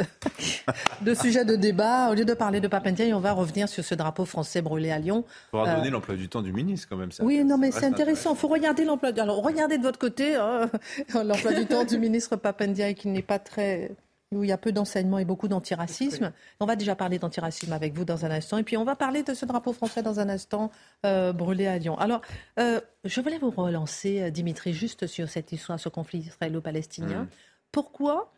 de, 1.03 1.14
sujet 1.14 1.44
de 1.44 1.57
débat. 1.57 2.11
Au 2.11 2.14
lieu 2.14 2.24
de 2.24 2.35
parler 2.35 2.61
de 2.61 2.68
Papendia, 2.68 3.07
on 3.16 3.20
va 3.20 3.33
revenir 3.33 3.68
sur 3.68 3.85
ce 3.85 3.94
drapeau 3.94 4.24
français 4.24 4.61
brûlé 4.61 4.90
à 4.90 4.98
Lyon. 4.98 5.24
Il 5.27 5.50
faudra 5.50 5.77
donner 5.77 5.88
euh, 5.88 5.92
l'emploi 5.92 6.16
du 6.16 6.29
temps 6.29 6.42
du 6.42 6.53
ministre 6.53 6.88
quand 6.90 6.96
même. 6.96 7.12
Ça. 7.12 7.22
Oui, 7.22 7.44
non, 7.44 7.57
mais 7.57 7.70
c'est 7.70 7.87
intéressant. 7.87 8.35
Il 8.35 8.38
faut 8.38 8.48
regarder 8.48 8.85
l'emploi. 8.85 9.11
Alors, 9.16 9.42
regardez 9.42 9.79
de 9.79 9.83
votre 9.83 9.98
côté 9.98 10.35
hein, 10.35 10.68
l'emploi 11.14 11.53
du 11.53 11.66
temps 11.66 11.85
du 11.85 11.98
ministre 11.98 12.37
Papendia 12.37 12.92
qui 12.94 13.09
n'est 13.09 13.22
pas 13.22 13.38
très 13.38 13.92
où 14.33 14.42
il 14.42 14.48
y 14.48 14.53
a 14.53 14.59
peu 14.59 14.72
d'enseignement 14.72 15.20
et 15.20 15.24
beaucoup 15.24 15.46
d'antiracisme. 15.46 16.33
On 16.59 16.66
va 16.66 16.74
déjà 16.74 16.96
parler 16.96 17.20
d'antiracisme 17.20 17.72
avec 17.72 17.94
vous 17.94 18.05
dans 18.05 18.24
un 18.24 18.33
instant. 18.33 18.59
Et 18.59 18.64
puis, 18.64 18.77
on 18.77 18.85
va 18.85 18.96
parler 18.96 19.22
de 19.22 19.33
ce 19.33 19.46
drapeau 19.46 19.72
français 19.72 20.03
dans 20.03 20.18
un 20.18 20.29
instant, 20.29 20.72
euh, 21.07 21.33
brûlé 21.33 21.68
à 21.68 21.79
Lyon. 21.79 21.96
Alors, 21.98 22.20
euh, 22.59 22.81
je 23.05 23.20
voulais 23.20 23.38
vous 23.38 23.50
relancer, 23.50 24.33
Dimitri, 24.33 24.72
juste 24.72 25.07
sur 25.07 25.29
cette 25.29 25.53
histoire, 25.53 25.79
ce 25.79 25.88
conflit 25.88 26.18
israélo-palestinien. 26.18 27.22
Mmh. 27.22 27.29
Pourquoi 27.70 28.33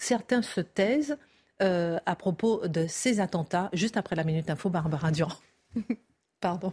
certains 0.00 0.42
se 0.42 0.60
taisent 0.60 1.16
euh, 1.62 1.98
à 2.06 2.16
propos 2.16 2.66
de 2.66 2.86
ces 2.88 3.20
attentats, 3.20 3.68
juste 3.72 3.96
après 3.96 4.16
la 4.16 4.24
Minute 4.24 4.50
Info, 4.50 4.70
Barbara 4.70 5.10
Durand. 5.10 5.36
Pardon. 6.40 6.72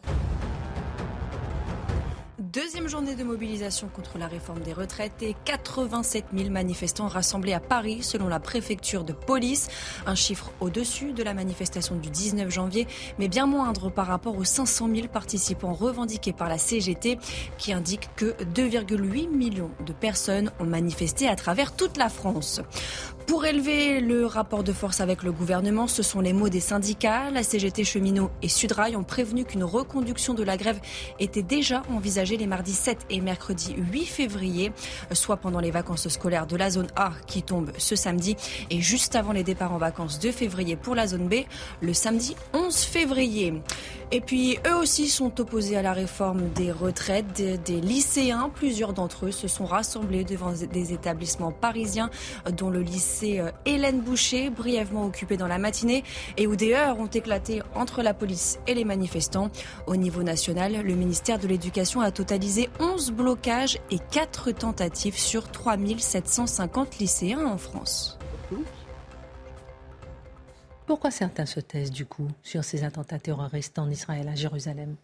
Deuxième 2.39 2.87
journée 2.87 3.15
de 3.15 3.23
mobilisation 3.23 3.89
contre 3.89 4.17
la 4.17 4.27
réforme 4.27 4.61
des 4.61 4.71
retraites 4.71 5.21
et 5.21 5.35
87 5.45 6.25
000 6.35 6.49
manifestants 6.51 7.07
rassemblés 7.07 7.53
à 7.53 7.59
Paris 7.59 8.03
selon 8.03 8.27
la 8.27 8.39
préfecture 8.39 9.03
de 9.03 9.11
police. 9.11 9.67
Un 10.05 10.15
chiffre 10.15 10.51
au-dessus 10.61 11.13
de 11.13 11.23
la 11.23 11.33
manifestation 11.33 11.95
du 11.95 12.09
19 12.09 12.49
janvier, 12.49 12.87
mais 13.19 13.27
bien 13.27 13.47
moindre 13.47 13.89
par 13.89 14.07
rapport 14.07 14.37
aux 14.37 14.43
500 14.43 14.87
000 14.95 15.07
participants 15.07 15.73
revendiqués 15.73 16.31
par 16.31 16.47
la 16.47 16.57
CGT 16.59 17.17
qui 17.57 17.73
indique 17.73 18.09
que 18.15 18.33
2,8 18.43 19.29
millions 19.29 19.71
de 19.85 19.91
personnes 19.91 20.51
ont 20.59 20.65
manifesté 20.65 21.27
à 21.27 21.35
travers 21.35 21.75
toute 21.75 21.97
la 21.97 22.07
France. 22.07 22.61
Pour 23.27 23.45
élever 23.45 23.99
le 23.99 24.25
rapport 24.25 24.63
de 24.63 24.71
force 24.71 25.01
avec 25.01 25.21
le 25.21 25.33
gouvernement, 25.33 25.87
ce 25.87 26.01
sont 26.01 26.21
les 26.21 26.31
mots 26.31 26.47
des 26.47 26.61
syndicats. 26.61 27.29
La 27.29 27.43
CGT 27.43 27.83
Cheminot 27.83 28.31
et 28.41 28.47
Sudrail 28.47 28.95
ont 28.95 29.03
prévenu 29.03 29.43
qu'une 29.43 29.65
reconduction 29.65 30.33
de 30.33 30.43
la 30.43 30.55
grève 30.55 30.79
était 31.19 31.41
déjà 31.41 31.83
envisagée 31.91 32.37
les 32.37 32.47
mardis 32.47 32.73
7 32.73 33.05
et 33.09 33.19
mercredi 33.19 33.75
8 33.91 34.05
février, 34.05 34.71
soit 35.11 35.35
pendant 35.35 35.59
les 35.59 35.71
vacances 35.71 36.07
scolaires 36.07 36.47
de 36.47 36.55
la 36.55 36.69
zone 36.69 36.87
A 36.95 37.11
qui 37.27 37.43
tombe 37.43 37.71
ce 37.77 37.97
samedi 37.97 38.37
et 38.69 38.79
juste 38.79 39.13
avant 39.17 39.33
les 39.33 39.43
départs 39.43 39.73
en 39.73 39.77
vacances 39.77 40.19
de 40.19 40.31
février 40.31 40.77
pour 40.77 40.95
la 40.95 41.05
zone 41.05 41.27
B, 41.27 41.43
le 41.81 41.93
samedi 41.93 42.33
11 42.53 42.75
février. 42.77 43.53
Et 44.09 44.21
puis, 44.21 44.57
eux 44.65 44.75
aussi 44.75 45.09
sont 45.09 45.41
opposés 45.41 45.75
à 45.75 45.81
la 45.81 45.91
réforme 45.91 46.47
des 46.49 46.71
retraites 46.71 47.25
des, 47.33 47.81
lycéens. 47.81 48.49
Plusieurs 48.55 48.93
d'entre 48.93 49.25
eux 49.25 49.31
se 49.31 49.49
sont 49.49 49.65
rassemblés 49.65 50.23
devant 50.23 50.53
des 50.53 50.93
établissements 50.93 51.51
parisiens, 51.51 52.09
dont 52.55 52.69
le 52.69 52.81
lycée 52.81 53.39
euh, 53.39 53.51
Hélène 53.65 53.99
Boucher, 53.99 54.49
brièvement 54.49 55.05
occupé 55.05 55.35
dans 55.35 55.47
la 55.47 55.57
matinée, 55.57 56.05
et 56.37 56.47
où 56.47 56.55
des 56.55 56.73
heures 56.73 56.99
ont 56.99 57.07
éclaté 57.07 57.61
entre 57.75 58.01
la 58.01 58.13
police 58.13 58.59
et 58.65 58.73
les 58.73 58.85
manifestants. 58.85 59.51
Au 59.87 59.97
niveau 59.97 60.23
national, 60.23 60.81
le 60.81 60.95
ministère 60.95 61.37
de 61.37 61.47
l'Éducation 61.47 61.99
a 61.99 62.11
totalisé 62.11 62.69
11 62.79 63.11
blocages 63.11 63.77
et 63.91 63.99
4 63.99 64.51
tentatives 64.51 65.19
sur 65.19 65.51
3750 65.51 66.99
lycéens 66.99 67.45
en 67.45 67.57
France. 67.57 68.17
Pourquoi 70.87 71.11
certains 71.11 71.45
se 71.45 71.59
taisent 71.59 71.91
du 71.91 72.05
coup 72.05 72.29
sur 72.43 72.63
ces 72.63 72.85
attentats 72.85 73.19
terroristes 73.19 73.77
en 73.77 73.89
Israël, 73.89 74.27
à 74.29 74.35
Jérusalem? 74.35 74.95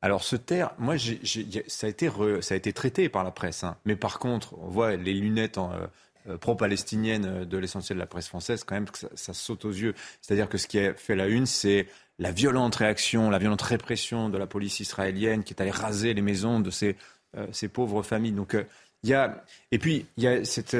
Alors 0.00 0.22
se 0.22 0.36
taire, 0.36 0.70
moi, 0.78 0.94
ça, 0.96 1.86
a 1.86 1.90
été 1.90 2.08
ça 2.40 2.54
a 2.54 2.56
été 2.56 2.72
traité 2.72 3.08
par 3.08 3.24
la 3.24 3.32
presse. 3.32 3.64
Hein. 3.64 3.76
Mais 3.84 3.96
par 3.96 4.20
contre, 4.20 4.56
on 4.60 4.68
voit 4.68 4.94
les 4.94 5.12
lunettes 5.14 5.58
euh, 5.58 5.88
euh, 6.28 6.38
pro-palestiniennes 6.38 7.44
de 7.44 7.58
l'essentiel 7.58 7.98
de 7.98 8.00
la 8.00 8.06
presse 8.06 8.28
française, 8.28 8.62
quand 8.62 8.76
même, 8.76 8.86
ça, 8.94 9.08
ça 9.16 9.34
saute 9.34 9.64
aux 9.64 9.72
yeux. 9.72 9.92
C'est-à-dire 10.22 10.48
que 10.48 10.56
ce 10.56 10.68
qui 10.68 10.78
a 10.78 10.94
fait 10.94 11.16
la 11.16 11.26
une, 11.26 11.46
c'est 11.46 11.88
la 12.20 12.30
violente 12.30 12.76
réaction, 12.76 13.28
la 13.28 13.38
violente 13.38 13.62
répression 13.62 14.28
de 14.28 14.38
la 14.38 14.46
police 14.46 14.78
israélienne 14.78 15.42
qui 15.42 15.52
est 15.52 15.60
allée 15.60 15.72
raser 15.72 16.14
les 16.14 16.22
maisons 16.22 16.60
de 16.60 16.70
ces, 16.70 16.96
euh, 17.36 17.48
ces 17.50 17.66
pauvres 17.66 18.04
familles. 18.04 18.32
Donc, 18.32 18.56
y 19.02 19.14
a... 19.14 19.44
Et 19.72 19.80
puis, 19.80 20.06
il 20.16 20.22
y 20.22 20.28
a 20.28 20.44
cette, 20.44 20.76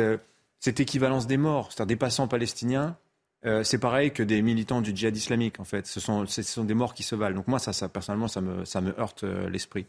cette 0.61 0.79
équivalence 0.79 1.27
des 1.27 1.38
morts, 1.38 1.72
c'est-à-dire 1.72 1.88
des 1.88 1.96
passants 1.96 2.29
palestiniens 2.29 2.96
euh, 3.46 3.62
c'est 3.62 3.79
pareil 3.79 4.11
que 4.12 4.22
des 4.22 4.42
militants 4.42 4.81
du 4.81 4.94
djihad 4.94 5.16
islamique, 5.16 5.61
en 5.61 5.64
fait. 5.64 5.87
Ce 5.87 6.01
sont, 6.01 6.27
ce 6.27 6.42
sont 6.42 6.64
des 6.64 6.74
morts 6.74 6.94
qui 6.94 7.03
se 7.03 7.14
valent. 7.14 7.37
Donc 7.37 7.48
moi, 7.48 7.59
ça, 7.59 7.72
ça 7.72 7.88
personnellement, 7.88 8.29
ça 8.29 8.40
me, 8.40 8.64
ça 8.64 8.81
me 8.81 8.98
heurte 8.98 9.24
euh, 9.24 9.48
l'esprit. 9.48 9.87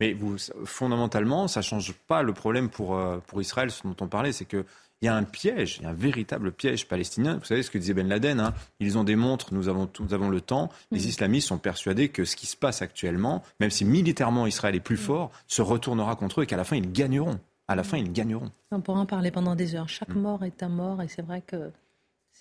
Mais 0.00 0.12
vous, 0.12 0.36
fondamentalement, 0.64 1.48
ça 1.48 1.60
ne 1.60 1.64
change 1.64 1.92
pas 1.92 2.22
le 2.22 2.32
problème 2.32 2.68
pour, 2.68 2.96
euh, 2.96 3.18
pour 3.26 3.40
Israël, 3.40 3.70
ce 3.70 3.82
dont 3.82 3.96
on 4.00 4.08
parlait, 4.08 4.32
c'est 4.32 4.46
qu'il 4.46 4.64
y 5.02 5.08
a 5.08 5.14
un 5.14 5.24
piège, 5.24 5.76
il 5.78 5.84
y 5.84 5.86
a 5.86 5.90
un 5.90 5.94
véritable 5.94 6.52
piège 6.52 6.88
palestinien. 6.88 7.36
Vous 7.36 7.44
savez 7.44 7.62
ce 7.62 7.70
que 7.70 7.78
disait 7.78 7.94
Ben 7.94 8.08
Laden, 8.08 8.40
hein? 8.40 8.54
Ils 8.80 8.96
ont 8.96 9.04
des 9.04 9.16
montres, 9.16 9.52
nous 9.52 9.68
avons, 9.68 9.90
nous 10.00 10.14
avons 10.14 10.30
le 10.30 10.40
temps. 10.40 10.70
Les 10.90 11.06
islamistes 11.06 11.48
sont 11.48 11.58
persuadés 11.58 12.08
que 12.08 12.24
ce 12.24 12.36
qui 12.36 12.46
se 12.46 12.56
passe 12.56 12.80
actuellement, 12.80 13.42
même 13.60 13.70
si 13.70 13.84
militairement 13.84 14.46
Israël 14.46 14.74
est 14.74 14.80
plus 14.80 14.96
fort, 14.96 15.30
se 15.46 15.60
retournera 15.60 16.16
contre 16.16 16.40
eux 16.40 16.44
et 16.44 16.46
qu'à 16.46 16.56
la 16.56 16.64
fin, 16.64 16.76
ils 16.76 16.92
gagneront. 16.92 17.38
À 17.68 17.76
la 17.76 17.84
fin, 17.84 17.98
ils 17.98 18.10
gagneront. 18.12 18.50
On 18.72 18.80
pourra 18.80 19.00
en 19.00 19.06
parler 19.06 19.30
pendant 19.30 19.54
des 19.54 19.74
heures. 19.74 19.88
Chaque 19.88 20.14
mort 20.14 20.44
est 20.44 20.62
un 20.62 20.68
mort 20.68 21.02
et 21.02 21.08
c'est 21.08 21.22
vrai 21.22 21.42
que 21.46 21.70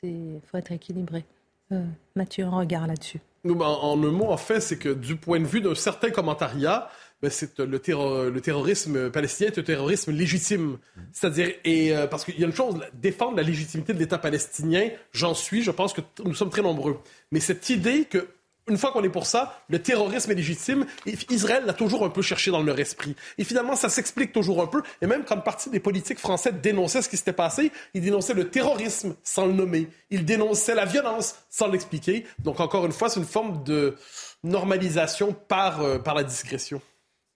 il 0.04 0.42
faut 0.46 0.58
être 0.58 0.72
équilibré. 0.72 1.26
Euh, 1.72 1.86
Mathieu, 2.16 2.46
un 2.46 2.50
regard 2.50 2.88
là-dessus. 2.88 3.20
En, 3.48 3.62
en, 3.62 4.04
un 4.04 4.12
mot, 4.12 4.32
en 4.32 4.38
fait, 4.38 4.60
c'est 4.60 4.78
que 4.78 4.90
du 4.90 5.16
point 5.16 5.40
de 5.40 5.46
vue 5.46 5.62
d'un 5.62 5.76
certain 5.76 6.10
commentariat, 6.10 6.90
ben, 7.22 7.30
c'est 7.30 7.58
le, 7.60 7.66
le, 7.66 8.42
terrorisme 8.42 9.10
palestinien 9.10 9.52
est 9.52 9.60
un 9.60 9.64
terrorisme 9.64 10.12
légitime. 10.12 10.78
C'est-à-dire, 11.12 11.54
et 11.64 11.96
euh, 11.96 12.08
parce 12.08 12.26
qu'il 12.26 12.40
y 12.40 12.44
a 12.44 12.48
une 12.48 12.54
chose, 12.54 12.80
défendre 12.94 13.38
la 13.38 13.44
légitimité 13.44 13.94
de 13.94 14.00
l'État 14.00 14.18
palestinien, 14.18 14.90
j'en 15.12 15.34
suis, 15.34 15.62
je 15.62 15.72
pense 15.72 15.94
que 15.94 16.02
nous 16.24 16.34
sommes 16.34 16.50
très 16.50 16.62
nombreux. 16.62 16.98
Mais 17.32 17.40
cette 17.40 17.70
idée 17.70 18.06
que 18.06 18.28
une 18.70 18.78
fois 18.78 18.92
qu'on 18.92 19.04
est 19.04 19.10
pour 19.10 19.26
ça, 19.26 19.62
le 19.68 19.82
terrorisme 19.82 20.32
est 20.32 20.36
légitime. 20.36 20.86
Israël 21.30 21.64
l'a 21.66 21.74
toujours 21.74 22.06
un 22.06 22.10
peu 22.10 22.22
cherché 22.22 22.52
dans 22.52 22.62
leur 22.62 22.80
esprit. 22.80 23.16
Et 23.38 23.44
finalement, 23.44 23.76
ça 23.76 23.90
s'explique 23.90 24.32
toujours 24.32 24.62
un 24.62 24.68
peu. 24.68 24.82
Et 25.02 25.08
même 25.08 25.24
quand 25.26 25.38
partie 25.38 25.70
des 25.70 25.80
politiques 25.80 26.20
français 26.20 26.52
dénonçaient 26.52 27.02
ce 27.02 27.10
qui 27.10 27.18
s'était 27.18 27.34
passé, 27.34 27.72
ils 27.94 28.02
dénonçaient 28.02 28.34
le 28.34 28.50
terrorisme 28.50 29.16
sans 29.24 29.46
le 29.46 29.54
nommer. 29.54 29.90
Ils 30.10 30.26
dénonçaient 30.26 30.76
la 30.76 30.86
violence 30.86 31.36
sans 31.50 31.68
l'expliquer. 31.68 32.26
Donc, 32.40 32.60
encore 32.60 32.86
une 32.86 32.92
fois, 32.92 33.10
c'est 33.10 33.20
une 33.20 33.26
forme 33.26 33.64
de 33.64 33.96
normalisation 34.44 35.36
par, 35.48 35.82
euh, 35.82 36.00
par 36.00 36.16
la 36.16 36.24
discrétion. 36.24 36.82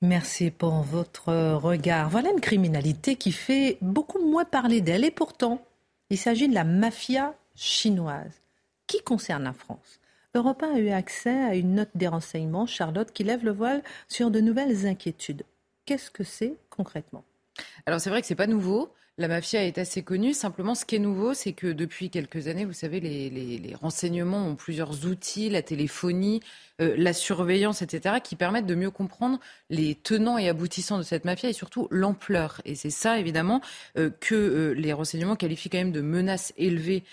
Merci 0.02 0.52
pour 0.52 0.82
votre 0.82 1.34
regard. 1.56 2.10
Voilà 2.10 2.30
une 2.30 2.41
criminalité 2.41 3.15
qui 3.15 3.32
fait 3.32 3.78
beaucoup 3.82 4.19
moins 4.19 4.46
parler 4.46 4.82
d'elle. 4.82 5.06
Et 5.06 5.12
pourtant, 5.12 5.62
il 6.10 6.17
s'agit 6.17 6.50
de 6.50 6.54
la 6.54 6.65
mafia 6.65 7.34
chinoise 7.56 8.41
qui 8.86 9.02
concerne 9.02 9.43
la 9.43 9.54
France. 9.54 10.02
Europe 10.36 10.63
1 10.63 10.74
a 10.74 10.80
eu 10.80 10.89
accès 10.89 11.30
à 11.30 11.56
une 11.56 11.76
note 11.76 11.91
des 11.93 12.08
renseignements, 12.08 12.65
Charlotte, 12.65 13.12
qui 13.12 13.24
lève 13.24 13.46
le 13.46 13.52
voile 13.52 13.84
sur 14.08 14.32
de 14.32 14.39
nouvelles 14.39 14.88
inquiétudes. 14.88 15.43
Qu'est-ce 15.86 16.10
que 16.10 16.24
c'est 16.24 16.58
concrètement? 16.72 17.24
Alors 17.86 18.00
c'est 18.00 18.10
vrai 18.10 18.22
que 18.22 18.28
c'est 18.28 18.34
pas 18.34 18.48
nouveau. 18.48 18.91
La 19.19 19.28
mafia 19.28 19.63
est 19.63 19.78
assez 19.78 20.02
connue. 20.02 20.34
Simplement, 20.34 20.73
ce 20.73 20.86
qui 20.86 20.95
est 20.95 20.99
nouveau, 20.99 21.36
c'est 21.36 21.54
que 21.54 21.67
depuis 21.67 22.10
quelques 22.10 22.47
années, 22.47 22.65
vous 22.65 22.73
savez, 22.73 22.99
les, 22.99 23.76
renseignements 23.76 24.47
ont 24.47 24.56
plusieurs 24.56 25.06
outils, 25.06 25.52
la 25.52 25.62
téléphonie, 25.62 26.41
euh, 26.82 26.95
la 26.97 27.13
surveillance, 27.13 27.84
etc., 27.84 28.15
qui 28.23 28.36
permettent 28.36 28.65
de 28.65 28.73
mieux 28.73 28.89
comprendre 28.89 29.39
les 29.69 29.93
tenants 29.93 30.39
et 30.39 30.49
aboutissants 30.49 30.97
de 30.97 31.04
cette 31.04 31.26
mafia 31.26 31.47
et 31.47 31.54
surtout 31.54 31.88
l'ampleur. 31.91 32.60
Et 32.65 32.73
c'est 32.73 32.89
ça, 32.89 33.19
évidemment, 33.19 33.62
euh, 33.99 34.10
que 34.19 34.34
euh, 34.34 34.73
les 34.73 34.93
renseignements 34.93 35.36
qualifient 35.36 35.69
quand 35.69 35.78
même 35.78 35.91
de 35.91 36.02
menaces 36.02 36.52
élevées 36.58 37.04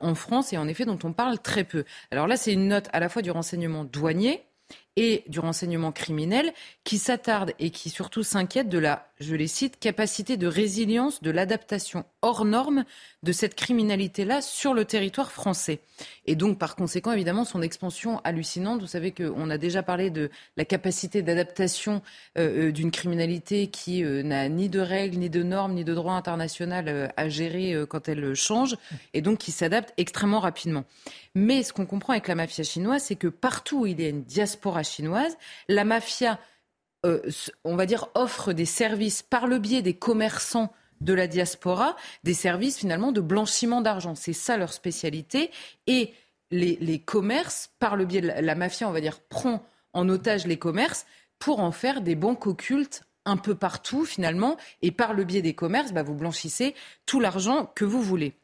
en 0.00 0.14
France 0.14 0.52
et 0.52 0.58
en 0.58 0.66
effet 0.68 0.84
dont 0.84 0.98
on 1.02 1.12
parle 1.12 1.40
très 1.40 1.64
peu. 1.64 1.84
Alors 2.12 2.28
là, 2.28 2.36
c'est 2.36 2.52
une 2.52 2.68
note 2.68 2.88
à 2.92 3.00
la 3.00 3.08
fois 3.08 3.22
du 3.22 3.30
renseignement 3.30 3.84
douanier, 3.84 4.42
et 5.00 5.22
du 5.28 5.38
renseignement 5.38 5.92
criminel 5.92 6.52
qui 6.82 6.98
s'attarde 6.98 7.52
et 7.60 7.70
qui 7.70 7.88
surtout 7.88 8.24
s'inquiète 8.24 8.68
de 8.68 8.78
la, 8.78 9.06
je 9.20 9.36
les 9.36 9.46
cite, 9.46 9.78
capacité 9.78 10.36
de 10.36 10.48
résilience, 10.48 11.22
de 11.22 11.30
l'adaptation 11.30 12.04
hors 12.20 12.44
norme 12.44 12.84
de 13.22 13.30
cette 13.30 13.54
criminalité-là 13.54 14.42
sur 14.42 14.74
le 14.74 14.84
territoire 14.84 15.30
français. 15.30 15.78
Et 16.26 16.34
donc, 16.34 16.58
par 16.58 16.74
conséquent, 16.74 17.12
évidemment, 17.12 17.44
son 17.44 17.62
expansion 17.62 18.20
hallucinante. 18.24 18.80
Vous 18.80 18.88
savez 18.88 19.12
qu'on 19.12 19.50
a 19.50 19.58
déjà 19.58 19.84
parlé 19.84 20.10
de 20.10 20.30
la 20.56 20.64
capacité 20.64 21.22
d'adaptation 21.22 22.02
euh, 22.36 22.68
euh, 22.68 22.72
d'une 22.72 22.90
criminalité 22.90 23.68
qui 23.68 24.04
euh, 24.04 24.24
n'a 24.24 24.48
ni 24.48 24.68
de 24.68 24.80
règles, 24.80 25.18
ni 25.18 25.30
de 25.30 25.44
normes, 25.44 25.74
ni 25.74 25.84
de 25.84 25.94
droit 25.94 26.14
international 26.14 27.12
à 27.16 27.28
gérer 27.28 27.84
quand 27.88 28.08
elle 28.08 28.34
change, 28.34 28.76
et 29.14 29.20
donc 29.20 29.38
qui 29.38 29.52
s'adapte 29.52 29.94
extrêmement 29.96 30.40
rapidement. 30.40 30.84
Mais 31.34 31.62
ce 31.62 31.72
qu'on 31.72 31.86
comprend 31.86 32.14
avec 32.14 32.26
la 32.26 32.34
mafia 32.34 32.64
chinoise, 32.64 33.04
c'est 33.04 33.16
que 33.16 33.28
partout 33.28 33.82
où 33.82 33.86
il 33.86 34.00
y 34.00 34.04
a 34.04 34.08
une 34.08 34.24
diaspora 34.24 34.82
chinoise, 34.90 35.36
la 35.68 35.84
mafia, 35.84 36.38
on 37.64 37.76
va 37.76 37.86
dire, 37.86 38.08
offre 38.14 38.52
des 38.52 38.64
services 38.64 39.22
par 39.22 39.46
le 39.46 39.58
biais 39.58 39.82
des 39.82 39.94
commerçants 39.94 40.72
de 41.00 41.14
la 41.14 41.26
diaspora 41.26 41.96
des 42.24 42.34
services 42.34 42.78
finalement 42.78 43.12
de 43.12 43.20
blanchiment 43.20 43.80
d'argent. 43.80 44.14
C'est 44.14 44.32
ça 44.32 44.56
leur 44.56 44.72
spécialité. 44.72 45.50
Et 45.86 46.12
les, 46.50 46.98
commerces, 47.00 47.70
par 47.78 47.96
le 47.96 48.04
biais 48.04 48.20
de 48.20 48.28
la, 48.28 48.54
mafia, 48.54 48.88
on 48.88 48.92
va 48.92 49.00
dire, 49.00 49.20
prend 49.20 49.64
en 49.92 50.08
otage 50.08 50.46
les 50.46 50.58
commerces 50.58 51.06
pour 51.38 51.60
en 51.60 51.72
faire 51.72 52.00
des 52.00 52.14
banques 52.14 52.46
occultes 52.46 53.02
un 53.24 53.36
peu 53.36 53.54
partout 53.54 54.04
finalement. 54.04 54.56
Et 54.82 54.90
par 54.90 55.12
le 55.12 55.24
biais 55.24 55.42
des 55.42 55.54
commerces, 55.54 55.92
bah, 55.92 56.02
vous 56.02 56.14
blanchissez 56.14 56.74
tout 57.06 57.20
l'argent 57.20 57.70
que 57.74 57.84
vous 57.84 58.02
voulez. 58.02 58.34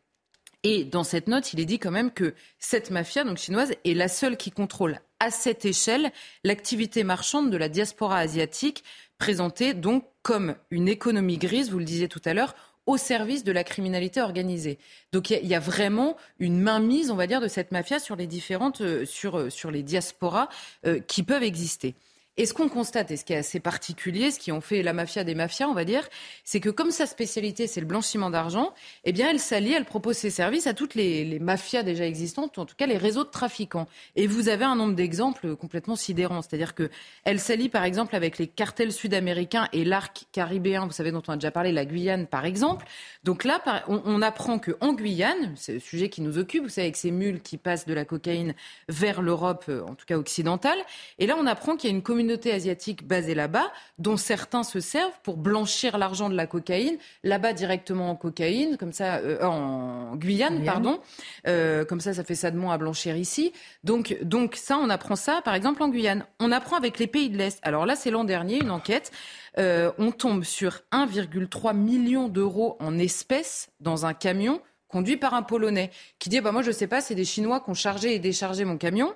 Et 0.66 0.84
dans 0.84 1.04
cette 1.04 1.28
note, 1.28 1.52
il 1.52 1.60
est 1.60 1.66
dit 1.66 1.78
quand 1.78 1.90
même 1.90 2.10
que 2.10 2.34
cette 2.58 2.90
mafia, 2.90 3.22
donc 3.22 3.36
chinoise, 3.36 3.72
est 3.84 3.92
la 3.92 4.08
seule 4.08 4.38
qui 4.38 4.50
contrôle 4.50 4.98
à 5.20 5.30
cette 5.30 5.66
échelle 5.66 6.10
l'activité 6.42 7.04
marchande 7.04 7.50
de 7.50 7.56
la 7.58 7.68
diaspora 7.68 8.16
asiatique, 8.16 8.82
présentée 9.18 9.74
donc 9.74 10.06
comme 10.22 10.56
une 10.70 10.88
économie 10.88 11.36
grise, 11.36 11.70
vous 11.70 11.78
le 11.78 11.84
disiez 11.84 12.08
tout 12.08 12.22
à 12.24 12.32
l'heure, 12.32 12.54
au 12.86 12.96
service 12.96 13.44
de 13.44 13.52
la 13.52 13.62
criminalité 13.62 14.22
organisée. 14.22 14.78
Donc 15.12 15.30
il 15.30 15.46
y, 15.46 15.54
a 15.54 15.60
vraiment 15.60 16.16
une 16.38 16.60
mainmise, 16.60 17.10
on 17.10 17.16
va 17.16 17.26
dire, 17.26 17.40
de 17.40 17.48
cette 17.48 17.70
mafia 17.70 17.98
sur 17.98 18.16
les 18.16 18.26
différentes, 18.26 18.80
euh, 18.80 19.06
sur, 19.06 19.38
euh, 19.38 19.50
sur 19.50 19.70
les 19.70 19.82
diasporas 19.82 20.48
euh, 20.86 20.98
qui 21.00 21.22
peuvent 21.22 21.42
exister. 21.42 21.94
Et 22.36 22.46
ce 22.46 22.54
qu'on 22.54 22.68
constate, 22.68 23.12
et 23.12 23.16
ce 23.16 23.24
qui 23.24 23.32
est 23.32 23.36
assez 23.36 23.60
particulier, 23.60 24.32
ce 24.32 24.40
qui 24.40 24.50
ont 24.50 24.60
fait 24.60 24.82
la 24.82 24.92
mafia 24.92 25.22
des 25.22 25.36
mafias, 25.36 25.68
on 25.68 25.72
va 25.72 25.84
dire, 25.84 26.02
c'est 26.42 26.58
que 26.58 26.68
comme 26.68 26.90
sa 26.90 27.06
spécialité, 27.06 27.68
c'est 27.68 27.78
le 27.78 27.86
blanchiment 27.86 28.28
d'argent, 28.28 28.74
eh 29.04 29.12
bien, 29.12 29.30
elle 29.30 29.38
s'allie, 29.38 29.72
elle 29.72 29.84
propose 29.84 30.16
ses 30.16 30.30
services 30.30 30.66
à 30.66 30.74
toutes 30.74 30.96
les, 30.96 31.38
mafias 31.38 31.84
déjà 31.84 32.04
existantes, 32.04 32.58
ou 32.58 32.62
en 32.62 32.66
tout 32.66 32.74
cas 32.74 32.86
les 32.86 32.96
réseaux 32.96 33.22
de 33.22 33.28
trafiquants. 33.28 33.86
Et 34.16 34.26
vous 34.26 34.48
avez 34.48 34.64
un 34.64 34.74
nombre 34.74 34.94
d'exemples 34.94 35.54
complètement 35.54 35.94
sidérants. 35.94 36.42
C'est-à-dire 36.42 36.74
qu'elle 36.74 37.38
s'allie, 37.38 37.68
par 37.68 37.84
exemple, 37.84 38.16
avec 38.16 38.38
les 38.38 38.48
cartels 38.48 38.90
sud-américains 38.90 39.68
et 39.72 39.84
l'arc 39.84 40.24
caribéen, 40.32 40.86
vous 40.86 40.92
savez, 40.92 41.12
dont 41.12 41.22
on 41.28 41.34
a 41.34 41.36
déjà 41.36 41.52
parlé, 41.52 41.70
la 41.70 41.84
Guyane, 41.84 42.26
par 42.26 42.46
exemple. 42.46 42.84
Donc 43.22 43.44
là, 43.44 43.62
on, 43.86 44.02
on 44.04 44.22
apprend 44.22 44.58
qu'en 44.58 44.92
Guyane, 44.92 45.52
c'est 45.54 45.74
le 45.74 45.80
sujet 45.80 46.08
qui 46.08 46.20
nous 46.20 46.36
occupe, 46.38 46.64
vous 46.64 46.68
savez, 46.68 46.86
avec 46.86 46.96
ces 46.96 47.12
mules 47.12 47.40
qui 47.40 47.58
passent 47.58 47.86
de 47.86 47.94
la 47.94 48.04
cocaïne 48.04 48.54
vers 48.88 49.22
l'Europe, 49.22 49.66
euh, 49.68 49.82
en 49.84 49.94
tout 49.94 50.06
cas 50.06 50.16
occidentale. 50.16 50.78
Et 51.20 51.28
là, 51.28 51.36
on 51.38 51.46
apprend 51.46 51.76
qu'il 51.76 51.90
y 51.90 51.92
a 51.92 51.96
une 51.96 52.02
communauté 52.02 52.23
communauté 52.24 52.52
asiatique 52.52 53.06
basée 53.06 53.34
là-bas, 53.34 53.70
dont 53.98 54.16
certains 54.16 54.62
se 54.62 54.80
servent 54.80 55.20
pour 55.22 55.36
blanchir 55.36 55.98
l'argent 55.98 56.30
de 56.30 56.34
la 56.34 56.46
cocaïne, 56.46 56.96
là-bas 57.22 57.52
directement 57.52 58.08
en 58.10 58.16
cocaïne, 58.16 58.78
comme 58.78 58.92
ça, 58.92 59.16
euh, 59.16 59.44
en 59.44 60.16
Guyane, 60.16 60.64
pardon. 60.64 61.00
Euh, 61.46 61.84
comme 61.84 62.00
ça, 62.00 62.14
ça 62.14 62.24
fait 62.24 62.34
ça 62.34 62.50
de 62.50 62.56
moins 62.56 62.72
à 62.72 62.78
blanchir 62.78 63.14
ici. 63.14 63.52
Donc, 63.82 64.16
donc 64.22 64.56
ça, 64.56 64.78
on 64.78 64.88
apprend 64.88 65.16
ça, 65.16 65.42
par 65.44 65.54
exemple, 65.54 65.82
en 65.82 65.90
Guyane. 65.90 66.24
On 66.40 66.50
apprend 66.50 66.76
avec 66.76 66.98
les 66.98 67.06
pays 67.06 67.28
de 67.28 67.36
l'Est. 67.36 67.58
Alors 67.62 67.84
là, 67.84 67.94
c'est 67.94 68.10
l'an 68.10 68.24
dernier, 68.24 68.56
une 68.56 68.70
enquête. 68.70 69.12
Euh, 69.58 69.92
on 69.98 70.10
tombe 70.10 70.44
sur 70.44 70.80
1,3 70.92 71.76
million 71.76 72.28
d'euros 72.28 72.78
en 72.80 72.98
espèces 72.98 73.68
dans 73.80 74.06
un 74.06 74.14
camion 74.14 74.62
conduit 74.94 75.16
par 75.16 75.34
un 75.34 75.42
Polonais, 75.42 75.90
qui 76.20 76.28
dit 76.28 76.40
bah 76.40 76.52
moi 76.52 76.62
je 76.62 76.70
sais 76.70 76.86
pas, 76.86 77.00
c'est 77.00 77.16
des 77.16 77.24
Chinois 77.24 77.58
qui 77.58 77.68
ont 77.68 77.74
chargé 77.74 78.14
et 78.14 78.20
déchargé 78.20 78.64
mon 78.64 78.78
camion. 78.78 79.12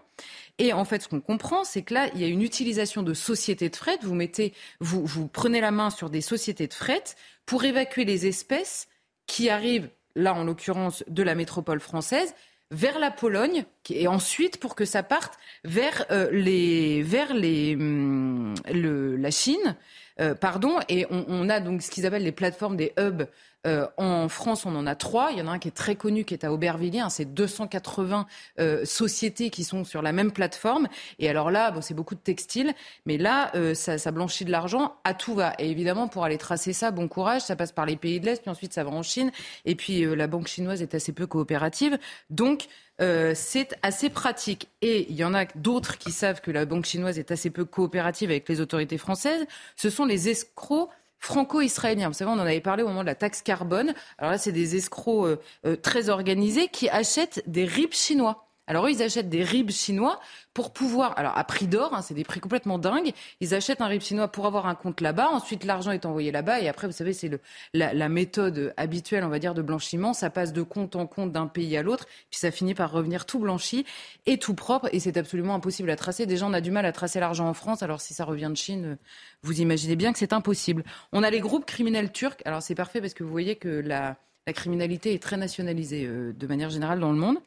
Et 0.59 0.73
en 0.73 0.85
fait, 0.85 1.03
ce 1.03 1.09
qu'on 1.09 1.21
comprend, 1.21 1.65
c'est 1.65 1.83
que 1.83 1.95
là, 1.95 2.09
il 2.15 2.21
y 2.21 2.25
a 2.25 2.29
une 2.29 2.43
utilisation 2.43 3.03
de 3.03 3.15
sociétés 3.15 3.69
de 3.69 3.77
fret. 3.77 3.99
Vous 4.03 4.15
mettez, 4.15 4.53
vous, 4.81 5.07
vous 5.07 5.29
prenez 5.29 5.61
la 5.61 5.71
main 5.71 5.91
sur 5.91 6.11
des 6.11 6.21
sociétés 6.21 6.67
de 6.67 6.75
fret 6.75 7.05
pour 7.47 7.65
évacuer 7.65 8.05
les 8.05 8.27
espèces 8.27 8.89
qui 9.27 9.51
arrivent, 9.51 9.89
là 10.17 10.35
en 10.35 10.45
l'occurrence, 10.45 11.05
de 11.07 11.23
la 11.23 11.35
métropole 11.35 11.81
française 11.81 12.35
vers 12.71 12.99
la 12.99 13.11
Pologne 13.11 13.65
et 13.89 14.09
ensuite 14.09 14.59
pour 14.59 14.75
que 14.75 14.85
ça 14.85 15.03
parte 15.03 15.39
vers 15.65 16.05
euh, 16.11 16.29
les 16.31 17.03
vers 17.03 17.33
les 17.33 17.75
hum, 17.75 18.55
le, 18.71 19.17
la 19.17 19.31
Chine 19.31 19.77
euh, 20.21 20.35
pardon 20.35 20.79
et 20.89 21.07
on, 21.11 21.25
on, 21.29 21.49
a 21.49 21.61
donc 21.61 21.81
ce 21.81 21.91
qu'ils 21.91 22.05
appellent 22.05 22.25
les 22.25 22.33
plateformes 22.33 22.77
des 22.77 22.93
hubs 22.99 23.27
euh, 23.67 23.87
en 23.97 24.29
France, 24.29 24.67
on 24.67 24.75
en 24.77 24.87
a 24.87 24.95
trois. 24.95 25.31
Il 25.33 25.39
y 25.39 25.43
en 25.43 25.49
a 25.49 25.51
un 25.51 25.59
qui 25.59 25.69
est 25.69 25.73
très 25.73 25.97
connu, 25.97 26.25
qui 26.25 26.35
est 26.35 26.45
à 26.45 26.53
Aubervilliers. 26.53 27.01
Hein. 27.01 27.11
c'est 27.11 27.25
280 27.25 28.27
euh, 28.61 28.85
sociétés 28.85 29.51
qui 29.51 29.65
sont 29.65 29.85
sur 29.85 30.01
la 30.01 30.13
même 30.13 30.33
plateforme. 30.33 30.89
Et 31.19 31.29
alors 31.29 31.51
là, 31.51 31.71
bon, 31.71 31.81
c'est 31.81 31.95
beaucoup 31.95 32.15
de 32.15 32.21
textiles, 32.21 32.73
mais 33.05 33.19
là, 33.19 33.51
euh, 33.57 33.75
ça, 33.75 33.99
ça, 33.99 34.13
blanchit 34.13 34.45
de 34.45 34.53
l'argent 34.53 34.97
à 35.05 35.15
tout 35.15 35.35
va. 35.35 35.55
Et 35.59 35.71
évidemment, 35.71 36.09
pour 36.09 36.25
aller 36.25 36.39
tracer 36.39 36.73
ça, 36.73 36.91
bon 36.91 37.09
courage. 37.09 37.43
Ça 37.43 37.57
passe 37.57 37.73
par 37.73 37.87
les 37.87 37.97
pays 37.97 38.21
de 38.21 38.27
l'Est, 38.27 38.43
puis 38.43 38.51
ensuite 38.51 38.73
ça 38.73 38.85
va 38.85 38.91
en 38.91 39.03
Chine. 39.03 39.33
Et 39.65 39.75
puis 39.75 40.05
la 40.05 40.27
banque 40.27 40.47
chinoise 40.47 40.83
est 40.83 40.95
assez 40.95 41.13
peu 41.13 41.27
coopérative. 41.27 41.99
Donc, 42.31 42.67
c'est 42.99 43.79
assez 43.83 44.11
pratique. 44.11 44.69
Et 44.83 45.07
il 45.09 45.17
y 45.17 45.25
en 45.25 45.35
a 45.35 45.45
d'autres 45.55 45.99
qui 45.99 46.11
savent 46.11 46.41
que 46.41 46.51
la 46.51 46.65
banque 46.65 46.85
chinoise 46.85 47.19
est 47.19 47.31
assez 47.31 47.51
peu 47.51 47.65
coopérative 47.65 48.31
avec 48.31 48.49
les 48.49 48.61
autorités 48.61 48.99
françaises. 48.99 49.47
Ce 49.77 49.89
sont 49.91 50.05
les 50.05 50.29
escrocs 50.29 50.91
franco-israéliens. 51.19 52.09
Vous 52.09 52.15
savez, 52.15 52.31
on 52.31 52.35
en 52.35 52.41
avait 52.41 52.61
parlé 52.61 52.83
au 52.83 52.89
moment 52.89 53.03
de 53.03 53.07
la 53.07 53.15
taxe 53.15 53.43
carbone. 53.43 53.95
Alors 54.19 54.33
là, 54.33 54.39
c'est 54.39 54.53
des 54.53 54.77
escrocs 54.77 55.27
euh, 55.27 55.37
euh, 55.67 55.77
très 55.77 56.09
organisés 56.09 56.69
qui 56.69 56.89
achètent 56.89 57.43
des 57.47 57.65
RIP 57.65 57.95
chinois. 57.95 58.48
Alors 58.69 58.87
eux, 58.87 58.91
ils 58.91 59.03
achètent 59.03 59.31
des 59.31 59.43
ribs 59.43 59.71
chinois 59.71 60.21
pour 60.53 60.73
pouvoir, 60.73 61.19
alors 61.19 61.37
à 61.37 61.43
prix 61.45 61.67
d'or, 61.67 61.95
hein, 61.95 62.03
c'est 62.03 62.15
des 62.15 62.23
prix 62.23 62.41
complètement 62.41 62.79
dingues, 62.79 63.13
ils 63.41 63.55
achètent 63.55 63.81
un 63.81 63.87
rib 63.87 64.03
chinois 64.03 64.29
pour 64.29 64.45
avoir 64.45 64.67
un 64.67 64.75
compte 64.75 65.01
là-bas, 65.01 65.29
ensuite 65.31 65.65
l'argent 65.65 65.91
est 65.91 66.05
envoyé 66.05 66.31
là-bas, 66.33 66.61
et 66.61 66.69
après, 66.69 66.87
vous 66.87 66.93
savez, 66.93 67.13
c'est 67.13 67.41
la, 67.73 67.95
la 67.95 68.09
méthode 68.09 68.75
habituelle, 68.77 69.25
on 69.25 69.29
va 69.29 69.39
dire, 69.39 69.55
de 69.55 69.63
blanchiment, 69.63 70.13
ça 70.13 70.31
passe 70.31 70.53
de 70.53 70.63
compte 70.63 70.97
en 70.97 71.07
compte 71.07 71.33
d'un 71.33 71.47
pays 71.47 71.77
à 71.77 71.83
l'autre, 71.83 72.07
puis 72.31 72.39
ça 72.39 72.51
finit 72.51 72.75
par 72.75 72.91
revenir 72.93 73.25
tout 73.25 73.39
blanchi 73.39 73.87
et 74.27 74.39
tout 74.39 74.55
propre, 74.55 74.89
et 74.93 75.01
c'est 75.01 75.17
absolument 75.17 75.55
impossible 75.55 75.89
à 75.91 75.97
tracer. 75.97 76.27
Déjà, 76.27 76.45
on 76.45 76.53
a 76.53 76.61
du 76.61 76.71
mal 76.71 76.85
à 76.85 76.93
tracer 76.93 77.21
l'argent 77.21 77.49
en 77.49 77.55
France, 77.55 77.83
alors 77.83 78.01
si 78.03 78.13
ça 78.13 78.25
revient 78.25 78.51
de 78.51 78.57
Chine, 78.57 78.99
vous 79.43 79.61
imaginez 79.63 79.97
bien 79.97 80.13
que 80.13 80.19
c'est 80.19 80.35
impossible. 80.35 80.85
On 81.13 81.23
a 81.23 81.31
les 81.31 81.41
groupes 81.41 81.65
criminels 81.65 82.13
turcs, 82.13 82.43
alors 82.45 82.63
c'est 82.63 82.75
parfait 82.75 83.01
parce 83.01 83.15
que 83.15 83.25
vous 83.25 83.31
voyez 83.31 83.57
que 83.57 83.69
la, 83.69 84.17
la 84.47 84.53
criminalité 84.53 85.15
est 85.15 85.23
très 85.23 85.37
nationalisée 85.37 86.05
euh, 86.07 86.33
de 86.33 86.47
manière 86.47 86.71
générale 86.71 87.01
dans 87.01 87.13
le 87.13 87.19
monde. 87.19 87.39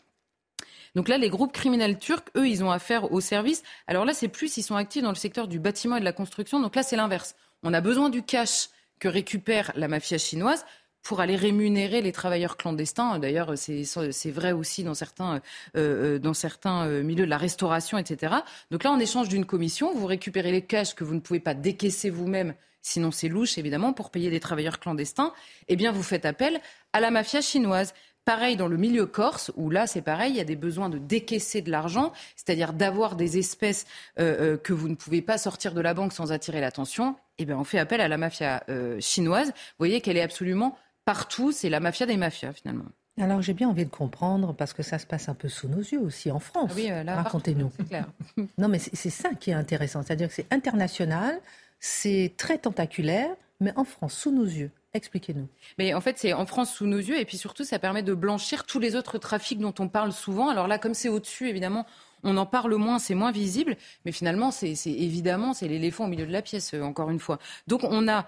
Donc 0.95 1.07
là, 1.07 1.17
les 1.17 1.29
groupes 1.29 1.53
criminels 1.53 1.97
turcs, 1.97 2.25
eux, 2.35 2.47
ils 2.47 2.63
ont 2.63 2.71
affaire 2.71 3.11
aux 3.11 3.21
services. 3.21 3.63
Alors 3.87 4.05
là, 4.05 4.13
c'est 4.13 4.27
plus, 4.27 4.57
ils 4.57 4.63
sont 4.63 4.75
actifs 4.75 5.03
dans 5.03 5.09
le 5.09 5.15
secteur 5.15 5.47
du 5.47 5.59
bâtiment 5.59 5.97
et 5.97 5.99
de 5.99 6.05
la 6.05 6.13
construction. 6.13 6.59
Donc 6.59 6.75
là, 6.75 6.83
c'est 6.83 6.95
l'inverse. 6.95 7.35
On 7.63 7.73
a 7.73 7.81
besoin 7.81 8.09
du 8.09 8.23
cash 8.23 8.69
que 8.99 9.07
récupère 9.07 9.71
la 9.75 9.87
mafia 9.87 10.17
chinoise 10.17 10.65
pour 11.03 11.19
aller 11.19 11.35
rémunérer 11.35 12.01
les 12.01 12.11
travailleurs 12.11 12.57
clandestins. 12.57 13.17
D'ailleurs, 13.19 13.53
c'est 13.57 14.31
vrai 14.31 14.51
aussi 14.51 14.83
dans 14.83 14.93
certains, 14.93 15.35
euh, 15.35 16.15
euh, 16.15 16.19
dans 16.19 16.33
certains 16.33 16.85
euh, 16.85 17.03
milieux 17.03 17.25
de 17.25 17.29
la 17.29 17.37
restauration, 17.37 17.97
etc. 17.97 18.35
Donc 18.69 18.83
là, 18.83 18.91
en 18.91 18.99
échange 18.99 19.27
d'une 19.27 19.45
commission, 19.45 19.93
vous 19.93 20.05
récupérez 20.05 20.51
les 20.51 20.61
cash 20.61 20.93
que 20.93 21.03
vous 21.03 21.15
ne 21.15 21.19
pouvez 21.19 21.39
pas 21.39 21.53
décaisser 21.53 22.09
vous-même, 22.09 22.53
sinon 22.81 23.11
c'est 23.11 23.29
louche, 23.29 23.57
évidemment, 23.57 23.93
pour 23.93 24.11
payer 24.11 24.29
des 24.29 24.39
travailleurs 24.39 24.79
clandestins. 24.79 25.33
Eh 25.67 25.75
bien, 25.75 25.91
vous 25.91 26.03
faites 26.03 26.25
appel 26.25 26.61
à 26.93 26.99
la 26.99 27.09
mafia 27.09 27.41
chinoise. 27.41 27.93
Pareil 28.23 28.55
dans 28.55 28.67
le 28.67 28.77
milieu 28.77 29.07
corse, 29.07 29.51
où 29.55 29.71
là 29.71 29.87
c'est 29.87 30.03
pareil, 30.03 30.33
il 30.33 30.37
y 30.37 30.41
a 30.41 30.45
des 30.45 30.55
besoins 30.55 30.89
de 30.89 30.99
décaisser 30.99 31.61
de 31.61 31.71
l'argent, 31.71 32.11
c'est-à-dire 32.35 32.71
d'avoir 32.71 33.15
des 33.15 33.39
espèces 33.39 33.87
euh, 34.19 34.53
euh, 34.53 34.57
que 34.57 34.73
vous 34.73 34.89
ne 34.89 34.95
pouvez 34.95 35.23
pas 35.23 35.39
sortir 35.39 35.73
de 35.73 35.81
la 35.81 35.95
banque 35.95 36.13
sans 36.13 36.31
attirer 36.31 36.61
l'attention. 36.61 37.15
Eh 37.39 37.45
bien, 37.45 37.57
on 37.57 37.63
fait 37.63 37.79
appel 37.79 37.99
à 37.99 38.07
la 38.07 38.17
mafia 38.17 38.63
euh, 38.69 38.99
chinoise. 38.99 39.47
Vous 39.47 39.79
voyez 39.79 40.01
qu'elle 40.01 40.17
est 40.17 40.21
absolument 40.21 40.77
partout. 41.03 41.51
C'est 41.51 41.69
la 41.69 41.79
mafia 41.79 42.05
des 42.05 42.17
mafias 42.17 42.53
finalement. 42.53 42.85
Alors 43.19 43.41
j'ai 43.41 43.53
bien 43.53 43.67
envie 43.67 43.85
de 43.85 43.89
comprendre 43.91 44.53
parce 44.53 44.73
que 44.73 44.83
ça 44.83 44.99
se 44.99 45.05
passe 45.05 45.27
un 45.27 45.33
peu 45.33 45.49
sous 45.49 45.67
nos 45.67 45.79
yeux 45.79 45.99
aussi 45.99 46.31
en 46.31 46.39
France. 46.39 46.71
Ah 46.73 46.75
oui, 46.75 46.91
Racontez-nous. 46.91 47.71
non, 48.57 48.67
mais 48.67 48.79
c'est 48.79 49.09
ça 49.09 49.33
qui 49.33 49.49
est 49.49 49.55
intéressant, 49.55 50.01
c'est-à-dire 50.03 50.29
que 50.29 50.33
c'est 50.33 50.51
international, 50.53 51.39
c'est 51.79 52.33
très 52.37 52.59
tentaculaire, 52.59 53.29
mais 53.59 53.73
en 53.75 53.83
France, 53.83 54.13
sous 54.13 54.31
nos 54.31 54.45
yeux. 54.45 54.71
Expliquez-nous. 54.93 55.47
Mais 55.77 55.93
en 55.93 56.01
fait, 56.01 56.17
c'est 56.17 56.33
en 56.33 56.45
France 56.45 56.73
sous 56.73 56.85
nos 56.85 56.97
yeux, 56.97 57.17
et 57.17 57.23
puis 57.23 57.37
surtout, 57.37 57.63
ça 57.63 57.79
permet 57.79 58.03
de 58.03 58.13
blanchir 58.13 58.65
tous 58.65 58.79
les 58.79 58.97
autres 58.97 59.17
trafics 59.17 59.59
dont 59.59 59.73
on 59.79 59.87
parle 59.87 60.11
souvent. 60.11 60.49
Alors 60.49 60.67
là, 60.67 60.77
comme 60.77 60.93
c'est 60.93 61.07
au-dessus, 61.07 61.47
évidemment, 61.47 61.85
on 62.23 62.37
en 62.37 62.45
parle 62.45 62.75
moins, 62.75 62.99
c'est 62.99 63.15
moins 63.15 63.31
visible, 63.31 63.77
mais 64.05 64.11
finalement, 64.11 64.51
c'est 64.51 64.75
évidemment, 64.85 65.53
c'est 65.53 65.67
l'éléphant 65.67 66.05
au 66.05 66.07
milieu 66.07 66.25
de 66.25 66.31
la 66.31 66.41
pièce, 66.41 66.73
euh, 66.73 66.81
encore 66.81 67.09
une 67.09 67.19
fois. 67.19 67.39
Donc 67.67 67.83
on 67.83 68.07
a, 68.07 68.27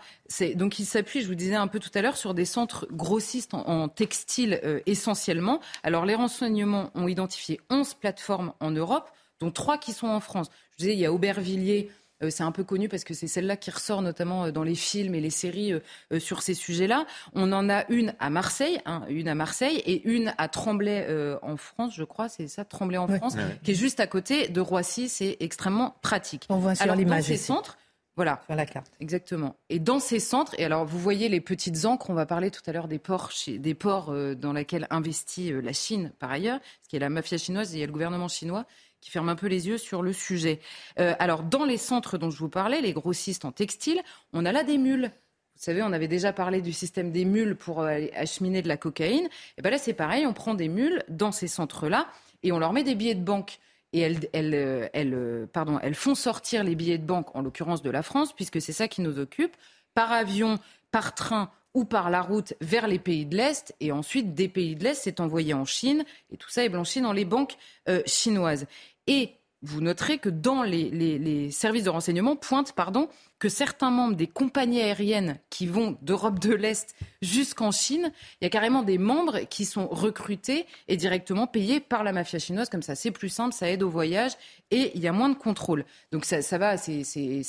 donc 0.56 0.80
il 0.80 0.86
s'appuie, 0.86 1.22
je 1.22 1.28
vous 1.28 1.36
disais 1.36 1.56
un 1.56 1.68
peu 1.68 1.80
tout 1.80 1.92
à 1.94 2.02
l'heure, 2.02 2.18
sur 2.18 2.34
des 2.34 2.46
centres 2.46 2.88
grossistes 2.92 3.54
en, 3.54 3.90
textile 3.90 4.60
euh, 4.64 4.80
essentiellement. 4.86 5.60
Alors 5.84 6.06
les 6.06 6.16
renseignements 6.16 6.92
ont 6.96 7.08
identifié 7.08 7.60
11 7.70 7.94
plateformes 7.96 8.54
en 8.60 8.72
Europe, 8.72 9.12
dont 9.40 9.52
trois 9.52 9.78
qui 9.78 9.92
sont 9.92 10.08
en 10.08 10.20
France. 10.20 10.48
Je 10.72 10.76
vous 10.78 10.88
disais, 10.88 10.94
il 10.94 11.00
y 11.00 11.06
a 11.06 11.14
Aubervilliers 11.14 11.90
c'est 12.30 12.44
un 12.44 12.52
peu 12.52 12.64
connu 12.64 12.90
parce 12.90 13.04
que 13.04 13.14
c'est 13.14 13.28
celle-là 13.28 13.58
qui 13.58 13.72
ressort 13.72 14.02
notamment 14.02 14.46
euh, 14.46 14.52
dans 14.52 14.64
les 14.64 14.76
films 14.76 15.16
et 15.16 15.22
les 15.22 15.30
séries 15.30 15.74
euh, 15.74 16.20
sur 16.20 16.42
ces 16.42 16.54
sujets-là. 16.54 17.06
On 17.34 17.52
en 17.52 17.70
a 17.70 17.86
une 17.90 18.14
à 18.20 18.30
Marseille, 18.30 18.80
hein, 18.86 19.04
une 19.10 19.28
à 19.28 19.36
Marseille 19.36 19.78
et 19.86 20.08
une 20.08 20.34
à 20.38 20.48
Tremblay 20.48 21.08
en 21.42 21.58
France, 21.58 21.94
je 21.96 22.04
crois, 22.04 22.30
c'est 22.30 22.48
ça, 22.48 22.66
Tremblay 22.66 22.98
en 22.98 23.08
France, 23.08 23.36
qui 23.64 23.72
est 23.72 23.76
juste 23.76 24.00
à 24.00 24.08
côté 24.08 24.48
de 24.48 24.62
Roissy. 24.62 25.10
C'est 25.10 25.38
extrêmement 25.40 25.96
pratique. 26.02 26.46
On 26.50 26.58
voit 26.58 26.76
sur 26.76 26.96
l'image. 26.96 27.26
ces 27.26 27.38
centres, 27.38 27.78
voilà. 28.16 28.42
Sur 28.46 28.56
la 28.56 28.66
carte. 28.66 28.92
Exactement. 29.00 29.56
Et 29.70 29.80
dans 29.80 30.00
ces 30.00 30.20
centres, 30.20 30.54
et 30.58 30.66
alors 30.66 30.86
vous 30.86 31.00
voyez 31.00 31.30
les 31.30 31.42
petites 31.42 31.86
encres, 31.86 32.10
on 32.10 32.14
va 32.14 32.26
parler 32.26 32.52
tout 32.52 32.62
à 32.68 32.72
l'heure 32.72 32.88
des 32.88 33.00
ports, 33.00 33.32
des 33.48 33.74
ports 33.74 34.14
dans 34.36 34.54
lesquels 34.54 34.88
investit 34.90 35.52
la 35.52 35.74
Chine 35.74 36.12
par 36.20 36.32
ailleurs, 36.32 36.60
ce 36.84 36.90
qui 36.90 36.96
est 36.96 37.00
la 37.00 37.10
mafia 37.10 37.38
chinoise, 37.38 37.74
et 37.74 37.78
il 37.78 37.80
y 37.80 37.84
a 37.84 37.88
le 37.88 37.94
gouvernement 37.94 38.28
chinois 38.28 38.66
qui 39.04 39.12
ferme 39.12 39.28
un 39.28 39.36
peu 39.36 39.48
les 39.48 39.68
yeux 39.68 39.78
sur 39.78 40.02
le 40.02 40.14
sujet. 40.14 40.62
Euh, 40.98 41.14
alors, 41.20 41.44
dans 41.44 41.66
les 41.66 41.78
centres 41.78 42.18
dont 42.18 42.30
je 42.30 42.38
vous 42.38 42.48
parlais, 42.48 42.80
les 42.80 42.94
grossistes 42.94 43.44
en 43.44 43.52
textile, 43.52 44.02
on 44.32 44.46
a 44.46 44.54
là 44.54 44.64
des 44.64 44.78
mules. 44.78 45.12
Vous 45.56 45.62
savez, 45.62 45.84
on 45.84 45.92
avait 45.92 46.08
déjà 46.08 46.32
parlé 46.32 46.62
du 46.62 46.72
système 46.72 47.12
des 47.12 47.26
mules 47.26 47.58
pour 47.58 47.82
euh, 47.82 48.06
acheminer 48.16 48.62
de 48.62 48.70
la 48.70 48.78
cocaïne. 48.78 49.28
Et 49.58 49.62
bien 49.62 49.72
là, 49.72 49.78
c'est 49.78 49.94
pareil, 49.94 50.26
on 50.26 50.32
prend 50.34 50.54
des 50.54 50.70
mules 50.70 51.04
dans 51.10 51.34
ces 51.34 51.48
centres-là 51.48 52.08
et 52.44 52.54
on 52.54 52.60
leur 52.60 52.72
met 52.72 52.84
des 52.84 52.96
billets 52.96 53.16
de 53.16 53.24
banque. 53.24 53.60
Et 53.92 54.00
elles, 54.00 54.30
elles, 54.32 54.90
elles, 54.94 55.48
pardon, 55.52 55.80
elles 55.84 55.96
font 55.96 56.16
sortir 56.16 56.64
les 56.64 56.74
billets 56.74 56.98
de 56.98 57.06
banque, 57.06 57.36
en 57.36 57.42
l'occurrence 57.42 57.84
de 57.84 57.92
la 57.92 58.02
France, 58.04 58.34
puisque 58.34 58.60
c'est 58.60 58.72
ça 58.72 58.88
qui 58.88 59.02
nous 59.02 59.20
occupe, 59.20 59.56
par 59.94 60.12
avion, 60.12 60.60
par 60.92 61.14
train 61.14 61.52
ou 61.74 61.86
par 61.86 62.10
la 62.10 62.22
route 62.22 62.54
vers 62.62 62.88
les 62.88 63.00
pays 63.00 63.26
de 63.26 63.36
l'Est. 63.36 63.76
Et 63.80 63.92
ensuite, 63.92 64.34
des 64.34 64.48
pays 64.48 64.76
de 64.76 64.84
l'Est, 64.84 65.02
c'est 65.04 65.20
envoyé 65.20 65.54
en 65.54 65.66
Chine. 65.66 66.04
Et 66.32 66.38
tout 66.38 66.50
ça 66.50 66.64
est 66.64 66.70
blanchi 66.70 67.02
dans 67.02 67.14
les 67.14 67.26
banques 67.26 67.58
euh, 67.90 68.02
chinoises. 68.06 68.68
Et 69.08 69.36
vous 69.62 69.82
noterez 69.82 70.18
que 70.18 70.30
dans 70.30 70.62
les, 70.64 71.52
services 71.52 71.84
de 71.84 71.90
renseignement 71.90 72.36
pointent 72.36 72.74
pardon, 72.74 73.08
que 73.44 73.50
certains 73.50 73.92
membres 73.92 74.16
des 74.16 74.28
compagnies 74.28 74.82
aériennes 74.82 75.38
qui 75.50 75.68
vont 75.68 75.98
d'Europe 76.02 76.40
de 76.40 76.54
l'Est 76.54 76.96
jusqu'en 77.22 77.72
Chine, 77.72 78.14
il 78.40 78.46
y 78.46 78.48
a 78.48 78.50
carrément 78.50 78.84
des 78.84 78.98
membres 78.98 79.40
qui 79.50 79.66
sont 79.66 79.86
recrutés 79.90 80.66
et 80.88 80.96
directement 80.96 81.46
payés 81.46 81.82
par 81.82 82.06
la 82.06 82.14
mafia 82.14 82.40
chinoise. 82.40 82.70
Comme 82.70 82.82
ça, 82.82 82.96
c'est 82.96 83.12
plus 83.12 83.28
simple, 83.28 83.54
ça 83.54 83.70
aide 83.70 83.84
au 83.84 83.90
voyage 83.90 84.32
et 84.72 84.92
il 84.96 85.02
y 85.02 85.10
a 85.10 85.12
moins 85.12 85.28
de 85.28 85.36
contrôle. 85.36 85.84
Donc 86.14 86.24
ça, 86.24 86.42
ça 86.42 86.58
va, 86.58 86.78
c'est 86.78 87.04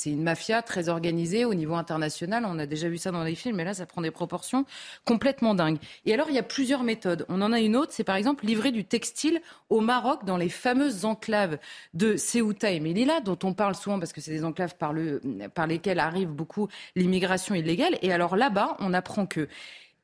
une 0.05 0.21
mafia 0.21 0.61
très 0.61 0.89
organisée 0.89 1.45
au 1.45 1.53
niveau 1.53 1.75
international. 1.75 2.45
On 2.45 2.59
a 2.59 2.65
déjà 2.65 2.89
vu 2.89 2.97
ça 2.97 3.11
dans 3.11 3.23
les 3.23 3.35
films, 3.35 3.55
mais 3.55 3.63
là, 3.63 3.73
ça 3.73 3.85
prend 3.85 4.01
des 4.01 4.11
proportions 4.11 4.65
complètement 5.05 5.55
dingues. 5.55 5.79
Et 6.05 6.13
alors, 6.13 6.27
il 6.29 6.35
y 6.35 6.39
a 6.39 6.43
plusieurs 6.43 6.83
méthodes. 6.83 7.25
On 7.29 7.41
en 7.41 7.53
a 7.53 7.61
une 7.61 7.77
autre, 7.77 7.93
c'est 7.93 8.03
par 8.03 8.17
exemple 8.17 8.45
livrer 8.45 8.71
du 8.71 8.83
textile 8.83 9.41
au 9.69 9.79
Maroc 9.79 10.25
dans 10.25 10.37
les 10.37 10.49
fameuses 10.49 11.05
enclaves 11.05 11.57
de 11.93 12.17
Ceuta 12.17 12.69
et 12.69 12.81
Melilla, 12.81 13.21
dont 13.21 13.39
on 13.43 13.53
parle 13.53 13.75
souvent 13.75 13.97
parce 13.97 14.11
que 14.11 14.19
c'est 14.19 14.31
des 14.31 14.43
enclaves 14.43 14.75
par, 14.75 14.91
le, 14.91 15.21
par 15.53 15.67
arrive 15.93 16.29
beaucoup 16.29 16.67
l'immigration 16.95 17.55
illégale. 17.55 17.97
Et 18.01 18.11
alors 18.11 18.35
là-bas, 18.35 18.77
on 18.79 18.93
apprend 18.93 19.25
que 19.25 19.47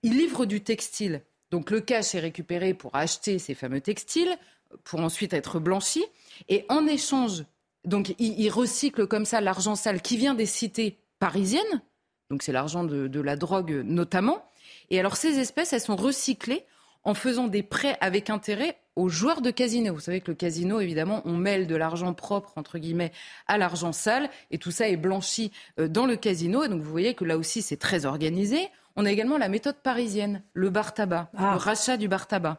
ils 0.04 0.18
livrent 0.18 0.46
du 0.46 0.62
textile. 0.62 1.22
Donc 1.52 1.70
le 1.70 1.82
cash 1.82 2.16
est 2.16 2.20
récupéré 2.20 2.74
pour 2.74 2.96
acheter 2.96 3.38
ces 3.40 3.54
fameux 3.54 3.82
textiles, 3.82 4.38
pour 4.84 5.02
ensuite 5.02 5.34
être 5.34 5.60
blanchi. 5.60 6.04
Et 6.50 6.66
en 6.70 6.88
échange, 6.88 7.44
donc 7.86 8.16
ils, 8.20 8.50
recyclent 8.50 9.08
comme 9.08 9.26
ça 9.26 9.42
l'argent 9.42 9.76
sale 9.76 10.02
qui 10.02 10.18
vient 10.18 10.34
des 10.34 10.46
cités 10.46 10.98
parisiennes. 11.20 11.82
Donc 12.30 12.44
c'est 12.44 12.54
l'argent 12.54 12.84
de, 12.84 13.08
de 13.08 13.20
la 13.20 13.36
drogue 13.36 13.82
notamment. 13.84 14.46
Et 14.90 15.00
alors 15.00 15.18
ces 15.18 15.40
espèces, 15.40 15.74
elles 15.74 15.82
sont 15.82 15.96
recyclées 15.96 16.64
en 17.04 17.14
faisant 17.14 17.48
des 17.48 17.64
prêts 17.64 17.98
avec 18.00 18.30
intérêt 18.30 18.78
aux 18.96 19.10
joueurs 19.10 19.42
de 19.42 19.52
casino. 19.52 19.94
Vous 19.94 20.00
savez 20.00 20.22
que 20.22 20.32
le 20.32 20.36
casino, 20.36 20.80
évidemment, 20.80 21.22
on 21.26 21.38
mêle 21.38 21.68
de 21.68 21.76
l'argent 21.76 22.14
propre, 22.14 22.54
entre 22.56 22.78
guillemets, 22.78 23.12
à 23.48 23.58
l'argent 23.58 23.92
sale, 23.92 24.30
et 24.52 24.58
tout 24.58 24.72
ça 24.72 24.90
est 24.90 24.98
blanchi 24.98 25.52
euh, 25.80 25.88
dans 25.88 26.06
le 26.06 26.16
casino. 26.16 26.64
Et 26.64 26.68
donc 26.68 26.82
vous 26.82 26.92
voyez 26.92 27.14
que 27.14 27.26
là 27.26 27.38
aussi, 27.38 27.62
c'est 27.62 27.78
très 27.78 28.06
organisé. 28.06 28.70
On 28.96 29.06
a 29.06 29.12
également 29.12 29.38
la 29.38 29.50
méthode 29.50 29.78
parisienne, 29.78 30.44
le 30.54 30.70
bar 30.70 30.94
tabac, 30.94 31.30
ah. 31.38 31.52
le 31.52 31.58
rachat 31.58 31.98
du 31.98 32.08
bar 32.08 32.28
tabac. 32.28 32.58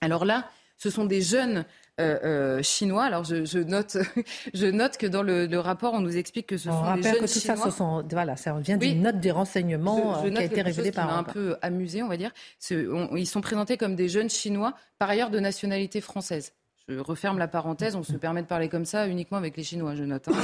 Alors 0.00 0.24
là, 0.24 0.48
ce 0.76 0.90
sont 0.90 1.04
des 1.04 1.22
jeunes 1.22 1.64
euh, 2.00 2.18
euh, 2.24 2.62
chinois. 2.62 3.04
Alors 3.04 3.24
je, 3.24 3.58
note, 3.58 3.98
je 4.54 4.66
note 4.66 4.96
que 4.96 5.06
dans 5.06 5.22
le, 5.22 5.46
rapport, 5.58 5.94
on 5.94 6.00
nous 6.00 6.16
explique 6.16 6.48
que 6.48 6.56
ce 6.56 6.68
sont 6.68 6.94
des 6.96 7.02
jeunes 7.02 7.14
que 7.14 7.20
tout 7.20 7.40
chinois. 7.40 7.56
Ça, 7.56 7.64
ce 7.64 7.70
sont, 7.70 8.04
voilà, 8.10 8.36
ça 8.36 8.52
vient 8.58 8.76
d'une 8.76 9.02
note 9.02 9.20
des 9.20 9.30
renseignements 9.30 10.22
qui 10.22 10.36
a 10.36 10.42
été 10.42 10.62
révélée 10.62 10.92
par. 10.92 11.16
un 11.16 11.22
peu 11.22 11.56
amusé, 11.62 12.02
on 12.02 12.08
va 12.08 12.16
dire. 12.16 12.32
ils 12.70 13.26
sont 13.26 13.40
présentés 13.40 13.76
comme 13.76 13.94
des 13.94 14.08
jeunes 14.08 14.30
chinois, 14.30 14.74
par 14.98 15.08
ailleurs 15.10 15.30
de 15.30 15.38
nationalité 15.38 16.00
française. 16.00 16.52
Je 16.88 16.98
referme 16.98 17.38
la 17.38 17.48
parenthèse, 17.48 17.96
on 17.96 18.02
se 18.02 18.12
permet 18.12 18.42
de 18.42 18.46
parler 18.46 18.68
comme 18.68 18.84
ça 18.84 19.06
uniquement 19.06 19.38
avec 19.38 19.56
les 19.56 19.62
Chinois, 19.62 19.94
je 19.94 20.04
note. 20.04 20.28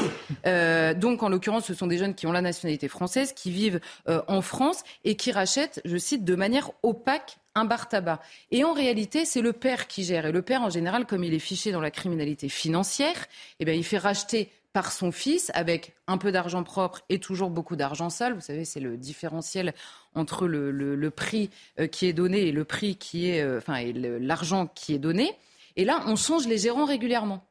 Euh, 0.46 0.94
donc, 0.94 1.22
en 1.22 1.28
l'occurrence, 1.28 1.66
ce 1.66 1.74
sont 1.74 1.86
des 1.86 1.98
jeunes 1.98 2.14
qui 2.14 2.26
ont 2.26 2.32
la 2.32 2.40
nationalité 2.40 2.88
française, 2.88 3.34
qui 3.34 3.50
vivent 3.50 3.80
en 4.06 4.40
France 4.40 4.82
et 5.04 5.16
qui 5.16 5.32
rachètent, 5.32 5.82
je 5.84 5.98
cite, 5.98 6.24
de 6.24 6.34
manière 6.34 6.70
opaque 6.82 7.36
un 7.54 7.64
bar 7.64 7.88
tabac. 7.88 8.20
Et 8.50 8.64
en 8.64 8.72
réalité, 8.72 9.24
c'est 9.24 9.42
le 9.42 9.52
père 9.52 9.86
qui 9.86 10.04
gère. 10.04 10.26
Et 10.26 10.32
le 10.32 10.42
père, 10.42 10.62
en 10.62 10.70
général, 10.70 11.06
comme 11.06 11.24
il 11.24 11.34
est 11.34 11.40
fiché 11.40 11.72
dans 11.72 11.80
la 11.80 11.90
criminalité 11.90 12.48
financière, 12.48 13.26
eh 13.58 13.64
bien, 13.64 13.74
il 13.74 13.84
fait 13.84 13.98
racheter 13.98 14.50
par 14.72 14.92
son 14.92 15.10
fils 15.10 15.50
avec 15.54 15.94
un 16.06 16.16
peu 16.16 16.30
d'argent 16.30 16.62
propre 16.62 17.02
et 17.08 17.18
toujours 17.18 17.50
beaucoup 17.50 17.74
d'argent 17.74 18.08
sale. 18.08 18.34
Vous 18.34 18.40
savez, 18.40 18.64
c'est 18.64 18.80
le 18.80 18.96
différentiel 18.96 19.74
entre 20.14 20.46
le, 20.46 21.10
prix 21.10 21.50
euh, 21.80 21.88
qui 21.88 22.06
est 22.06 22.12
donné 22.12 22.42
et 22.42 22.52
le 22.52 22.64
prix 22.64 22.96
qui 22.96 23.30
est, 23.30 23.42
euh, 23.42 23.58
enfin, 23.58 23.82
l'argent 23.94 24.68
qui 24.68 24.94
est 24.94 24.98
donné. 24.98 25.32
Et 25.76 25.84
là, 25.84 26.02
on 26.06 26.16
change 26.16 26.46
les 26.46 26.58
gérants 26.58 26.84
régulièrement 26.84 27.50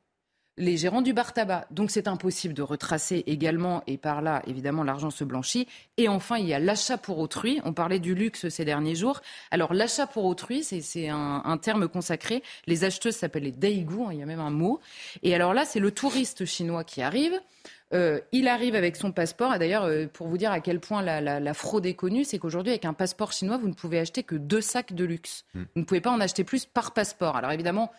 les 0.59 0.75
gérants 0.77 1.01
du 1.01 1.13
bar 1.13 1.33
tabac. 1.33 1.65
Donc 1.71 1.89
c'est 1.89 2.07
impossible 2.07 2.53
de 2.53 2.61
retracer 2.61 3.23
également, 3.25 3.81
et 3.87 3.97
par 3.97 4.21
là, 4.21 4.43
évidemment, 4.45 4.83
l'argent 4.83 5.09
se 5.09 5.23
blanchit. 5.23 5.67
Et 5.97 6.07
enfin, 6.07 6.37
il 6.37 6.45
y 6.45 6.53
a 6.53 6.59
l'achat 6.59 6.97
pour 6.97 7.17
autrui. 7.17 7.59
On 7.63 7.73
parlait 7.73 7.99
du 7.99 8.13
luxe 8.13 8.49
ces 8.49 8.65
derniers 8.65 8.95
jours. 8.95 9.21
Alors 9.51 9.73
l'achat 9.73 10.05
pour 10.05 10.25
autrui, 10.25 10.63
c'est 10.63 11.07
un, 11.09 11.57
terme 11.61 11.87
consacré. 11.87 12.43
Les 12.67 12.83
acheteuses 12.83 13.15
s'appellent 13.15 13.43
les 13.43 13.51
daigou, 13.51 14.05
hein, 14.05 14.09
il 14.11 14.19
y 14.19 14.23
a 14.23 14.25
même 14.25 14.39
un 14.39 14.51
mot. 14.51 14.79
Et 15.23 15.33
alors 15.33 15.53
là, 15.53 15.65
c'est 15.65 15.79
le 15.79 15.91
touriste 15.91 16.45
chinois 16.45 16.83
qui 16.83 17.01
arrive. 17.01 17.39
Euh, 17.91 18.19
il 18.31 18.47
arrive 18.47 18.75
avec 18.75 18.97
son 18.97 19.11
passeport. 19.11 19.55
Et 19.55 19.59
d'ailleurs, 19.59 19.85
euh, 19.85 20.07
pour 20.07 20.27
vous 20.27 20.37
dire 20.37 20.51
à 20.51 20.59
quel 20.59 20.79
point 20.79 21.01
la, 21.01 21.53
fraude 21.53 21.85
est 21.85 21.95
connue, 21.95 22.23
c'est 22.23 22.37
qu'aujourd'hui, 22.37 22.71
avec 22.71 22.85
un 22.85 22.93
passeport 22.93 23.31
chinois, 23.31 23.57
vous 23.57 23.69
ne 23.69 23.73
pouvez 23.73 23.99
acheter 23.99 24.23
que 24.23 24.35
deux 24.35 24.61
sacs 24.61 24.93
de 24.93 25.05
luxe. 25.05 25.45
Hmm. 25.53 25.63
Vous 25.73 25.81
ne 25.81 25.85
pouvez 25.85 26.01
pas 26.01 26.11
en 26.11 26.19
acheter 26.19 26.43
plus 26.43 26.65
par 26.65 26.93
passeport. 26.93 27.37
Alors 27.37 27.51
évidemment, 27.51 27.91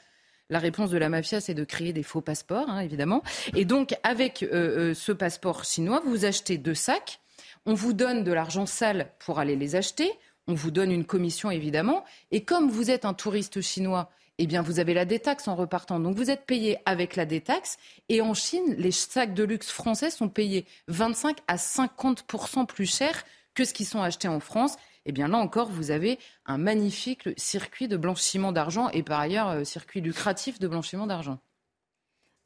la 0.51 0.59
réponse 0.59 0.91
de 0.91 0.99
la 0.99 1.09
mafia, 1.09 1.41
c'est 1.41 1.55
de 1.55 1.65
créer 1.65 1.93
des 1.93 2.03
faux 2.03 2.21
passeports, 2.21 2.69
hein, 2.69 2.81
évidemment. 2.81 3.23
Et 3.55 3.65
donc, 3.65 3.95
avec 4.03 4.43
euh, 4.43 4.49
euh, 4.91 4.95
ce 4.95 5.13
passeport 5.13 5.65
chinois, 5.65 6.03
vous 6.05 6.25
achetez 6.25 6.59
deux 6.59 6.75
sacs. 6.75 7.21
On 7.67 7.75
vous 7.75 7.93
donne 7.93 8.25
de 8.25 8.33
l'argent 8.33 8.67
sale 8.67 9.13
pour 9.21 9.39
aller 9.39 9.57
les 9.57 9.77
acheter. 9.77 10.11
On 10.49 10.55
vous 10.55 10.71
donne 10.71 10.91
une 10.91 11.05
commission, 11.05 11.51
évidemment. 11.51 12.05
Et 12.33 12.43
comme 12.43 12.69
vous 12.69 12.91
êtes 12.91 13.05
un 13.05 13.15
touriste 13.15 13.61
chinois, 13.61 14.11
eh 14.39 14.47
bien, 14.47 14.63
vous 14.63 14.81
avez 14.81 14.95
la 14.95 15.05
détaxe 15.05 15.47
en 15.47 15.55
repartant. 15.55 16.01
Donc, 16.01 16.17
vous 16.17 16.31
êtes 16.31 16.47
payé 16.47 16.79
avec 16.85 17.15
la 17.15 17.27
détaxe. 17.27 17.77
Et 18.09 18.21
en 18.21 18.35
Chine, 18.35 18.75
les 18.77 18.91
sacs 18.91 19.35
de 19.35 19.45
luxe 19.45 19.71
français 19.71 20.11
sont 20.11 20.29
payés 20.29 20.67
25 20.89 21.39
à 21.47 21.57
50% 21.57 22.67
plus 22.67 22.87
cher 22.87 23.25
que 23.55 23.65
ce 23.65 23.73
qui 23.73 23.85
sont 23.85 24.03
achetés 24.03 24.29
en 24.29 24.41
France 24.41 24.77
eh 25.07 25.13
bien 25.13 25.29
là 25.29 25.39
encore, 25.39 25.71
vous 25.71 25.91
avez 25.91 26.19
un 26.47 26.59
magnifique 26.59 27.29
circuit 27.37 27.89
de 27.89 27.97
blanchiment 27.97 28.53
d'argent 28.53 28.89
et 28.91 29.03
par 29.03 29.21
ailleurs 29.21 29.49
euh, 29.49 29.65
circuit 29.65 30.01
lucratif 30.01 30.59
de 30.59 30.69
blanchiment 30.69 31.07
d'argent. 31.07 31.39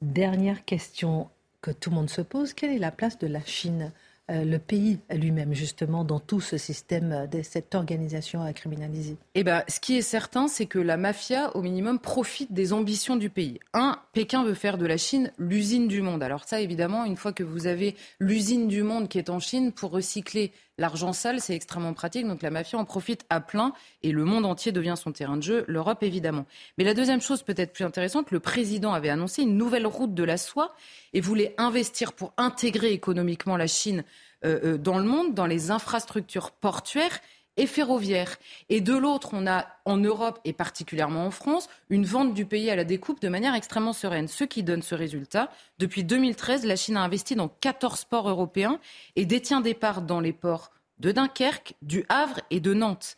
Dernière 0.02 0.64
question 0.64 1.30
que 1.60 1.70
tout 1.70 1.90
le 1.90 1.96
monde 1.96 2.10
se 2.10 2.20
pose, 2.20 2.52
quelle 2.52 2.72
est 2.72 2.78
la 2.78 2.90
place 2.90 3.18
de 3.18 3.26
la 3.26 3.44
Chine 3.44 3.92
euh, 4.30 4.42
le 4.42 4.58
pays 4.58 5.00
lui-même, 5.10 5.52
justement, 5.52 6.02
dans 6.02 6.18
tout 6.18 6.40
ce 6.40 6.56
système, 6.56 7.12
euh, 7.12 7.26
de 7.26 7.42
cette 7.42 7.74
organisation 7.74 8.42
à 8.42 8.54
criminaliser? 8.54 9.18
Eh 9.34 9.44
ben, 9.44 9.62
ce 9.68 9.80
qui 9.80 9.98
est 9.98 10.02
certain, 10.02 10.48
c'est 10.48 10.64
que 10.64 10.78
la 10.78 10.96
mafia, 10.96 11.54
au 11.54 11.60
minimum, 11.60 11.98
profite 11.98 12.50
des 12.50 12.72
ambitions 12.72 13.16
du 13.16 13.28
pays. 13.28 13.60
Un, 13.74 13.98
Pékin 14.14 14.42
veut 14.42 14.54
faire 14.54 14.78
de 14.78 14.86
la 14.86 14.96
Chine 14.96 15.30
l'usine 15.36 15.88
du 15.88 16.00
monde. 16.00 16.22
Alors 16.22 16.44
ça, 16.44 16.62
évidemment, 16.62 17.04
une 17.04 17.18
fois 17.18 17.34
que 17.34 17.42
vous 17.42 17.66
avez 17.66 17.96
l'usine 18.18 18.66
du 18.66 18.82
monde 18.82 19.08
qui 19.08 19.18
est 19.18 19.28
en 19.28 19.40
Chine, 19.40 19.72
pour 19.72 19.90
recycler 19.90 20.52
l'argent 20.78 21.12
sale, 21.12 21.40
c'est 21.40 21.54
extrêmement 21.54 21.92
pratique. 21.92 22.26
Donc 22.26 22.42
la 22.42 22.50
mafia 22.50 22.78
en 22.78 22.84
profite 22.84 23.24
à 23.30 23.40
plein 23.40 23.72
et 24.02 24.12
le 24.12 24.24
monde 24.24 24.46
entier 24.46 24.72
devient 24.72 24.94
son 24.96 25.12
terrain 25.12 25.36
de 25.36 25.42
jeu, 25.42 25.64
l'Europe 25.68 26.02
évidemment. 26.02 26.46
Mais 26.78 26.84
la 26.84 26.94
deuxième 26.94 27.20
chose 27.20 27.42
peut-être 27.42 27.72
plus 27.72 27.84
intéressante, 27.84 28.30
le 28.30 28.40
président 28.40 28.92
avait 28.92 29.10
annoncé 29.10 29.42
une 29.42 29.56
nouvelle 29.56 29.86
route 29.86 30.14
de 30.14 30.24
la 30.24 30.36
soie 30.36 30.74
et 31.12 31.20
voulait 31.20 31.54
investir 31.58 32.12
pour 32.12 32.32
intégrer 32.36 32.92
économiquement 32.92 33.56
la 33.56 33.66
Chine 33.66 34.04
euh, 34.44 34.60
euh, 34.64 34.78
dans 34.78 34.98
le 34.98 35.04
monde, 35.04 35.34
dans 35.34 35.46
les 35.46 35.70
infrastructures 35.70 36.50
portuaires 36.50 37.20
et 37.56 37.66
ferroviaire. 37.66 38.36
Et 38.68 38.80
de 38.80 38.94
l'autre, 38.94 39.30
on 39.32 39.46
a 39.46 39.66
en 39.84 39.96
Europe 39.96 40.40
et 40.44 40.52
particulièrement 40.52 41.26
en 41.26 41.30
France 41.30 41.68
une 41.88 42.04
vente 42.04 42.34
du 42.34 42.46
pays 42.46 42.70
à 42.70 42.76
la 42.76 42.84
découpe 42.84 43.20
de 43.20 43.28
manière 43.28 43.54
extrêmement 43.54 43.92
sereine. 43.92 44.28
Ce 44.28 44.44
qui 44.44 44.62
donne 44.62 44.82
ce 44.82 44.94
résultat, 44.94 45.50
depuis 45.78 46.04
2013, 46.04 46.66
la 46.66 46.76
Chine 46.76 46.96
a 46.96 47.02
investi 47.02 47.34
dans 47.36 47.48
14 47.48 48.04
ports 48.04 48.28
européens 48.28 48.80
et 49.16 49.26
détient 49.26 49.60
des 49.60 49.74
parts 49.74 50.02
dans 50.02 50.20
les 50.20 50.32
ports 50.32 50.70
de 50.98 51.12
Dunkerque, 51.12 51.74
du 51.82 52.04
Havre 52.08 52.40
et 52.50 52.60
de 52.60 52.74
Nantes. 52.74 53.16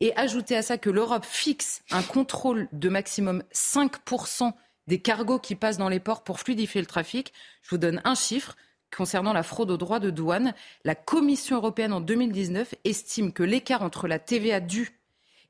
Et 0.00 0.14
ajoutez 0.16 0.56
à 0.56 0.62
ça 0.62 0.78
que 0.78 0.90
l'Europe 0.90 1.24
fixe 1.24 1.82
un 1.90 2.02
contrôle 2.02 2.68
de 2.72 2.88
maximum 2.88 3.42
5% 3.52 4.52
des 4.86 5.00
cargos 5.00 5.38
qui 5.38 5.54
passent 5.54 5.78
dans 5.78 5.88
les 5.88 6.00
ports 6.00 6.22
pour 6.22 6.38
fluidifier 6.38 6.80
le 6.80 6.86
trafic. 6.86 7.32
Je 7.62 7.70
vous 7.70 7.78
donne 7.78 8.00
un 8.04 8.14
chiffre. 8.14 8.56
Concernant 8.94 9.32
la 9.32 9.42
fraude 9.42 9.70
aux 9.70 9.76
droits 9.76 10.00
de 10.00 10.10
douane, 10.10 10.54
la 10.84 10.94
Commission 10.94 11.56
européenne 11.56 11.92
en 11.92 12.00
2019 12.00 12.74
estime 12.84 13.32
que 13.32 13.42
l'écart 13.42 13.82
entre 13.82 14.08
la 14.08 14.18
TVA 14.18 14.60
due 14.60 14.96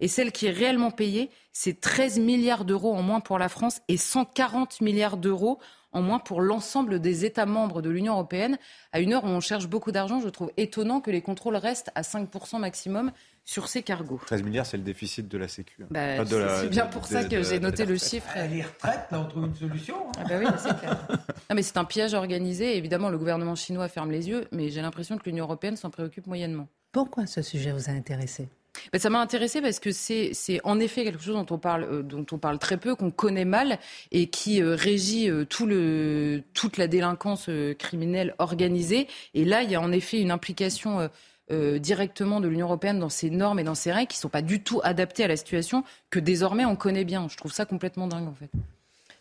et 0.01 0.09
celle 0.09 0.33
qui 0.33 0.47
est 0.47 0.51
réellement 0.51 0.91
payée, 0.91 1.31
c'est 1.53 1.81
13 1.81 2.19
milliards 2.19 2.65
d'euros 2.65 2.95
en 2.95 3.03
moins 3.03 3.21
pour 3.21 3.39
la 3.39 3.49
France 3.49 3.81
et 3.89 3.97
140 3.97 4.81
milliards 4.81 5.17
d'euros 5.17 5.59
en 5.93 6.03
moins 6.03 6.19
pour 6.19 6.43
l'ensemble 6.43 7.01
des 7.01 7.25
États 7.25 7.47
membres 7.47 7.81
de 7.81 7.89
l'Union 7.89 8.13
européenne. 8.15 8.59
À 8.93 9.01
une 9.01 9.15
heure 9.15 9.25
où 9.25 9.29
on 9.29 9.41
cherche 9.41 9.67
beaucoup 9.67 9.93
d'argent, 9.93 10.21
je 10.21 10.29
trouve 10.29 10.53
étonnant 10.59 11.01
que 11.01 11.11
les 11.11 11.23
contrôles 11.23 11.57
restent 11.57 11.91
à 11.95 12.03
5% 12.03 12.59
maximum 12.59 13.13
sur 13.47 13.69
ces 13.69 13.83
cargos. 13.83 14.21
13 14.27 14.43
milliards, 14.43 14.67
c'est 14.67 14.77
le 14.77 14.83
déficit 14.83 15.29
de 15.29 15.39
la 15.39 15.47
Sécu. 15.47 15.87
Bah, 15.89 16.27
c'est 16.27 16.69
bien 16.69 16.87
pour 16.87 17.07
ça 17.07 17.25
que 17.25 17.43
j'ai 17.43 17.61
noté 17.61 17.87
le 17.87 17.97
chiffre. 17.97 18.29
Les 18.51 18.63
retraites, 18.63 19.07
là, 19.11 19.21
on 19.21 19.25
trouve 19.25 19.47
une 19.47 19.55
solution. 19.55 19.95
Hein. 20.09 20.13
Ah 20.19 20.25
bah 20.29 20.35
oui, 20.41 20.47
c'est 20.59 20.77
clair. 20.77 21.07
Non, 21.49 21.55
mais 21.55 21.63
c'est 21.63 21.77
un 21.77 21.85
piège 21.85 22.13
organisé. 22.13 22.77
Évidemment, 22.77 23.09
le 23.09 23.19
gouvernement 23.19 23.55
chinois 23.55 23.89
ferme 23.89 24.11
les 24.11 24.29
yeux, 24.29 24.49
mais 24.51 24.69
j'ai 24.69 24.83
l'impression 24.83 25.17
que 25.17 25.25
l'Union 25.27 25.45
européenne 25.45 25.77
s'en 25.77 25.91
préoccupe 25.91 26.27
moyennement. 26.27 26.67
Pourquoi 26.91 27.27
ce 27.27 27.41
sujet 27.41 27.71
vous 27.71 27.89
a 27.89 27.93
intéressé? 27.93 28.49
Bah, 28.93 28.99
ça 28.99 29.11
m'a 29.11 29.21
intéressé 29.21 29.61
parce 29.63 29.79
que 29.79 29.93
c'est 29.93 30.61
en 30.65 30.81
effet 30.81 31.05
quelque 31.05 31.23
chose 31.23 31.35
dont 31.35 31.55
on 31.55 31.59
parle, 31.59 31.85
euh, 31.85 32.03
dont 32.03 32.27
on 32.33 32.39
parle 32.39 32.59
très 32.59 32.77
peu, 32.77 32.95
qu'on 32.97 33.11
connaît 33.13 33.45
mal 33.45 33.79
et 34.11 34.29
qui 34.29 34.61
euh, 34.61 34.75
régit 34.75 35.31
euh, 35.31 35.45
tout 35.45 35.67
le, 35.67 36.43
toute 36.53 36.77
la 36.77 36.89
délinquance 36.89 37.49
criminelle 37.79 38.35
organisée. 38.39 39.07
Et 39.35 39.45
là, 39.45 39.63
il 39.63 39.71
y 39.71 39.77
a 39.77 39.81
en 39.81 39.93
effet 39.93 40.21
une 40.21 40.33
implication 40.33 41.09
euh, 41.51 41.79
directement 41.79 42.41
de 42.41 42.49
l'Union 42.49 42.67
européenne 42.67 42.99
dans 42.99 43.09
ses 43.09 43.31
normes 43.31 43.61
et 43.61 43.65
dans 43.65 43.75
ses 43.75 43.93
règles 43.93 44.09
qui 44.09 44.19
ne 44.19 44.23
sont 44.23 44.29
pas 44.29 44.43
du 44.43 44.63
tout 44.63 44.81
adaptées 44.83 45.25
à 45.25 45.29
la 45.29 45.37
situation 45.37 45.85
que 46.11 46.19
désormais 46.19 46.65
on 46.65 46.77
connaît 46.77 47.05
bien. 47.05 47.29
Je 47.29 47.37
trouve 47.37 47.53
ça 47.53 47.65
complètement 47.65 48.09
dingue 48.09 48.29
en 48.29 48.35
fait. 48.35 48.51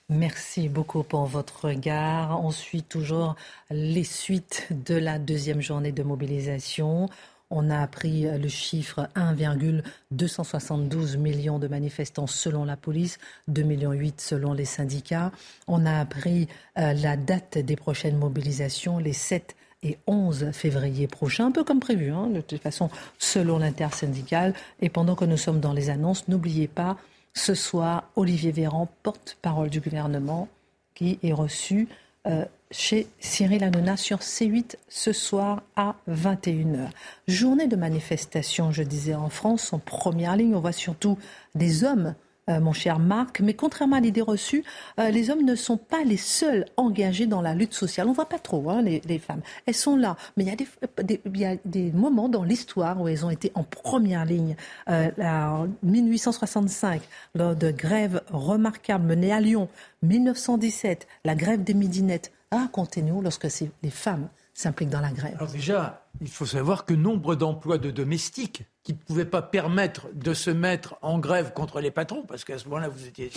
Merci 0.09 0.69
beaucoup 0.69 1.03
pour 1.03 1.25
votre 1.25 1.65
regard. 1.65 2.43
On 2.43 2.51
suit 2.51 2.83
toujours 2.83 3.35
les 3.71 4.03
suites 4.03 4.67
de 4.69 4.95
la 4.95 5.17
deuxième 5.17 5.61
journée 5.61 5.91
de 5.91 6.03
mobilisation. 6.03 7.09
On 7.51 7.69
a 7.69 7.79
appris 7.79 8.23
le 8.23 8.47
chiffre 8.47 9.07
1,272 9.15 11.17
millions 11.17 11.59
de 11.59 11.67
manifestants 11.67 12.25
selon 12.27 12.63
la 12.65 12.77
police, 12.77 13.19
2,8 13.49 13.63
millions 13.65 14.13
selon 14.17 14.53
les 14.53 14.65
syndicats. 14.65 15.31
On 15.67 15.85
a 15.85 15.99
appris 15.99 16.47
euh, 16.77 16.93
la 16.93 17.17
date 17.17 17.59
des 17.59 17.75
prochaines 17.75 18.17
mobilisations, 18.17 18.97
les 18.97 19.13
7 19.13 19.55
et 19.85 19.97
11 20.07 20.51
février 20.51 21.07
prochain, 21.07 21.47
un 21.47 21.51
peu 21.51 21.63
comme 21.63 21.79
prévu, 21.79 22.11
hein, 22.11 22.27
de 22.27 22.41
toute 22.41 22.61
façon, 22.61 22.89
selon 23.19 23.59
l'intersyndicale. 23.59 24.53
Et 24.81 24.89
pendant 24.89 25.15
que 25.15 25.25
nous 25.25 25.37
sommes 25.37 25.59
dans 25.59 25.73
les 25.73 25.89
annonces, 25.89 26.27
n'oubliez 26.27 26.67
pas, 26.67 26.97
ce 27.33 27.53
soir, 27.53 28.09
Olivier 28.15 28.51
Véran, 28.51 28.89
porte-parole 29.03 29.69
du 29.69 29.79
gouvernement, 29.79 30.47
qui 30.95 31.19
est 31.21 31.33
reçu 31.33 31.87
euh, 32.25 32.45
chez 32.71 33.07
Cyril 33.19 33.63
Hanouna 33.63 33.95
sur 33.95 34.19
C8 34.19 34.75
ce 34.89 35.13
soir 35.13 35.61
à 35.75 35.95
21h. 36.09 36.89
Journée 37.27 37.67
de 37.67 37.75
manifestation, 37.75 38.71
je 38.71 38.81
disais, 38.81 39.13
en 39.13 39.29
France, 39.29 39.71
en 39.71 39.79
première 39.79 40.35
ligne. 40.35 40.55
On 40.55 40.61
voit 40.61 40.71
surtout 40.71 41.19
des 41.53 41.83
hommes 41.83 42.15
euh, 42.49 42.59
mon 42.59 42.73
cher 42.73 42.99
Marc. 42.99 43.39
Mais 43.39 43.55
contrairement 43.55 43.95
à 43.95 43.99
l'idée 43.99 44.21
reçue, 44.21 44.63
euh, 44.99 45.09
les 45.09 45.31
hommes 45.31 45.43
ne 45.43 45.55
sont 45.55 45.77
pas 45.77 46.03
les 46.03 46.17
seuls 46.17 46.65
engagés 46.77 47.25
dans 47.25 47.41
la 47.41 47.55
lutte 47.55 47.73
sociale. 47.73 48.05
On 48.05 48.11
ne 48.11 48.15
voit 48.15 48.29
pas 48.29 48.37
trop 48.37 48.69
hein, 48.69 48.83
les, 48.83 49.19
femmes. 49.19 49.41
Elles 49.65 49.73
sont 49.73 49.95
là. 49.95 50.15
Mais 50.37 50.43
il 50.43 50.49
y 50.49 50.51
a 50.51 50.55
des, 50.55 51.21
il 51.25 51.39
y 51.39 51.45
a 51.45 51.55
des 51.65 51.91
moments 51.91 52.29
dans 52.29 52.43
l'histoire 52.43 53.01
où 53.01 53.07
elles 53.07 53.25
ont 53.25 53.31
été 53.31 53.51
en 53.55 53.63
première 53.63 54.25
ligne. 54.25 54.55
Euh, 54.89 55.09
en 55.19 55.67
1865, 55.83 57.01
lors 57.33 57.55
de 57.55 57.71
grèves 57.71 58.21
remarquables 58.31 59.05
menées 59.05 59.33
à 59.33 59.41
Lyon. 59.41 59.67
1917, 60.03 61.07
la 61.23 61.33
grève 61.33 61.63
des 61.63 61.73
midinettes. 61.73 62.31
Racontez-nous 62.51 63.21
lorsque 63.21 63.49
c'est 63.49 63.71
les 63.81 63.89
femmes 63.89 64.27
s'impliquent 64.55 64.89
dans 64.89 65.01
la 65.01 65.11
grève. 65.11 65.35
Alors 65.35 65.51
déjà, 65.51 66.07
il 66.21 66.29
faut 66.29 66.45
savoir 66.45 66.85
que 66.85 66.93
nombre 66.93 67.35
d'emplois 67.35 67.77
de 67.77 67.91
domestiques 67.91 68.63
qui 68.83 68.93
ne 68.93 68.97
pouvaient 68.97 69.25
pas 69.25 69.41
permettre 69.41 70.07
de 70.13 70.33
se 70.33 70.49
mettre 70.49 70.95
en 71.01 71.19
grève 71.19 71.53
contre 71.53 71.81
les 71.81 71.91
patrons, 71.91 72.23
parce 72.23 72.43
qu'à 72.45 72.57
ce 72.57 72.65
moment-là, 72.65 72.87
vous 72.87 73.05
étiez 73.05 73.29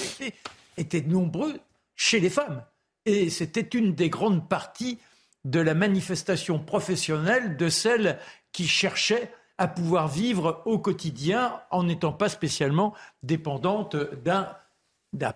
étaient 0.77 1.03
nombreux 1.03 1.59
chez 1.97 2.21
les 2.21 2.31
femmes. 2.31 2.63
Et 3.05 3.31
c'était 3.31 3.69
une 3.77 3.95
des 3.95 4.11
grandes 4.11 4.49
parties 4.49 4.99
de 5.45 5.59
la 5.59 5.75
manifestation 5.75 6.61
professionnelle 6.61 7.57
de 7.57 7.69
celles 7.69 8.19
qui 8.53 8.69
cherchaient 8.69 9.33
à 9.57 9.67
pouvoir 9.67 10.07
vivre 10.07 10.63
au 10.67 10.79
quotidien 10.79 11.61
en 11.73 11.83
n'étant 11.83 12.13
pas 12.13 12.29
spécialement 12.29 12.95
dépendantes 13.25 13.97
d'un 14.23 14.47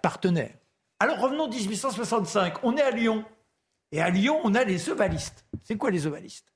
partenaire. 0.01 0.55
Alors 1.01 1.19
revenons 1.19 1.49
1865, 1.49 2.63
on 2.63 2.77
est 2.77 2.83
à 2.83 2.93
Lyon. 2.93 3.25
Et 3.93 4.01
à 4.01 4.11
Lyon, 4.11 4.41
on 4.43 4.55
a 4.55 4.65
les 4.65 4.89
ovalistes. 4.89 5.45
C'est 5.63 5.77
quoi 5.77 5.91
les 5.91 6.07
ovalistes? 6.07 6.53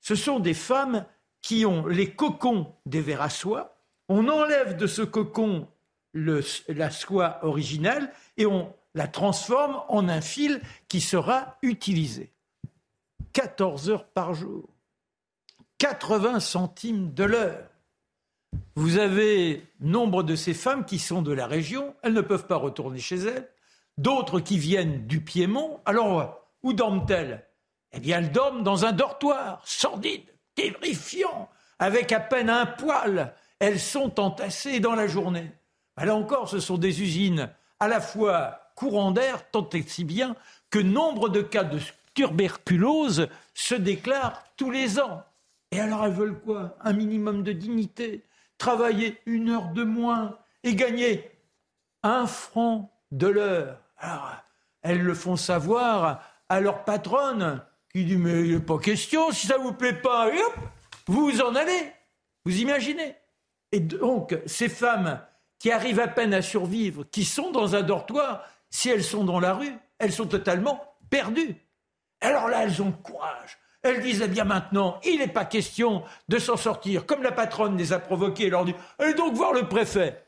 Ce 0.00 0.14
sont 0.14 0.38
des 0.38 0.54
femmes 0.54 1.06
qui 1.40 1.64
ont 1.64 1.86
les 1.86 2.10
cocons 2.10 2.72
des 2.86 3.00
vers 3.00 3.22
à 3.22 3.30
soie. 3.30 3.78
On 4.08 4.28
enlève 4.28 4.76
de 4.76 4.86
ce 4.86 5.02
cocon 5.02 5.66
la 6.12 6.90
soie 6.90 7.38
originelle 7.42 8.12
et 8.36 8.46
on 8.46 8.72
la 8.94 9.08
transforme 9.08 9.82
en 9.88 10.08
un 10.08 10.20
fil 10.20 10.60
qui 10.88 11.00
sera 11.00 11.58
utilisé. 11.62 12.30
14 13.32 13.90
heures 13.90 14.06
par 14.06 14.34
jour, 14.34 14.68
80 15.78 16.38
centimes 16.38 17.12
de 17.12 17.24
l'heure. 17.24 17.68
Vous 18.76 18.98
avez 18.98 19.66
nombre 19.80 20.22
de 20.22 20.36
ces 20.36 20.54
femmes 20.54 20.84
qui 20.84 21.00
sont 21.00 21.22
de 21.22 21.32
la 21.32 21.48
région, 21.48 21.96
elles 22.02 22.12
ne 22.12 22.20
peuvent 22.20 22.46
pas 22.46 22.56
retourner 22.56 23.00
chez 23.00 23.16
elles, 23.16 23.50
d'autres 23.98 24.38
qui 24.38 24.58
viennent 24.58 25.06
du 25.08 25.20
Piémont. 25.20 25.80
Alors, 25.84 26.43
où 26.64 26.72
dorment-elles? 26.72 27.46
Eh 27.92 28.00
bien, 28.00 28.18
elles 28.18 28.32
dorment 28.32 28.64
dans 28.64 28.84
un 28.84 28.90
dortoir 28.90 29.62
sordide 29.64 30.24
terrifiant, 30.56 31.48
avec 31.78 32.10
à 32.10 32.18
peine 32.18 32.50
un 32.50 32.66
poil. 32.66 33.32
Elles 33.60 33.78
sont 33.78 34.18
entassées 34.18 34.80
dans 34.80 34.96
la 34.96 35.06
journée. 35.06 35.52
Là 35.96 36.16
encore, 36.16 36.48
ce 36.48 36.58
sont 36.58 36.78
des 36.78 37.02
usines 37.02 37.50
à 37.78 37.86
la 37.86 38.00
fois 38.00 38.60
courant 38.74 39.12
d'air, 39.12 39.48
tant 39.50 39.68
et 39.70 39.82
si 39.82 40.02
bien 40.02 40.34
que 40.70 40.80
nombre 40.80 41.28
de 41.28 41.42
cas 41.42 41.62
de 41.62 41.78
tuberculose 42.14 43.28
se 43.54 43.76
déclarent 43.76 44.42
tous 44.56 44.70
les 44.70 44.98
ans. 44.98 45.22
Et 45.70 45.80
alors 45.80 46.04
elles 46.04 46.12
veulent 46.12 46.40
quoi? 46.40 46.76
Un 46.80 46.92
minimum 46.92 47.42
de 47.44 47.52
dignité, 47.52 48.24
travailler 48.58 49.20
une 49.26 49.50
heure 49.50 49.68
de 49.68 49.84
moins 49.84 50.38
et 50.64 50.74
gagner 50.74 51.30
un 52.02 52.26
franc 52.26 52.92
de 53.12 53.28
l'heure. 53.28 53.78
Alors 53.98 54.32
elles 54.82 55.02
le 55.02 55.14
font 55.14 55.36
savoir 55.36 56.22
à 56.48 56.60
leur 56.60 56.84
patronne 56.84 57.62
qui 57.92 58.04
dit 58.04 58.16
Mais 58.16 58.42
il 58.42 58.54
n'est 58.54 58.60
pas 58.60 58.78
question, 58.78 59.30
si 59.30 59.46
ça 59.46 59.58
ne 59.58 59.62
vous 59.62 59.72
plaît 59.72 60.00
pas, 60.00 60.28
hop, 60.28 60.54
vous 61.06 61.40
en 61.40 61.54
allez. 61.54 61.92
Vous 62.44 62.58
imaginez 62.58 63.16
Et 63.72 63.80
donc, 63.80 64.38
ces 64.46 64.68
femmes 64.68 65.20
qui 65.58 65.70
arrivent 65.70 66.00
à 66.00 66.08
peine 66.08 66.34
à 66.34 66.42
survivre, 66.42 67.04
qui 67.10 67.24
sont 67.24 67.50
dans 67.50 67.74
un 67.74 67.82
dortoir, 67.82 68.44
si 68.70 68.90
elles 68.90 69.04
sont 69.04 69.24
dans 69.24 69.40
la 69.40 69.54
rue, 69.54 69.72
elles 69.98 70.12
sont 70.12 70.26
totalement 70.26 70.82
perdues. 71.08 71.56
Alors 72.20 72.48
là, 72.48 72.64
elles 72.64 72.82
ont 72.82 72.92
courage. 72.92 73.58
Elles 73.82 74.00
disent, 74.00 74.22
eh 74.24 74.28
bien 74.28 74.44
maintenant, 74.44 74.98
il 75.04 75.18
n'est 75.18 75.28
pas 75.28 75.44
question 75.44 76.02
de 76.28 76.38
s'en 76.38 76.56
sortir. 76.56 77.06
Comme 77.06 77.22
la 77.22 77.32
patronne 77.32 77.76
les 77.76 77.92
a 77.92 77.98
provoquées, 77.98 78.50
leur 78.50 78.64
dit, 78.64 78.74
allez 78.98 79.14
donc 79.14 79.34
voir 79.34 79.52
le 79.52 79.68
préfet. 79.68 80.24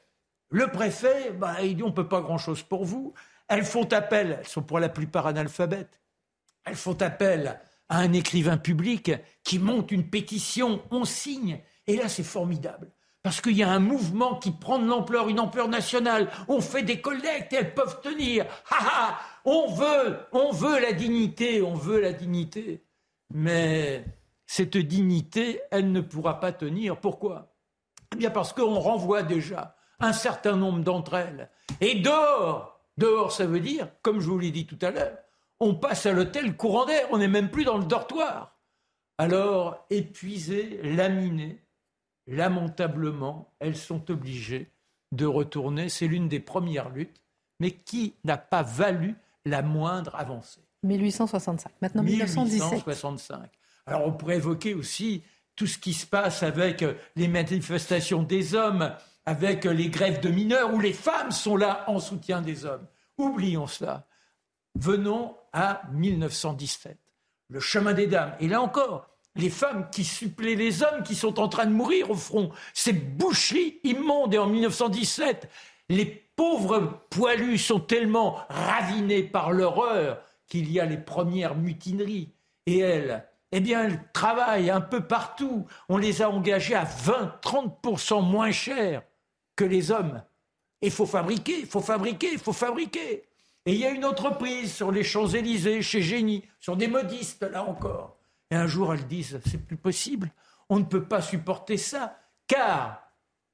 Le 0.51 0.69
préfet, 0.69 1.33
bah, 1.33 1.57
il 1.63 1.77
dit, 1.77 1.83
on 1.83 1.89
ne 1.89 1.93
peut 1.93 2.09
pas 2.09 2.21
grand-chose 2.21 2.63
pour 2.63 2.85
vous. 2.85 3.15
Elles 3.49 3.65
font 3.65 3.91
appel, 3.93 4.39
elles 4.41 4.49
sont 4.49 4.63
pour 4.63 4.79
la 4.79 4.89
plupart 4.89 5.27
analphabètes. 5.27 6.01
Elles 6.67 6.75
font 6.75 7.01
appel 7.01 7.61
à 7.89 7.99
un 7.99 8.13
écrivain 8.13 8.59
public 8.59 9.13
qui 9.45 9.59
monte 9.59 9.93
une 9.93 10.11
pétition, 10.11 10.83
on 10.91 11.05
signe. 11.05 11.61
Et 11.87 11.97
là, 11.97 12.09
c'est 12.09 12.25
formidable. 12.25 12.91
Parce 13.23 13.41
qu'il 13.41 13.57
y 13.57 13.63
a 13.63 13.71
un 13.71 13.81
mouvement 13.81 14.37
qui 14.37 14.51
prend 14.51 14.79
de 14.79 14.87
l'ampleur, 14.87 15.29
une 15.29 15.41
ampleur 15.41 15.69
nationale. 15.69 16.31
On 16.49 16.61
fait 16.61 16.83
des 16.83 17.01
collectes 17.01 17.53
et 17.53 17.57
elles 17.57 17.75
peuvent 17.75 18.01
tenir. 18.01 18.45
Ha 18.71 18.77
ha 18.81 19.19
On 19.45 19.73
veut, 19.73 20.19
on 20.33 20.53
veut 20.53 20.81
la 20.81 20.93
dignité, 20.93 21.63
on 21.63 21.75
veut 21.75 22.01
la 22.01 22.13
dignité. 22.13 22.85
Mais 23.33 24.05
cette 24.47 24.77
dignité, 24.77 25.61
elle 25.71 25.93
ne 25.93 26.01
pourra 26.01 26.41
pas 26.41 26.53
tenir. 26.53 27.01
Pourquoi? 27.01 27.55
Eh 28.13 28.17
bien 28.17 28.31
parce 28.31 28.53
qu'on 28.53 28.79
renvoie 28.79 29.23
déjà 29.23 29.77
un 29.99 30.13
certain 30.13 30.57
nombre 30.57 30.83
d'entre 30.85 31.15
elles. 31.15 31.51
Et 31.81 31.97
dehors, 31.97 32.81
dehors, 32.97 33.33
ça 33.33 33.47
veut 33.47 33.61
dire, 33.61 33.89
comme 34.03 34.21
je 34.21 34.29
vous 34.29 34.39
l'ai 34.39 34.51
dit 34.51 34.67
tout 34.67 34.79
à 34.83 34.91
l'heure, 34.91 35.17
on 35.61 35.75
passe 35.75 36.07
à 36.07 36.13
l'hôtel 36.13 36.57
courant 36.57 36.87
d'air, 36.87 37.07
on 37.11 37.19
n'est 37.19 37.29
même 37.29 37.51
plus 37.51 37.65
dans 37.65 37.79
le 37.79 37.85
dortoir. 37.85 38.57
Alors, 39.19 39.87
épuisé, 39.89 40.81
laminé, 40.83 41.63
lamentablement, 42.27 43.53
elles 43.61 43.77
sont 43.77 44.11
obligées 44.11 44.71
de 45.13 45.25
retourner. 45.25 45.89
C'est 45.89 46.07
l'une 46.07 46.29
des 46.29 46.41
premières 46.41 46.91
luttes, 46.91 47.23
mais 47.61 47.71
qui 47.71 48.15
n'a 48.25 48.37
pas 48.37 48.63
valu 48.63 49.17
la 49.45 49.63
moindre 49.63 50.15
avancée? 50.17 50.61
1865, 50.83 51.73
maintenant 51.81 52.03
1917. 52.03 52.85
Alors 53.87 54.07
on 54.07 54.13
pourrait 54.13 54.37
évoquer 54.37 54.75
aussi 54.75 55.23
tout 55.55 55.67
ce 55.67 55.79
qui 55.79 55.95
se 55.95 56.07
passe 56.07 56.43
avec 56.43 56.85
les 57.17 57.29
manifestations 57.29 58.23
des 58.23 58.55
hommes, 58.55 58.93
avec 59.25 59.65
les 59.65 59.89
grèves 59.89 60.21
de 60.21 60.29
mineurs, 60.29 60.75
où 60.75 60.81
les 60.81 60.93
femmes 60.93 61.31
sont 61.31 61.57
là 61.57 61.85
en 61.89 61.99
soutien 61.99 62.43
des 62.43 62.65
hommes. 62.65 62.87
Oublions 63.17 63.67
cela. 63.67 64.07
Venons 64.79 65.35
à 65.53 65.83
1917, 65.93 66.99
le 67.49 67.61
chemin 67.61 67.95
des 67.95 68.07
dames. 68.07 68.35
Et 68.41 68.49
là 68.49 68.61
encore, 68.61 69.09
les 69.37 69.51
femmes 69.51 69.89
qui 69.91 70.05
suppléent 70.05 70.57
les 70.57 70.83
hommes 70.83 71.03
qui 71.03 71.15
sont 71.15 71.41
en 71.41 71.49
train 71.49 71.67
de 71.67 71.73
mourir 71.73 72.11
au 72.11 72.15
front. 72.15 72.51
Ces 72.75 72.93
boucheries 72.93 73.81
immondes. 73.85 74.35
Et 74.35 74.39
en 74.39 74.47
1917, 74.47 75.49
les 75.89 76.05
pauvres 76.05 77.01
poilus 77.11 77.59
sont 77.59 77.81
tellement 77.81 78.39
ravinés 78.49 79.23
par 79.23 79.53
l'horreur 79.53 80.23
qu'il 80.47 80.71
y 80.71 80.81
a 80.81 80.85
les 80.85 80.99
premières 80.99 81.57
mutineries. 81.57 82.33
Et 82.67 82.79
elles, 82.79 83.27
eh 83.53 83.61
bien, 83.61 83.85
elles 83.85 84.01
travaillent 84.13 84.71
un 84.71 84.81
peu 84.81 85.07
partout. 85.07 85.67
On 85.89 85.97
les 85.97 86.23
a 86.23 86.31
engagées 86.31 86.75
à 86.75 86.85
20-30% 86.85 88.23
moins 88.23 88.53
cher 88.53 89.03
que 89.55 89.65
les 89.65 89.91
hommes. 89.91 90.23
Il 90.83 90.91
faut 90.91 91.07
fabriquer, 91.07 91.61
il 91.61 91.67
faut 91.67 91.81
fabriquer, 91.81 92.29
il 92.33 92.39
faut 92.39 92.53
fabriquer. 92.53 93.25
Et 93.67 93.73
il 93.73 93.81
y 93.81 93.85
a 93.85 93.91
une 93.91 94.05
entreprise 94.05 94.73
sur 94.73 94.93
les 94.93 95.03
Champs-Élysées, 95.03 95.83
chez 95.83 96.01
Génie, 96.01 96.45
sur 96.61 96.77
des 96.77 96.87
modistes, 96.87 97.43
là 97.43 97.65
encore. 97.65 98.17
Et 98.53 98.55
un 98.55 98.69
jour, 98.69 98.95
elles 98.95 99.09
disent, 99.09 99.41
c'est 99.45 99.67
plus 99.67 99.77
possible, 99.77 100.31
on 100.69 100.79
ne 100.79 100.85
peut 100.85 101.03
pas 101.03 101.21
supporter 101.21 101.77
ça, 101.77 102.17
car 102.47 103.03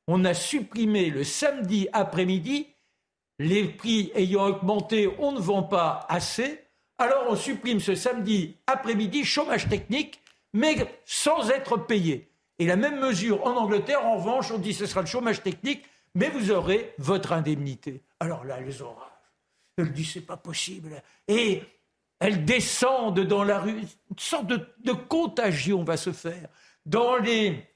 on 0.07 0.27
a 0.27 0.35
supprimé 0.35 1.09
le 1.09 1.25
samedi 1.25 1.89
après-midi, 1.95 2.67
les 3.39 3.65
prix 3.65 4.13
ayant 4.15 4.49
augmenté, 4.49 5.09
on 5.19 5.33
ne 5.33 5.41
vend 5.41 5.63
pas 5.63 6.07
assez, 6.11 6.61
alors 6.99 7.25
on 7.31 7.37
supprime 7.37 7.81
ce 7.81 7.95
samedi 7.95 8.57
après-midi 8.67 9.25
chômage 9.25 9.69
technique, 9.71 10.21
mais 10.53 10.77
sans 11.07 11.49
être 11.49 11.79
payé. 11.79 12.31
Et 12.59 12.67
la 12.67 12.77
même 12.77 13.01
mesure 13.01 13.47
en 13.47 13.57
Angleterre, 13.57 14.05
en 14.05 14.19
revanche, 14.19 14.51
on 14.53 14.59
dit 14.59 14.75
ce 14.75 14.85
sera 14.85 15.01
le 15.01 15.07
chômage 15.07 15.43
technique, 15.43 15.85
mais 16.15 16.29
vous 16.29 16.51
aurez 16.51 16.93
votre 16.99 17.33
indemnité. 17.33 18.03
Alors 18.21 18.45
là, 18.45 18.59
elles 18.61 18.85
ont 18.85 18.95
Elle 19.77 19.93
dit 19.93 20.05
c'est 20.05 20.21
pas 20.21 20.37
possible. 20.37 21.03
Et 21.29 21.63
elles 22.19 22.45
descendent 22.45 23.21
dans 23.21 23.43
la 23.43 23.59
rue. 23.59 23.81
Une 23.81 24.19
sorte 24.19 24.47
de, 24.47 24.93
contagion 24.93 25.83
va 25.83 25.97
se 25.97 26.13
faire. 26.13 26.49
Dans 26.87 27.17
les 27.17 27.67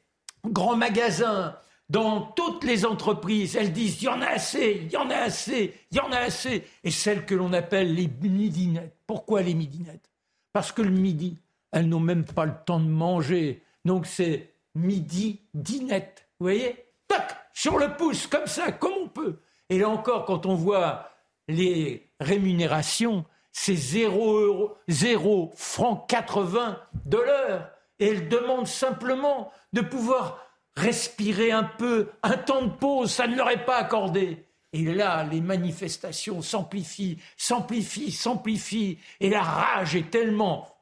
grands 0.44 0.76
magasins, 0.76 1.56
dans 1.88 2.20
toutes 2.20 2.64
les 2.64 2.84
entreprises, 2.84 3.56
elles 3.56 3.72
disent 3.72 4.02
il 4.02 4.04
y 4.04 4.08
en 4.08 4.20
a 4.20 4.26
assez, 4.26 4.82
il 4.84 4.92
y 4.92 4.96
en 4.96 5.10
a 5.10 5.16
assez, 5.16 5.74
il 5.90 5.96
y 5.96 6.00
en 6.00 6.12
a 6.12 6.18
assez. 6.18 6.64
Et 6.84 6.90
celles 6.90 7.24
que 7.24 7.34
l'on 7.34 7.52
appelle 7.52 7.94
les 7.94 8.08
midinettes. 8.22 8.96
Pourquoi 9.06 9.42
les 9.42 9.54
midinettes? 9.54 10.10
Parce 10.52 10.72
que 10.72 10.82
le 10.82 10.90
midi, 10.90 11.38
elles 11.72 11.88
n'ont 11.88 12.00
même 12.00 12.24
pas 12.24 12.44
le 12.44 12.54
temps 12.64 12.80
de 12.80 12.88
manger. 12.88 13.62
Donc 13.84 14.06
c'est 14.06 14.52
midi 14.74 15.40
dinette. 15.54 16.28
Vous 16.38 16.44
voyez? 16.44 16.84
Tac 17.08 17.36
Sur 17.52 17.78
le 17.78 17.96
pouce, 17.96 18.26
comme 18.26 18.46
ça, 18.46 18.72
comme 18.72 18.92
on 19.02 19.08
peut. 19.08 19.38
Et 19.68 19.78
là 19.78 19.88
encore, 19.88 20.24
quand 20.24 20.46
on 20.46 20.54
voit 20.54 21.10
les 21.48 22.10
rémunérations, 22.20 23.24
c'est 23.52 23.74
0 23.74 24.38
euros, 24.38 24.76
0 24.88 25.52
francs 25.56 26.08
80 26.08 26.78
de 27.04 27.18
l'heure. 27.18 27.70
Et 27.98 28.08
elle 28.08 28.28
demande 28.28 28.66
simplement 28.66 29.52
de 29.72 29.80
pouvoir 29.80 30.46
respirer 30.76 31.52
un 31.52 31.64
peu, 31.64 32.10
un 32.22 32.36
temps 32.36 32.62
de 32.62 32.72
pause, 32.72 33.10
ça 33.10 33.26
ne 33.26 33.36
leur 33.36 33.50
est 33.50 33.64
pas 33.64 33.76
accordé. 33.76 34.46
Et 34.72 34.84
là, 34.84 35.24
les 35.24 35.40
manifestations 35.40 36.42
s'amplifient, 36.42 37.18
s'amplifient, 37.36 38.12
s'amplifient, 38.12 38.98
et 39.20 39.30
la 39.30 39.42
rage 39.42 39.96
est 39.96 40.10
tellement 40.10 40.76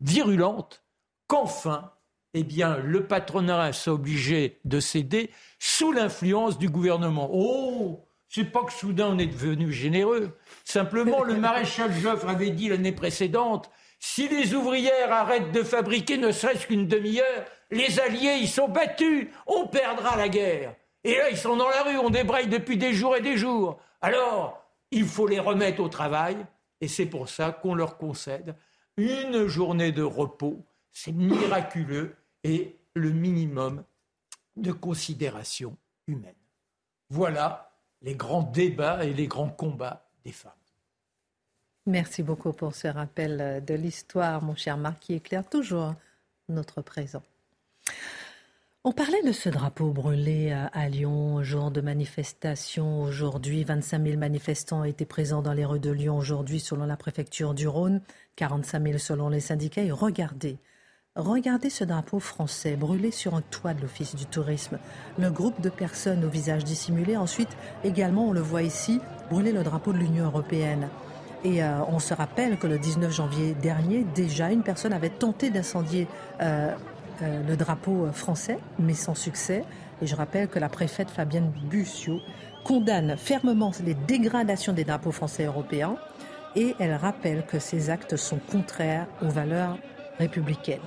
virulente 0.00 0.84
qu'enfin, 1.26 1.92
eh 2.34 2.44
bien, 2.44 2.76
le 2.76 3.06
patronat 3.06 3.72
s'est 3.72 3.90
obligé 3.90 4.60
de 4.64 4.78
céder 4.78 5.30
sous 5.58 5.90
l'influence 5.90 6.58
du 6.58 6.68
gouvernement. 6.68 7.28
Oh, 7.32 8.07
c'est 8.28 8.44
pas 8.44 8.64
que 8.64 8.72
soudain 8.72 9.08
on 9.08 9.18
est 9.18 9.26
devenu 9.26 9.72
généreux. 9.72 10.36
Simplement, 10.64 11.22
le 11.22 11.34
maréchal 11.38 11.92
Joffre 11.92 12.28
avait 12.28 12.50
dit 12.50 12.68
l'année 12.68 12.92
précédente 12.92 13.70
si 14.00 14.28
les 14.28 14.54
ouvrières 14.54 15.12
arrêtent 15.12 15.52
de 15.52 15.62
fabriquer 15.62 16.18
ne 16.18 16.30
serait-ce 16.30 16.66
qu'une 16.66 16.86
demi-heure, 16.86 17.44
les 17.70 17.98
Alliés, 18.00 18.38
ils 18.40 18.48
sont 18.48 18.68
battus, 18.68 19.28
on 19.46 19.66
perdra 19.66 20.16
la 20.16 20.28
guerre. 20.28 20.74
Et 21.04 21.16
là, 21.16 21.30
ils 21.30 21.36
sont 21.36 21.56
dans 21.56 21.68
la 21.68 21.82
rue, 21.82 21.98
on 21.98 22.10
débraye 22.10 22.46
depuis 22.46 22.76
des 22.76 22.92
jours 22.92 23.16
et 23.16 23.20
des 23.20 23.36
jours. 23.36 23.78
Alors, 24.00 24.64
il 24.90 25.04
faut 25.04 25.26
les 25.26 25.40
remettre 25.40 25.82
au 25.82 25.88
travail, 25.88 26.36
et 26.80 26.88
c'est 26.88 27.06
pour 27.06 27.28
ça 27.28 27.50
qu'on 27.50 27.74
leur 27.74 27.98
concède 27.98 28.54
une 28.96 29.46
journée 29.46 29.92
de 29.92 30.02
repos. 30.02 30.64
C'est 30.92 31.12
miraculeux 31.12 32.16
et 32.44 32.76
le 32.94 33.10
minimum 33.10 33.84
de 34.56 34.72
considération 34.72 35.76
humaine. 36.06 36.34
Voilà 37.10 37.67
les 38.02 38.14
grands 38.14 38.42
débats 38.42 39.04
et 39.04 39.12
les 39.12 39.26
grands 39.26 39.50
combats 39.50 40.08
des 40.24 40.32
femmes. 40.32 40.52
Merci 41.86 42.22
beaucoup 42.22 42.52
pour 42.52 42.74
ce 42.74 42.86
rappel 42.88 43.64
de 43.64 43.74
l'histoire, 43.74 44.42
mon 44.42 44.54
cher 44.54 44.76
Marc, 44.76 45.00
qui 45.00 45.14
éclaire 45.14 45.48
toujours 45.48 45.94
notre 46.48 46.82
présent. 46.82 47.22
On 48.84 48.92
parlait 48.92 49.22
de 49.22 49.32
ce 49.32 49.48
drapeau 49.48 49.90
brûlé 49.90 50.52
à 50.52 50.88
Lyon, 50.88 51.42
jour 51.42 51.70
de 51.70 51.80
manifestation 51.80 53.02
aujourd'hui. 53.02 53.64
25 53.64 54.02
000 54.04 54.18
manifestants 54.18 54.84
étaient 54.84 55.04
présents 55.04 55.42
dans 55.42 55.52
les 55.52 55.64
rues 55.64 55.80
de 55.80 55.90
Lyon 55.90 56.16
aujourd'hui, 56.16 56.60
selon 56.60 56.86
la 56.86 56.96
préfecture 56.96 57.54
du 57.54 57.66
Rhône, 57.66 58.00
45 58.36 58.82
000 58.82 58.98
selon 58.98 59.28
les 59.28 59.40
syndicats. 59.40 59.82
Et 59.82 59.90
regardez, 59.90 60.58
Regardez 61.18 61.68
ce 61.68 61.82
drapeau 61.82 62.20
français 62.20 62.76
brûlé 62.76 63.10
sur 63.10 63.34
un 63.34 63.40
toit 63.40 63.74
de 63.74 63.80
l'Office 63.80 64.14
du 64.14 64.24
tourisme. 64.24 64.78
Le 65.18 65.32
groupe 65.32 65.60
de 65.60 65.68
personnes 65.68 66.24
au 66.24 66.28
visage 66.28 66.62
dissimulé. 66.62 67.16
Ensuite, 67.16 67.48
également, 67.82 68.28
on 68.28 68.32
le 68.32 68.40
voit 68.40 68.62
ici, 68.62 69.00
brûler 69.28 69.50
le 69.50 69.64
drapeau 69.64 69.92
de 69.92 69.98
l'Union 69.98 70.26
européenne. 70.26 70.88
Et 71.42 71.60
euh, 71.64 71.80
on 71.88 71.98
se 71.98 72.14
rappelle 72.14 72.56
que 72.56 72.68
le 72.68 72.78
19 72.78 73.12
janvier 73.12 73.54
dernier, 73.54 74.04
déjà, 74.14 74.52
une 74.52 74.62
personne 74.62 74.92
avait 74.92 75.08
tenté 75.08 75.50
d'incendier 75.50 76.06
euh, 76.40 76.72
euh, 77.22 77.42
le 77.48 77.56
drapeau 77.56 78.06
français, 78.12 78.60
mais 78.78 78.94
sans 78.94 79.16
succès. 79.16 79.64
Et 80.00 80.06
je 80.06 80.14
rappelle 80.14 80.46
que 80.46 80.60
la 80.60 80.68
préfète 80.68 81.10
Fabienne 81.10 81.50
Bussiot 81.68 82.20
condamne 82.62 83.16
fermement 83.16 83.72
les 83.84 83.94
dégradations 83.94 84.72
des 84.72 84.84
drapeaux 84.84 85.10
français 85.10 85.42
et 85.42 85.46
européens. 85.46 85.96
Et 86.54 86.76
elle 86.78 86.94
rappelle 86.94 87.44
que 87.44 87.58
ces 87.58 87.90
actes 87.90 88.14
sont 88.14 88.38
contraires 88.52 89.08
aux 89.20 89.30
valeurs 89.30 89.78
républicaines. 90.20 90.78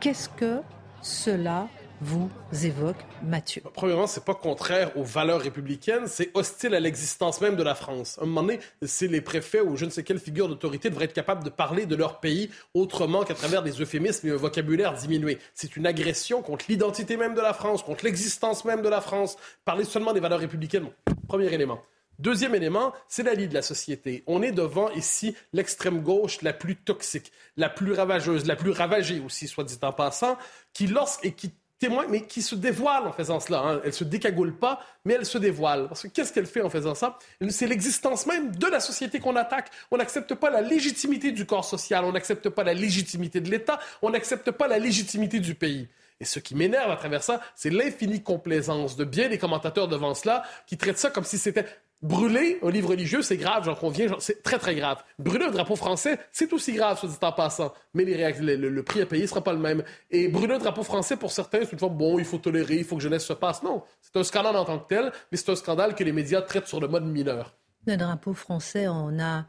Qu'est-ce 0.00 0.28
que 0.28 0.60
cela 1.00 1.68
vous 2.02 2.28
évoque, 2.64 2.98
Mathieu? 3.22 3.62
Premièrement, 3.72 4.06
c'est 4.06 4.24
pas 4.24 4.34
contraire 4.34 4.94
aux 4.96 5.02
valeurs 5.02 5.40
républicaines, 5.40 6.06
c'est 6.06 6.30
hostile 6.34 6.74
à 6.74 6.80
l'existence 6.80 7.40
même 7.40 7.56
de 7.56 7.62
la 7.62 7.74
France. 7.74 8.18
À 8.18 8.24
un 8.24 8.26
moment 8.26 8.42
donné, 8.42 8.60
c'est 8.82 9.06
les 9.06 9.22
préfets 9.22 9.60
ou 9.60 9.76
je 9.76 9.86
ne 9.86 9.90
sais 9.90 10.02
quelle 10.02 10.18
figure 10.18 10.48
d'autorité 10.48 10.90
devraient 10.90 11.06
être 11.06 11.14
capables 11.14 11.42
de 11.42 11.50
parler 11.50 11.86
de 11.86 11.96
leur 11.96 12.20
pays 12.20 12.50
autrement 12.74 13.24
qu'à 13.24 13.34
travers 13.34 13.62
des 13.62 13.80
euphémismes 13.80 14.28
et 14.28 14.32
un 14.32 14.36
vocabulaire 14.36 14.92
diminué. 14.92 15.38
C'est 15.54 15.76
une 15.76 15.86
agression 15.86 16.42
contre 16.42 16.66
l'identité 16.68 17.16
même 17.16 17.34
de 17.34 17.40
la 17.40 17.54
France, 17.54 17.82
contre 17.82 18.04
l'existence 18.04 18.66
même 18.66 18.82
de 18.82 18.88
la 18.90 19.00
France. 19.00 19.36
Parler 19.64 19.84
seulement 19.84 20.12
des 20.12 20.20
valeurs 20.20 20.40
républicaines, 20.40 20.88
premier 21.26 21.52
élément. 21.52 21.80
Deuxième 22.18 22.54
élément, 22.54 22.92
c'est 23.08 23.22
la 23.22 23.34
lie 23.34 23.48
de 23.48 23.54
la 23.54 23.62
société. 23.62 24.22
On 24.26 24.42
est 24.42 24.52
devant 24.52 24.90
ici 24.92 25.36
l'extrême 25.52 26.00
gauche 26.00 26.40
la 26.42 26.52
plus 26.52 26.76
toxique, 26.76 27.30
la 27.56 27.68
plus 27.68 27.92
ravageuse, 27.92 28.46
la 28.46 28.56
plus 28.56 28.70
ravagée 28.70 29.20
aussi, 29.20 29.48
soit 29.48 29.64
dit 29.64 29.78
en 29.82 29.92
passant, 29.92 30.38
qui 30.72 30.86
lorsque 30.86 31.24
et 31.24 31.32
qui 31.32 31.52
témoigne, 31.78 32.08
mais 32.10 32.26
qui 32.26 32.42
se 32.42 32.54
dévoile 32.54 33.06
en 33.06 33.12
faisant 33.12 33.40
cela. 33.40 33.60
Hein. 33.60 33.80
Elle 33.84 33.92
se 33.92 34.04
décagoule 34.04 34.56
pas, 34.56 34.80
mais 35.04 35.14
elle 35.14 35.26
se 35.26 35.38
dévoile. 35.38 35.88
Parce 35.88 36.02
que 36.02 36.08
qu'est-ce 36.08 36.32
qu'elle 36.32 36.46
fait 36.46 36.62
en 36.62 36.70
faisant 36.70 36.94
ça? 36.94 37.18
C'est 37.50 37.66
l'existence 37.66 38.26
même 38.26 38.54
de 38.56 38.66
la 38.66 38.80
société 38.80 39.20
qu'on 39.20 39.36
attaque. 39.36 39.70
On 39.90 39.98
n'accepte 39.98 40.34
pas 40.34 40.50
la 40.50 40.62
légitimité 40.62 41.32
du 41.32 41.44
corps 41.44 41.64
social, 41.64 42.04
on 42.04 42.12
n'accepte 42.12 42.48
pas 42.48 42.64
la 42.64 42.74
légitimité 42.74 43.40
de 43.40 43.50
l'État, 43.50 43.78
on 44.00 44.10
n'accepte 44.10 44.50
pas 44.52 44.68
la 44.68 44.78
légitimité 44.78 45.38
du 45.38 45.54
pays. 45.54 45.88
Et 46.18 46.24
ce 46.24 46.38
qui 46.38 46.54
m'énerve 46.54 46.90
à 46.90 46.96
travers 46.96 47.22
ça, 47.22 47.42
c'est 47.54 47.68
l'infinie 47.68 48.22
complaisance 48.22 48.96
de 48.96 49.04
bien 49.04 49.28
des 49.28 49.36
commentateurs 49.36 49.86
devant 49.86 50.14
cela 50.14 50.44
qui 50.66 50.78
traitent 50.78 50.98
ça 50.98 51.10
comme 51.10 51.24
si 51.24 51.36
c'était 51.36 51.66
Brûler 52.02 52.58
un 52.62 52.70
livre 52.70 52.90
religieux, 52.90 53.22
c'est 53.22 53.38
grave, 53.38 53.64
j'en 53.64 53.74
conviens, 53.74 54.14
c'est 54.18 54.42
très 54.42 54.58
très 54.58 54.74
grave. 54.74 55.02
Brûler 55.18 55.46
un 55.46 55.50
drapeau 55.50 55.76
français, 55.76 56.18
c'est 56.30 56.52
aussi 56.52 56.74
grave, 56.74 56.98
soit 56.98 57.08
dit 57.08 57.16
en 57.22 57.32
passant. 57.32 57.72
Mais 57.94 58.04
le, 58.04 58.82
prix 58.82 59.00
à 59.00 59.06
payer 59.06 59.22
ne 59.22 59.28
sera 59.28 59.42
pas 59.42 59.54
le 59.54 59.58
même. 59.58 59.82
Et 60.10 60.28
brûler 60.28 60.54
un 60.54 60.58
drapeau 60.58 60.82
français, 60.82 61.16
pour 61.16 61.32
certains, 61.32 61.60
c'est 61.62 61.72
une 61.72 61.78
fois, 61.78 61.88
bon, 61.88 62.18
il 62.18 62.26
faut 62.26 62.36
tolérer, 62.38 62.76
il 62.76 62.84
faut 62.84 62.96
que 62.96 63.02
jeunesse 63.02 63.24
se 63.24 63.32
passe. 63.32 63.62
Non, 63.62 63.82
c'est 64.02 64.16
un 64.16 64.24
scandale 64.24 64.56
en 64.56 64.64
tant 64.66 64.78
que 64.78 64.88
tel, 64.88 65.10
mais 65.32 65.38
c'est 65.38 65.50
un 65.50 65.56
scandale 65.56 65.94
que 65.94 66.04
les 66.04 66.12
médias 66.12 66.42
traitent 66.42 66.68
sur 66.68 66.80
le 66.80 66.88
mode 66.88 67.06
mineur. 67.06 67.56
Le 67.86 67.96
drapeau 67.96 68.34
français, 68.34 68.88
on 68.88 69.18
a 69.18 69.46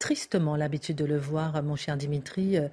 tristement 0.00 0.56
l'habitude 0.56 0.96
de 0.96 1.04
le 1.04 1.18
voir, 1.18 1.62
mon 1.62 1.76
cher 1.76 1.96
Dimitri, 1.96 2.58
euh, 2.58 2.68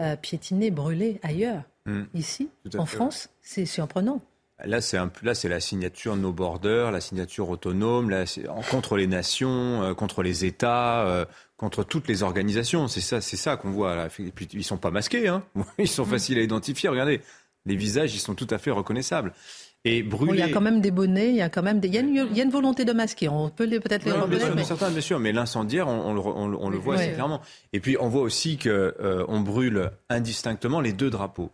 euh, 0.00 0.16
piétiner, 0.16 0.70
brûler 0.70 1.18
ailleurs. 1.22 1.64
Hmm. 1.84 2.04
Ici, 2.14 2.48
en 2.78 2.86
France, 2.86 3.28
c'est 3.40 3.66
surprenant. 3.66 4.20
Là, 4.64 4.80
c'est 4.80 4.96
un 4.96 5.10
là, 5.22 5.34
c'est 5.34 5.48
la 5.48 5.60
signature 5.60 6.16
no 6.16 6.32
border, 6.32 6.90
la 6.92 7.00
signature 7.00 7.48
autonome, 7.48 8.10
là, 8.10 8.24
contre 8.70 8.96
les 8.96 9.06
nations, 9.06 9.82
euh, 9.82 9.94
contre 9.94 10.22
les 10.22 10.44
États, 10.44 11.06
euh, 11.06 11.24
contre 11.56 11.84
toutes 11.84 12.08
les 12.08 12.22
organisations. 12.22 12.88
C'est 12.88 13.00
ça, 13.00 13.20
c'est 13.20 13.36
ça 13.36 13.56
qu'on 13.56 13.70
voit. 13.70 13.96
Là. 13.96 14.08
Et 14.18 14.30
puis 14.30 14.48
ils 14.52 14.64
sont 14.64 14.78
pas 14.78 14.90
masqués, 14.90 15.28
hein. 15.28 15.44
Ils 15.78 15.88
sont 15.88 16.06
mm. 16.06 16.10
faciles 16.10 16.38
à 16.38 16.42
identifier. 16.42 16.88
Regardez, 16.88 17.20
les 17.66 17.76
visages, 17.76 18.14
ils 18.14 18.20
sont 18.20 18.34
tout 18.34 18.48
à 18.50 18.58
fait 18.58 18.70
reconnaissables. 18.70 19.32
Et 19.84 20.04
brûler... 20.04 20.34
il 20.34 20.38
y 20.38 20.42
a 20.42 20.48
quand 20.48 20.60
même 20.60 20.80
des 20.80 20.92
bonnets, 20.92 21.30
il 21.30 21.36
y 21.36 21.42
a 21.42 21.48
quand 21.48 21.62
même 21.62 21.80
des... 21.80 21.88
il, 21.88 21.94
y 21.94 21.98
a 21.98 22.44
une, 22.44 22.50
volonté 22.50 22.84
de 22.84 22.92
masquer. 22.92 23.28
On 23.28 23.50
peut 23.50 23.68
peut-être 23.68 24.04
les 24.04 24.12
reconnaître. 24.12 24.54
Mais... 24.54 24.62
Certains, 24.62 24.90
bien 24.90 25.00
sûr, 25.00 25.18
mais 25.18 25.32
l'incendiaire, 25.32 25.88
on, 25.88 26.16
on, 26.16 26.70
le 26.70 26.78
voit 26.78 26.96
assez 26.96 27.12
clairement. 27.12 27.40
Et 27.72 27.80
puis 27.80 27.96
on 27.98 28.08
voit 28.08 28.22
aussi 28.22 28.58
que 28.58 28.94
euh, 29.00 29.24
on 29.26 29.40
brûle 29.40 29.90
indistinctement 30.08 30.80
les 30.80 30.92
deux 30.92 31.10
drapeaux. 31.10 31.50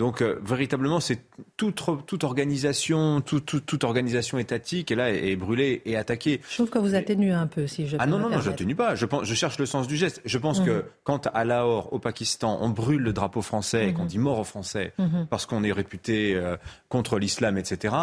Donc 0.00 0.22
euh, 0.22 0.40
véritablement, 0.42 0.98
c'est 0.98 1.20
toute, 1.58 1.82
toute, 2.06 2.24
organisation, 2.24 3.20
toute, 3.20 3.84
organisation 3.84 4.38
étatique 4.38 4.90
et 4.90 4.94
là 4.94 5.12
est, 5.12 5.36
brûlée 5.36 5.82
et 5.84 5.94
attaquée. 5.94 6.40
Je 6.48 6.54
trouve 6.54 6.70
que 6.70 6.78
vous 6.78 6.94
atténuez 6.94 7.32
un 7.32 7.46
peu, 7.46 7.66
si 7.66 7.86
je. 7.86 7.98
Ah 8.00 8.06
non 8.06 8.18
non 8.18 8.30
non, 8.30 8.40
je 8.40 8.48
n'atténue 8.48 8.74
pas. 8.74 8.94
Je 8.94 9.04
pense, 9.04 9.24
je 9.24 9.34
cherche 9.34 9.58
le 9.58 9.66
sens 9.66 9.86
du 9.86 9.98
geste. 9.98 10.22
Je 10.24 10.38
pense 10.38 10.60
que 10.60 10.70
mhm. 10.70 10.82
quand 11.04 11.28
à 11.34 11.44
Lahore, 11.44 11.92
au 11.92 11.98
Pakistan, 11.98 12.58
on 12.62 12.70
brûle 12.70 13.02
le 13.02 13.12
drapeau 13.12 13.42
français 13.42 13.90
et 13.90 13.92
qu'on 13.92 14.04
mhm. 14.04 14.08
dit 14.08 14.18
mort 14.18 14.38
aux 14.38 14.44
Français 14.44 14.94
mhm. 14.96 15.26
parce 15.28 15.44
qu'on 15.44 15.62
est 15.64 15.72
réputé 15.72 16.34
euh, 16.34 16.56
contre 16.88 17.18
l'islam, 17.18 17.58
etc. 17.58 17.94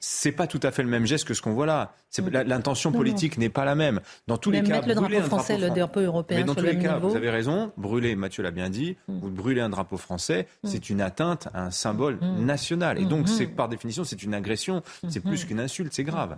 C'est 0.00 0.32
pas 0.32 0.48
tout 0.48 0.60
à 0.64 0.72
fait 0.72 0.82
le 0.82 0.88
même 0.88 1.06
geste 1.06 1.28
que 1.28 1.34
ce 1.34 1.42
qu'on 1.42 1.54
voit 1.54 1.66
là. 1.66 1.94
L'intention 2.22 2.92
politique 2.92 3.38
n'est 3.38 3.48
pas 3.48 3.64
la 3.64 3.74
même. 3.74 4.00
Dans 4.26 4.38
tous 4.38 4.50
les 4.50 4.62
cas, 4.62 4.80
le 4.82 4.94
drapeau 4.94 5.20
français, 5.22 5.58
le 5.58 5.70
drapeau 5.70 6.00
européen, 6.00 6.38
mais 6.38 6.44
dans 6.44 6.54
tous 6.54 6.64
les 6.64 6.78
cas, 6.78 6.98
vous 6.98 7.16
avez 7.16 7.30
raison. 7.30 7.72
Brûler, 7.76 8.16
Mathieu 8.16 8.42
l'a 8.42 8.50
bien 8.50 8.70
dit, 8.70 8.96
ou 9.08 9.28
brûler 9.28 9.60
un 9.60 9.70
drapeau 9.70 9.96
français, 9.96 10.46
c'est 10.64 10.90
une 10.90 11.00
atteinte 11.00 11.48
un 11.54 11.70
symbole 11.70 12.18
mm. 12.20 12.44
national. 12.44 12.98
Et 12.98 13.04
donc, 13.04 13.26
mm-hmm. 13.26 13.36
c'est 13.36 13.46
par 13.46 13.68
définition, 13.68 14.04
c'est 14.04 14.22
une 14.22 14.34
agression, 14.34 14.82
c'est 15.08 15.20
plus 15.20 15.44
mm-hmm. 15.44 15.46
qu'une 15.46 15.60
insulte, 15.60 15.92
c'est 15.92 16.04
grave. 16.04 16.36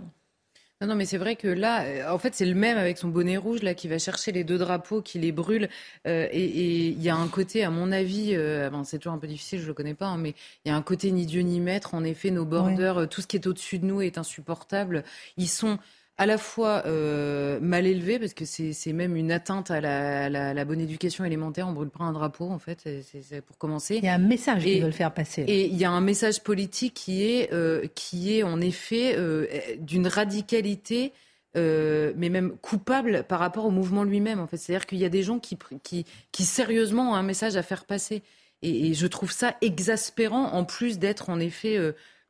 Non, 0.81 0.87
non, 0.87 0.95
mais 0.95 1.05
c'est 1.05 1.17
vrai 1.17 1.35
que 1.35 1.49
là, 1.49 1.83
euh, 1.83 2.09
en 2.09 2.17
fait, 2.19 2.33
c'est 2.35 2.45
le 2.45 2.55
même 2.55 2.77
avec 2.77 2.97
son 2.97 3.09
bonnet 3.09 3.35
rouge 3.35 3.63
là 3.63 3.73
qui 3.73 3.89
va 3.89 3.99
chercher 3.99 4.31
les 4.31 4.45
deux 4.45 4.57
drapeaux, 4.57 5.01
qui 5.01 5.19
les 5.19 5.33
brûle. 5.33 5.67
Euh, 6.07 6.29
et 6.31 6.87
il 6.87 7.01
y 7.01 7.09
a 7.09 7.17
un 7.17 7.27
côté, 7.27 7.65
à 7.65 7.69
mon 7.69 7.91
avis, 7.91 8.33
euh, 8.33 8.69
c'est 8.85 8.97
toujours 8.99 9.11
un 9.11 9.17
peu 9.17 9.27
difficile, 9.27 9.59
je 9.59 9.67
le 9.67 9.73
connais 9.73 9.93
pas, 9.93 10.07
hein, 10.07 10.17
mais 10.17 10.35
il 10.63 10.69
y 10.69 10.71
a 10.71 10.77
un 10.77 10.81
côté 10.81 11.11
ni 11.11 11.25
Dieu 11.25 11.41
ni 11.41 11.59
maître. 11.59 11.95
En 11.95 12.05
effet, 12.05 12.31
nos 12.31 12.45
borders, 12.45 13.09
tout 13.09 13.21
ce 13.21 13.27
qui 13.27 13.35
est 13.35 13.45
au-dessus 13.45 13.79
de 13.79 13.85
nous 13.85 14.01
est 14.01 14.17
insupportable. 14.17 15.03
Ils 15.35 15.49
sont 15.49 15.79
à 16.19 16.25
la 16.25 16.37
fois 16.37 16.83
euh, 16.85 17.61
mal 17.61 17.87
élevé, 17.87 18.19
parce 18.19 18.33
que 18.33 18.43
c'est 18.43 18.93
même 18.93 19.15
une 19.15 19.31
atteinte 19.31 19.71
à 19.71 19.79
la, 19.79 20.65
bonne 20.65 20.81
éducation 20.81 21.23
élémentaire. 21.23 21.65
On 21.65 21.71
brûle 21.71 21.89
pas 21.89 22.03
un 22.03 22.11
drapeau, 22.11 22.49
en 22.49 22.59
fait, 22.59 22.89
c'est 23.23 23.41
pour 23.41 23.57
commencer. 23.57 23.95
Il 23.95 24.03
y 24.03 24.09
a 24.09 24.15
un 24.15 24.17
message 24.17 24.63
qu'ils 24.63 24.83
veulent 24.83 24.91
faire 24.91 25.13
passer. 25.13 25.43
Et 25.47 25.67
il 25.67 25.77
y 25.77 25.85
a 25.85 25.91
un 25.91 26.01
message 26.01 26.43
politique 26.43 26.93
qui 26.93 27.23
est, 27.23 27.53
euh, 27.53 27.87
qui 27.95 28.37
est 28.37 28.43
en 28.43 28.59
effet 28.59 29.15
euh, 29.15 29.47
d'une 29.79 30.07
radicalité. 30.07 31.13
mais 31.55 32.29
même 32.29 32.57
coupable 32.61 33.23
par 33.23 33.39
rapport 33.39 33.65
au 33.65 33.71
mouvement 33.71 34.03
lui-même. 34.03 34.41
En 34.41 34.47
fait, 34.47 34.57
c'est-à-dire 34.57 34.87
qu'il 34.87 34.97
y 34.97 35.05
a 35.05 35.09
des 35.09 35.23
gens 35.23 35.39
qui, 35.39 35.57
qui, 35.83 36.05
qui, 36.33 36.43
sérieusement 36.43 37.11
ont 37.11 37.15
un 37.15 37.23
message 37.23 37.55
à 37.55 37.63
faire 37.63 37.85
passer, 37.85 38.23
et, 38.61 38.89
et 38.89 38.93
je 38.93 39.07
trouve 39.07 39.31
ça 39.31 39.55
exaspérant 39.61 40.51
en 40.51 40.65
plus 40.65 40.99
d'être 40.99 41.29
en 41.29 41.39
effet 41.39 41.79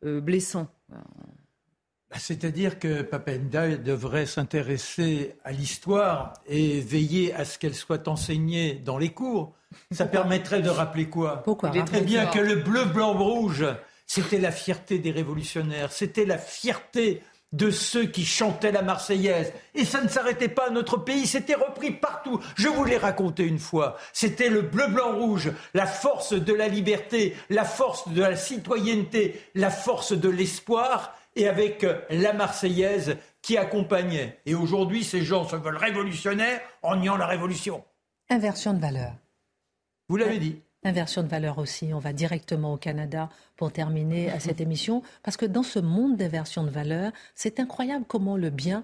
blessant. 0.03 0.67
Bah, 2.11 2.17
c'est-à-dire 2.19 2.79
que 2.79 3.03
Papenda 3.03 3.77
devrait 3.77 4.25
s'intéresser 4.25 5.35
à 5.43 5.51
l'histoire 5.51 6.33
et 6.47 6.79
veiller 6.79 7.33
à 7.35 7.45
ce 7.45 7.59
qu'elle 7.59 7.75
soit 7.75 8.07
enseignée 8.07 8.73
dans 8.73 8.97
les 8.97 9.09
cours. 9.09 9.53
Ça 9.91 10.05
permettrait 10.05 10.61
de 10.61 10.69
rappeler 10.69 11.07
quoi? 11.07 11.43
Pourquoi 11.43 11.69
Très 11.69 12.01
bien 12.01 12.25
que 12.25 12.39
le 12.39 12.55
bleu, 12.55 12.85
blanc, 12.85 13.13
rouge, 13.13 13.65
c'était 14.07 14.39
la 14.39 14.51
fierté 14.51 14.97
des 14.97 15.11
révolutionnaires, 15.11 15.91
c'était 15.91 16.25
la 16.25 16.39
fierté 16.39 17.21
de 17.51 17.71
ceux 17.71 18.05
qui 18.05 18.25
chantaient 18.25 18.71
la 18.71 18.81
Marseillaise. 18.81 19.51
Et 19.73 19.85
ça 19.85 20.01
ne 20.01 20.07
s'arrêtait 20.07 20.49
pas 20.49 20.67
à 20.67 20.69
notre 20.69 20.97
pays, 20.97 21.25
c'était 21.25 21.55
repris 21.55 21.91
partout. 21.91 22.39
Je 22.55 22.67
vous 22.67 22.85
l'ai 22.85 22.97
raconté 22.97 23.43
une 23.43 23.59
fois. 23.59 23.97
C'était 24.13 24.49
le 24.49 24.61
bleu, 24.61 24.87
blanc, 24.87 25.15
rouge, 25.15 25.51
la 25.73 25.87
force 25.87 26.33
de 26.33 26.53
la 26.53 26.67
liberté, 26.67 27.35
la 27.49 27.65
force 27.65 28.07
de 28.09 28.21
la 28.21 28.35
citoyenneté, 28.35 29.41
la 29.55 29.71
force 29.71 30.13
de 30.13 30.29
l'espoir 30.29 31.15
et 31.39 31.47
avec 31.47 31.83
euh, 31.83 32.01
la 32.09 32.33
Marseillaise 32.33 33.17
qui 33.41 33.57
accompagnait. 33.57 34.39
Et 34.45 34.55
aujourd'hui, 34.55 35.03
ces 35.03 35.21
gens 35.23 35.47
se 35.47 35.55
veulent 35.55 35.77
révolutionnaires 35.77 36.59
en 36.83 36.97
niant 36.97 37.15
la 37.17 37.25
révolution. 37.25 37.83
Inversion 38.29 38.73
de 38.73 38.79
valeur. 38.79 39.13
Vous 40.09 40.17
l'avez 40.17 40.37
dit. 40.37 40.61
Inversion 40.83 41.23
de 41.23 41.27
valeur 41.27 41.57
aussi. 41.57 41.93
On 41.93 41.99
va 41.99 42.13
directement 42.13 42.73
au 42.73 42.77
Canada 42.77 43.29
pour 43.55 43.71
terminer 43.71 44.29
à 44.29 44.39
cette 44.39 44.59
émission. 44.59 45.01
Parce 45.23 45.37
que 45.37 45.45
dans 45.45 45.63
ce 45.63 45.79
monde 45.79 46.17
d'inversion 46.17 46.63
de 46.63 46.69
valeur, 46.69 47.11
c'est 47.35 47.59
incroyable 47.59 48.05
comment 48.07 48.35
le 48.35 48.49
bien 48.49 48.83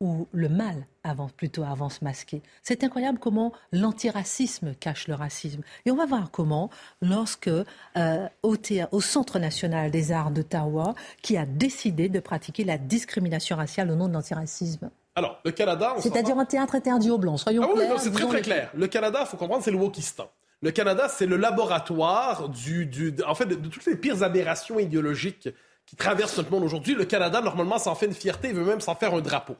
où 0.00 0.28
le 0.32 0.48
mal 0.48 0.86
avance 1.04 1.32
plutôt 1.32 1.62
avance 1.62 2.02
masqué. 2.02 2.42
C'est 2.62 2.84
incroyable 2.84 3.18
comment 3.18 3.52
l'antiracisme 3.72 4.74
cache 4.74 5.08
le 5.08 5.14
racisme. 5.14 5.62
Et 5.84 5.90
on 5.90 5.96
va 5.96 6.06
voir 6.06 6.30
comment, 6.30 6.70
lorsque 7.00 7.48
euh, 7.48 8.28
au, 8.42 8.56
au, 8.92 9.00
Centre 9.00 9.38
national 9.38 9.90
des 9.90 10.12
arts 10.12 10.30
d'Ottawa, 10.30 10.94
qui 11.22 11.36
a 11.36 11.46
décidé 11.46 12.08
de 12.08 12.20
pratiquer 12.20 12.64
la 12.64 12.76
discrimination 12.76 13.56
raciale 13.56 13.90
au 13.90 13.94
nom 13.94 14.08
de 14.08 14.12
l'antiracisme. 14.12 14.90
Alors, 15.14 15.40
le 15.44 15.52
Canada... 15.52 15.94
C'est-à-dire 15.98 16.38
un 16.38 16.44
théâtre 16.44 16.74
interdit 16.74 17.10
aux 17.10 17.18
Blancs, 17.18 17.40
soyons 17.40 17.62
ah 17.64 17.68
oui, 17.74 17.84
c'est 17.98 18.12
très 18.12 18.26
très 18.26 18.42
clair. 18.42 18.70
Le 18.74 18.86
Canada, 18.86 19.20
il 19.22 19.26
faut 19.26 19.38
comprendre, 19.38 19.64
c'est 19.64 19.70
le 19.70 19.78
Wokistan. 19.78 20.30
Le 20.60 20.72
Canada, 20.72 21.08
c'est 21.08 21.26
le 21.26 21.36
laboratoire 21.36 22.48
du, 22.50 22.86
du, 22.86 23.14
en 23.26 23.34
fait, 23.34 23.46
de, 23.46 23.54
de 23.54 23.68
toutes 23.68 23.86
les 23.86 23.96
pires 23.96 24.22
aberrations 24.22 24.78
idéologiques 24.78 25.48
qui 25.86 25.96
traversent 25.96 26.36
notre 26.36 26.50
monde 26.50 26.64
aujourd'hui. 26.64 26.94
Le 26.94 27.04
Canada, 27.04 27.40
normalement, 27.40 27.78
s'en 27.78 27.94
fait 27.94 28.06
une 28.06 28.14
fierté, 28.14 28.48
il 28.48 28.54
veut 28.54 28.64
même 28.64 28.80
s'en 28.80 28.94
faire 28.94 29.14
un 29.14 29.20
drapeau. 29.20 29.56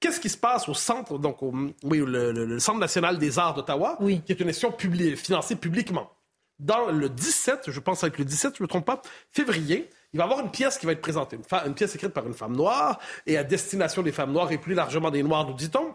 Qu'est-ce 0.00 0.20
qui 0.20 0.28
se 0.28 0.36
passe 0.36 0.68
au 0.68 0.74
centre, 0.74 1.18
donc 1.18 1.38
oui, 1.40 2.02
le, 2.04 2.58
Centre 2.58 2.78
national 2.78 3.18
des 3.18 3.38
arts 3.38 3.54
d'Ottawa, 3.54 3.98
qui 4.00 4.32
est 4.32 4.40
une 4.40 4.48
institution 4.48 5.16
financée 5.16 5.56
publiquement? 5.56 6.10
Dans 6.58 6.90
le 6.90 7.08
17, 7.08 7.70
je 7.70 7.80
pense 7.80 8.04
avec 8.04 8.18
le 8.18 8.24
17, 8.24 8.56
je 8.56 8.62
ne 8.62 8.64
me 8.64 8.68
trompe 8.68 8.84
pas, 8.84 9.02
février, 9.32 9.90
il 10.12 10.18
va 10.18 10.24
y 10.24 10.26
avoir 10.26 10.44
une 10.44 10.50
pièce 10.50 10.78
qui 10.78 10.86
va 10.86 10.92
être 10.92 11.00
présentée, 11.00 11.36
une, 11.36 11.66
une, 11.66 11.74
pièce 11.74 11.94
écrite 11.96 12.12
par 12.12 12.26
une 12.26 12.34
femme 12.34 12.54
noire 12.54 13.00
et 13.26 13.36
à 13.36 13.42
destination 13.42 14.02
des 14.02 14.12
femmes 14.12 14.32
noires 14.32 14.52
et 14.52 14.58
plus 14.58 14.74
largement 14.74 15.10
des 15.10 15.22
noirs, 15.22 15.48
nous 15.48 15.54
dit-on. 15.54 15.94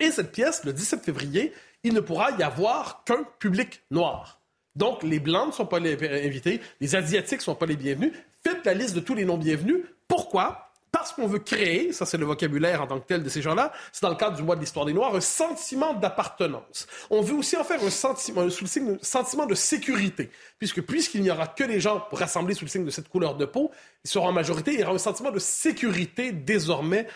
Et 0.00 0.10
cette 0.10 0.32
pièce, 0.32 0.64
le 0.64 0.72
17 0.72 1.04
février, 1.04 1.52
il 1.84 1.94
ne 1.94 2.00
pourra 2.00 2.32
y 2.32 2.42
avoir 2.42 3.04
qu'un 3.04 3.24
public 3.38 3.82
noir. 3.90 4.40
Donc, 4.74 5.04
les 5.04 5.20
Blancs 5.20 5.48
ne 5.48 5.52
sont 5.52 5.66
pas 5.66 5.78
les 5.78 5.94
invités, 6.26 6.60
les 6.80 6.96
Asiatiques 6.96 7.38
ne 7.38 7.44
sont 7.44 7.54
pas 7.54 7.66
les 7.66 7.76
bienvenus. 7.76 8.12
Faites 8.42 8.64
la 8.66 8.74
liste 8.74 8.94
de 8.94 9.00
tous 9.00 9.14
les 9.14 9.24
non-bienvenus. 9.24 9.84
Pourquoi? 10.08 10.72
Parce 10.94 11.12
qu'on 11.12 11.26
veut 11.26 11.40
créer, 11.40 11.92
ça 11.92 12.06
c'est 12.06 12.18
le 12.18 12.24
vocabulaire 12.24 12.80
en 12.80 12.86
tant 12.86 13.00
que 13.00 13.06
tel 13.06 13.24
de 13.24 13.28
ces 13.28 13.42
gens-là, 13.42 13.72
c'est 13.90 14.02
dans 14.02 14.10
le 14.10 14.14
cadre 14.14 14.36
du 14.36 14.44
mois 14.44 14.54
de 14.54 14.60
l'histoire 14.60 14.86
des 14.86 14.92
Noirs, 14.92 15.12
un 15.12 15.20
sentiment 15.20 15.92
d'appartenance. 15.92 16.86
On 17.10 17.20
veut 17.20 17.34
aussi 17.34 17.56
en 17.56 17.64
faire 17.64 17.82
un 17.82 17.90
sentiment, 17.90 18.48
sous 18.48 18.62
le 18.62 18.68
signe, 18.68 18.90
un 18.92 19.04
sentiment 19.04 19.44
de 19.44 19.56
sécurité, 19.56 20.30
puisque 20.56 20.82
puisqu'il 20.82 21.22
n'y 21.22 21.32
aura 21.32 21.48
que 21.48 21.64
des 21.64 21.80
gens 21.80 22.06
rassemblés 22.12 22.54
sous 22.54 22.64
le 22.64 22.70
signe 22.70 22.84
de 22.84 22.90
cette 22.90 23.08
couleur 23.08 23.34
de 23.34 23.44
peau, 23.44 23.72
ils 24.04 24.10
seront 24.10 24.28
en 24.28 24.32
majorité, 24.32 24.74
il 24.74 24.80
y 24.80 24.84
aura 24.84 24.92
un 24.92 24.98
sentiment 24.98 25.32
de 25.32 25.40
sécurité 25.40 26.30
désormais 26.30 27.08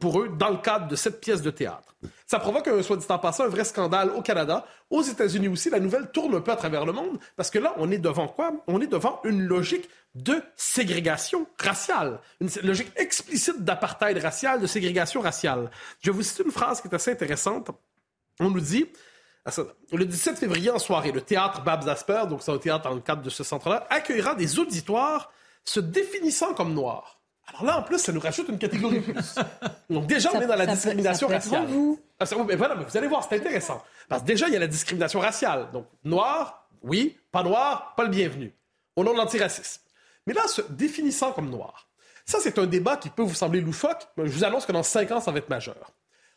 pour 0.00 0.20
eux 0.20 0.28
dans 0.28 0.50
le 0.50 0.56
cadre 0.56 0.88
de 0.88 0.96
cette 0.96 1.20
pièce 1.20 1.42
de 1.42 1.50
théâtre. 1.50 1.94
Ça 2.26 2.38
provoque, 2.38 2.68
un, 2.68 2.82
soit 2.82 2.96
dit 2.96 3.06
en 3.08 3.18
passant, 3.18 3.44
un 3.44 3.48
vrai 3.48 3.64
scandale 3.64 4.10
au 4.10 4.22
Canada. 4.22 4.66
Aux 4.90 5.02
États-Unis 5.02 5.48
aussi, 5.48 5.70
la 5.70 5.80
nouvelle 5.80 6.10
tourne 6.10 6.34
un 6.34 6.40
peu 6.40 6.52
à 6.52 6.56
travers 6.56 6.84
le 6.84 6.92
monde 6.92 7.18
parce 7.36 7.50
que 7.50 7.58
là, 7.58 7.74
on 7.76 7.90
est 7.90 7.98
devant 7.98 8.28
quoi? 8.28 8.52
On 8.66 8.80
est 8.80 8.86
devant 8.86 9.20
une 9.24 9.42
logique 9.42 9.88
de 10.14 10.42
ségrégation 10.56 11.46
raciale, 11.58 12.20
une 12.40 12.48
logique 12.62 12.92
explicite 12.96 13.62
d'apartheid 13.62 14.16
racial, 14.18 14.60
de 14.60 14.66
ségrégation 14.66 15.20
raciale. 15.20 15.70
Je 16.00 16.10
vous 16.10 16.22
cite 16.22 16.42
une 16.44 16.52
phrase 16.52 16.80
qui 16.80 16.88
est 16.88 16.94
assez 16.94 17.10
intéressante. 17.10 17.70
On 18.40 18.50
nous 18.50 18.60
dit, 18.60 18.86
le 19.92 20.04
17 20.04 20.38
février 20.38 20.70
en 20.70 20.78
soirée, 20.78 21.12
le 21.12 21.20
théâtre 21.20 21.62
Babs 21.62 21.88
Asper, 21.88 22.24
donc 22.28 22.42
c'est 22.42 22.52
un 22.52 22.58
théâtre 22.58 22.88
dans 22.88 22.94
le 22.94 23.00
cadre 23.00 23.22
de 23.22 23.30
ce 23.30 23.44
centre-là, 23.44 23.86
accueillera 23.90 24.34
des 24.34 24.58
auditoires 24.58 25.32
se 25.64 25.80
définissant 25.80 26.54
comme 26.54 26.74
noirs. 26.74 27.20
Alors 27.48 27.64
là, 27.64 27.78
en 27.78 27.82
plus, 27.82 27.98
ça 27.98 28.12
nous 28.12 28.20
rajoute 28.20 28.48
une 28.48 28.58
catégorie 28.58 29.00
plus. 29.00 29.34
Donc 29.90 30.06
déjà, 30.06 30.30
on 30.34 30.40
est 30.40 30.46
dans 30.46 30.56
la 30.56 30.66
discrimination 30.66 31.28
raciale. 31.28 31.66
Vous. 31.66 32.00
Ah, 32.18 32.24
mais 32.46 32.56
voilà, 32.56 32.74
mais 32.74 32.84
vous 32.84 32.96
allez 32.96 33.08
voir, 33.08 33.26
c'est 33.28 33.36
intéressant. 33.36 33.82
Parce 34.08 34.22
que 34.22 34.26
déjà, 34.26 34.48
il 34.48 34.54
y 34.54 34.56
a 34.56 34.60
la 34.60 34.66
discrimination 34.66 35.20
raciale. 35.20 35.68
Donc, 35.72 35.86
noir, 36.04 36.68
oui, 36.82 37.18
pas 37.30 37.42
noir, 37.42 37.94
pas 37.96 38.04
le 38.04 38.10
bienvenu. 38.10 38.54
Au 38.96 39.04
nom 39.04 39.12
de 39.12 39.18
l'antiracisme. 39.18 39.82
Mais 40.26 40.32
là, 40.32 40.46
se 40.46 40.62
définissant 40.70 41.32
comme 41.32 41.50
noir, 41.50 41.88
ça, 42.24 42.38
c'est 42.40 42.58
un 42.58 42.66
débat 42.66 42.96
qui 42.96 43.10
peut 43.10 43.22
vous 43.22 43.34
sembler 43.34 43.60
loufoque, 43.60 44.08
mais 44.16 44.26
je 44.26 44.32
vous 44.32 44.44
annonce 44.44 44.64
que 44.64 44.72
dans 44.72 44.82
cinq 44.82 45.10
ans, 45.10 45.20
ça 45.20 45.30
va 45.30 45.38
être 45.38 45.50
majeur. 45.50 45.92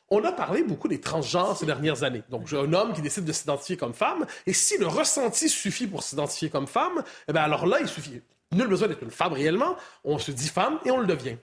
On 0.09 0.23
a 0.23 0.31
parlé 0.31 0.63
beaucoup 0.63 0.87
des 0.87 0.99
transgenres 0.99 1.57
ces 1.57 1.65
dernières 1.65 2.03
années. 2.03 2.23
Donc, 2.29 2.47
j'ai 2.47 2.57
un 2.57 2.73
homme 2.73 2.93
qui 2.93 3.01
décide 3.01 3.25
de 3.25 3.31
s'identifier 3.31 3.77
comme 3.77 3.93
femme, 3.93 4.25
et 4.45 4.53
si 4.53 4.77
le 4.77 4.87
ressenti 4.87 5.47
suffit 5.49 5.87
pour 5.87 6.03
s'identifier 6.03 6.49
comme 6.49 6.67
femme, 6.67 7.03
eh 7.27 7.33
bien 7.33 7.43
alors 7.43 7.65
là, 7.65 7.79
il 7.79 7.87
suffit 7.87 8.21
nul 8.53 8.67
besoin 8.67 8.87
d'être 8.87 9.03
une 9.03 9.11
femme 9.11 9.33
réellement, 9.33 9.75
on 10.03 10.19
se 10.19 10.31
dit 10.31 10.47
femme 10.47 10.79
et 10.85 10.91
on 10.91 10.99
le 10.99 11.07
devient. 11.07 11.37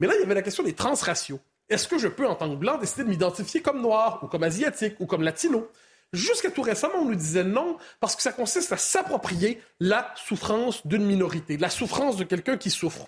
Mais 0.00 0.06
là, 0.06 0.14
il 0.16 0.20
y 0.20 0.24
avait 0.24 0.34
la 0.34 0.42
question 0.42 0.64
des 0.64 0.74
transraciaux. 0.74 1.40
Est-ce 1.68 1.88
que 1.88 1.98
je 1.98 2.08
peux, 2.08 2.26
en 2.26 2.34
tant 2.34 2.50
que 2.50 2.56
blanc, 2.56 2.78
décider 2.78 3.04
de 3.04 3.08
m'identifier 3.08 3.62
comme 3.62 3.80
noir, 3.80 4.20
ou 4.22 4.26
comme 4.26 4.42
asiatique, 4.42 4.96
ou 5.00 5.06
comme 5.06 5.22
latino? 5.22 5.70
Jusqu'à 6.12 6.50
tout 6.50 6.62
récemment, 6.62 6.98
on 6.98 7.04
nous 7.06 7.14
disait 7.14 7.44
non, 7.44 7.78
parce 7.98 8.16
que 8.16 8.22
ça 8.22 8.32
consiste 8.32 8.72
à 8.72 8.76
s'approprier 8.76 9.62
la 9.80 10.12
souffrance 10.16 10.86
d'une 10.86 11.04
minorité, 11.04 11.56
la 11.56 11.70
souffrance 11.70 12.16
de 12.16 12.24
quelqu'un 12.24 12.58
qui 12.58 12.68
souffre. 12.68 13.06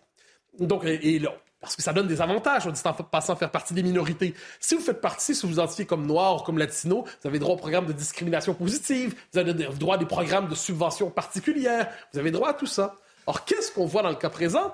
Donc, 0.59 0.85
et, 0.85 1.19
là, 1.19 1.35
parce 1.61 1.77
que 1.77 1.83
ça 1.83 1.93
donne 1.93 2.07
des 2.07 2.23
avantages, 2.23 2.67
on 2.67 2.71
dit 2.71 2.81
en 2.85 2.93
passant 2.95 3.37
faire 3.37 3.51
partie 3.51 3.75
des 3.75 3.83
minorités. 3.83 4.35
Si 4.61 4.75
vous 4.75 4.81
faites 4.81 5.03
partie, 5.03 5.35
si 5.35 5.43
vous 5.43 5.49
vous 5.49 5.55
identifiez 5.55 5.85
comme 5.85 6.07
noir 6.07 6.37
ou 6.37 6.45
comme 6.45 6.57
latino, 6.57 7.05
vous 7.05 7.29
avez 7.29 7.39
droit 7.39 7.55
au 7.55 7.59
programme 7.59 7.85
de 7.85 7.93
discrimination 7.93 8.55
positive, 8.55 9.15
vous 9.33 9.39
avez 9.39 9.53
droit 9.53 9.97
à 9.97 9.99
des 9.99 10.07
programmes 10.07 10.49
de 10.49 10.55
subvention 10.55 11.11
particulières, 11.11 11.91
vous 12.13 12.19
avez 12.19 12.31
droit 12.31 12.51
à 12.51 12.55
tout 12.55 12.67
ça. 12.67 12.99
Or, 13.27 13.45
qu'est-ce 13.45 13.73
qu'on 13.73 13.87
voit 13.87 14.03
dans 14.03 14.11
le 14.11 14.17
cas 14.17 14.31
présent? 14.31 14.73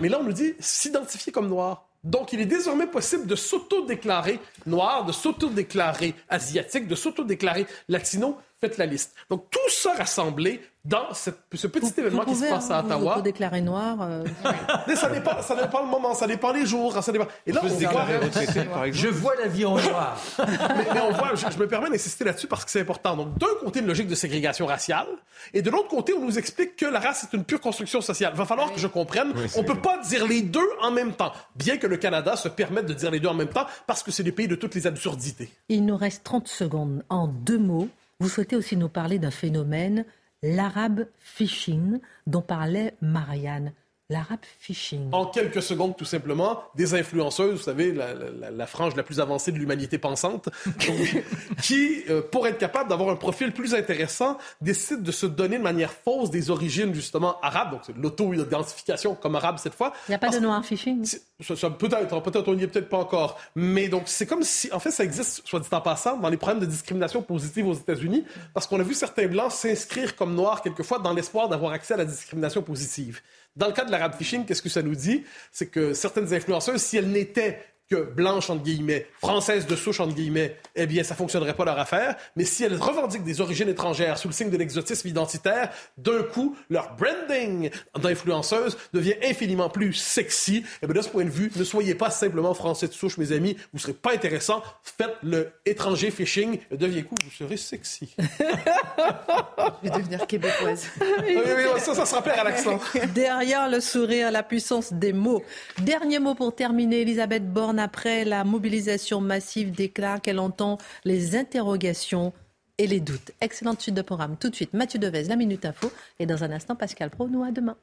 Mais 0.00 0.08
là, 0.08 0.18
on 0.20 0.24
nous 0.24 0.32
dit 0.32 0.54
s'identifier 0.58 1.32
comme 1.32 1.48
noir. 1.48 1.88
Donc, 2.04 2.32
il 2.32 2.40
est 2.40 2.46
désormais 2.46 2.86
possible 2.86 3.26
de 3.26 3.34
s'auto-déclarer 3.34 4.38
noir, 4.64 5.04
de 5.04 5.12
s'auto-déclarer 5.12 6.14
asiatique, 6.28 6.86
de 6.86 6.94
s'auto-déclarer 6.94 7.66
latino. 7.88 8.38
Faites 8.60 8.78
la 8.78 8.86
liste. 8.86 9.14
Donc, 9.28 9.50
tout 9.50 9.70
ça 9.70 9.92
rassemblé 9.92 10.62
dans 10.86 11.12
ce 11.12 11.30
petit 11.66 12.00
événement 12.00 12.24
qui 12.24 12.36
se 12.36 12.48
passe 12.48 12.70
à 12.70 12.80
Ottawa. 12.80 13.16
Vous 13.16 13.22
déclarer 13.22 13.60
noir. 13.60 13.98
Euh, 14.00 14.24
mais 14.86 14.94
ça 14.96 15.10
dépend, 15.10 15.42
ça 15.42 15.56
dépend 15.56 15.82
le 15.82 15.88
moment, 15.88 16.14
ça 16.14 16.26
dépend 16.26 16.52
les 16.52 16.64
jours, 16.64 17.02
ça 17.02 17.12
dépend. 17.12 17.26
Et 17.46 17.52
là, 17.52 17.60
on, 17.62 17.66
voit, 17.66 18.06
Je 18.92 19.08
vois 19.08 19.34
la 19.34 19.48
vie 19.48 19.64
en 19.64 19.76
noir. 19.82 20.16
mais, 20.38 21.00
on 21.00 21.12
voit, 21.12 21.34
je, 21.34 21.58
me 21.58 21.66
permets 21.66 21.90
d'insister 21.90 22.24
là-dessus 22.24 22.46
parce 22.46 22.64
que 22.64 22.70
c'est 22.70 22.80
important. 22.80 23.16
Donc, 23.16 23.36
d'un 23.36 23.46
côté, 23.60 23.80
une 23.80 23.86
logique 23.86 24.06
de 24.06 24.14
ségrégation 24.14 24.66
raciale, 24.66 25.08
et 25.52 25.60
de 25.60 25.70
l'autre 25.70 25.88
côté, 25.88 26.14
on 26.14 26.24
nous 26.24 26.38
explique 26.38 26.76
que 26.76 26.86
la 26.86 27.00
race 27.00 27.24
est 27.24 27.36
une 27.36 27.44
pure 27.44 27.60
construction 27.60 28.00
sociale. 28.00 28.32
Il 28.34 28.38
va 28.38 28.46
falloir 28.46 28.72
que 28.72 28.78
je 28.78 28.86
comprenne. 28.86 29.34
on 29.56 29.64
peut 29.64 29.80
pas 29.80 29.98
dire 29.98 30.26
les 30.26 30.42
deux 30.42 30.68
en 30.80 30.92
même 30.92 31.12
temps, 31.12 31.32
bien 31.56 31.76
que 31.76 31.86
le 31.86 31.96
Canada 31.96 32.36
se 32.36 32.48
permette 32.48 32.86
de 32.86 32.94
dire 32.94 33.10
les 33.10 33.20
deux 33.20 33.28
en 33.28 33.34
même 33.34 33.48
temps, 33.48 33.66
parce 33.86 34.02
que 34.02 34.10
c'est 34.10 34.22
le 34.22 34.32
pays 34.32 34.48
de 34.48 34.54
toutes 34.54 34.74
les 34.74 34.86
absurdités. 34.86 35.50
Il 35.68 35.84
nous 35.84 35.96
reste 35.96 36.22
30 36.24 36.48
secondes. 36.48 37.04
En 37.08 37.26
deux 37.26 37.58
mots, 37.58 37.88
vous 38.20 38.28
souhaitez 38.28 38.56
aussi 38.56 38.76
nous 38.76 38.88
parler 38.88 39.18
d'un 39.18 39.30
phénomène 39.30 40.04
l'arabe 40.42 41.06
phishing 41.18 42.00
dont 42.26 42.42
parlait 42.42 42.94
Marianne. 43.00 43.72
L'arabe 44.08 44.38
phishing. 44.60 45.08
En 45.10 45.26
quelques 45.26 45.62
secondes, 45.62 45.96
tout 45.96 46.04
simplement, 46.04 46.62
des 46.76 46.94
influenceuses, 46.94 47.56
vous 47.56 47.62
savez, 47.62 47.92
la, 47.92 48.66
frange 48.66 48.94
la 48.94 49.02
plus 49.02 49.18
avancée 49.18 49.50
de 49.50 49.58
l'humanité 49.58 49.98
pensante, 49.98 50.48
qui, 51.62 52.04
euh, 52.08 52.22
pour 52.22 52.46
être 52.46 52.58
capable 52.58 52.88
d'avoir 52.88 53.10
un 53.10 53.16
profil 53.16 53.52
plus 53.52 53.74
intéressant, 53.74 54.38
décident 54.60 55.02
de 55.02 55.10
se 55.10 55.26
donner 55.26 55.58
de 55.58 55.62
manière 55.64 55.92
fausse 55.92 56.30
des 56.30 56.50
origines, 56.50 56.94
justement, 56.94 57.40
arabes, 57.40 57.72
donc 57.72 57.80
c'est 57.84 57.96
l'auto-identification 57.96 59.16
comme 59.16 59.34
arabe 59.34 59.58
cette 59.58 59.74
fois. 59.74 59.92
Il 60.06 60.12
n'y 60.12 60.14
a 60.14 60.18
pas 60.20 60.30
de 60.30 60.38
noir 60.38 60.64
phishing 60.64 61.04
Peut-être, 61.38 62.22
peut-être, 62.22 62.48
on 62.48 62.54
n'y 62.54 62.62
est 62.62 62.68
peut-être 62.68 62.88
pas 62.88 62.98
encore. 62.98 63.38
Mais 63.56 63.88
donc, 63.88 64.04
c'est 64.06 64.24
comme 64.24 64.42
si, 64.42 64.72
en 64.72 64.78
fait, 64.78 64.90
ça 64.90 65.04
existe, 65.04 65.46
soit 65.46 65.60
dit 65.60 65.68
en 65.72 65.80
passant, 65.80 66.16
dans 66.16 66.30
les 66.30 66.36
problèmes 66.36 66.60
de 66.60 66.66
discrimination 66.66 67.22
positive 67.22 67.66
aux 67.66 67.74
États-Unis, 67.74 68.24
parce 68.54 68.66
qu'on 68.66 68.78
a 68.78 68.84
vu 68.84 68.94
certains 68.94 69.26
Blancs 69.26 69.50
s'inscrire 69.50 70.14
comme 70.14 70.34
noirs 70.34 70.62
quelquefois 70.62 71.00
dans 71.00 71.12
l'espoir 71.12 71.48
d'avoir 71.48 71.72
accès 71.72 71.94
à 71.94 71.96
la 71.96 72.04
discrimination 72.04 72.62
positive. 72.62 73.20
Dans 73.56 73.66
le 73.66 73.72
cas 73.72 73.84
de 73.84 73.90
l'arabe 73.90 74.14
phishing, 74.14 74.44
qu'est-ce 74.44 74.62
que 74.62 74.68
ça 74.68 74.82
nous 74.82 74.94
dit? 74.94 75.24
C'est 75.50 75.68
que 75.68 75.94
certaines 75.94 76.32
influenceuses, 76.32 76.82
si 76.82 76.98
elles 76.98 77.10
n'étaient 77.10 77.58
que 77.88 77.96
blanches, 77.96 78.50
entre 78.50 78.64
guillemets, 78.64 79.06
françaises 79.20 79.66
de 79.66 79.76
souche, 79.76 80.00
entre 80.00 80.14
guillemets, 80.14 80.56
eh 80.74 80.86
bien, 80.86 81.04
ça 81.04 81.14
fonctionnerait 81.14 81.54
pas 81.54 81.64
leur 81.64 81.78
affaire. 81.78 82.16
Mais 82.34 82.44
si 82.44 82.64
elles 82.64 82.76
revendiquent 82.76 83.24
des 83.24 83.40
origines 83.40 83.68
étrangères 83.68 84.18
sous 84.18 84.28
le 84.28 84.34
signe 84.34 84.50
de 84.50 84.56
l'exotisme 84.56 85.06
identitaire, 85.06 85.70
d'un 85.96 86.22
coup, 86.24 86.56
leur 86.68 86.96
branding 86.96 87.70
d'influenceuse 87.96 88.76
devient 88.92 89.14
infiniment 89.22 89.68
plus 89.68 89.92
sexy. 89.92 90.56
Et 90.56 90.64
eh 90.82 90.86
bien, 90.86 90.96
de 90.96 91.02
ce 91.02 91.08
point 91.08 91.24
de 91.24 91.30
vue, 91.30 91.52
ne 91.54 91.64
soyez 91.64 91.94
pas 91.94 92.10
simplement 92.10 92.54
français 92.54 92.88
de 92.88 92.92
souche, 92.92 93.18
mes 93.18 93.32
amis. 93.32 93.56
Vous 93.72 93.78
serez 93.78 93.94
pas 93.94 94.14
intéressant. 94.14 94.62
Faites 94.82 95.16
le 95.22 95.52
étranger 95.64 96.10
phishing. 96.10 96.58
Et 96.70 96.76
deviez 96.76 97.04
coup, 97.04 97.14
vous 97.24 97.30
serez 97.30 97.56
sexy? 97.56 98.14
Je 98.18 99.88
vais 99.88 99.96
devenir 99.96 100.26
québécoise. 100.26 100.86
oui, 101.00 101.36
oui, 101.36 101.80
ça, 101.80 101.94
ça 101.94 102.04
se 102.04 102.14
rappelle 102.14 102.38
à 102.38 102.44
l'accent. 102.44 102.80
Derrière 103.14 103.68
le 103.68 103.80
sourire, 103.80 104.30
la 104.32 104.42
puissance 104.42 104.92
des 104.92 105.12
mots. 105.12 105.42
Dernier 105.78 106.18
mot 106.18 106.34
pour 106.34 106.54
terminer, 106.54 107.02
Elisabeth 107.02 107.48
Borne 107.48 107.75
après 107.78 108.24
la 108.24 108.44
mobilisation 108.44 109.20
massive 109.20 109.72
déclare 109.72 110.20
qu'elle 110.20 110.38
entend 110.38 110.78
les 111.04 111.36
interrogations 111.36 112.32
et 112.78 112.86
les 112.86 113.00
doutes. 113.00 113.32
Excellente 113.40 113.80
suite 113.80 113.94
de 113.94 114.02
programme. 114.02 114.36
Tout 114.36 114.50
de 114.50 114.54
suite, 114.54 114.74
Mathieu 114.74 114.98
Devez, 114.98 115.24
la 115.24 115.36
Minute 115.36 115.64
Info. 115.64 115.90
Et 116.18 116.26
dans 116.26 116.44
un 116.44 116.50
instant, 116.50 116.76
Pascal 116.76 117.10
Pro. 117.10 117.28
Nous, 117.28 117.42
à 117.42 117.50
demain. 117.50 117.76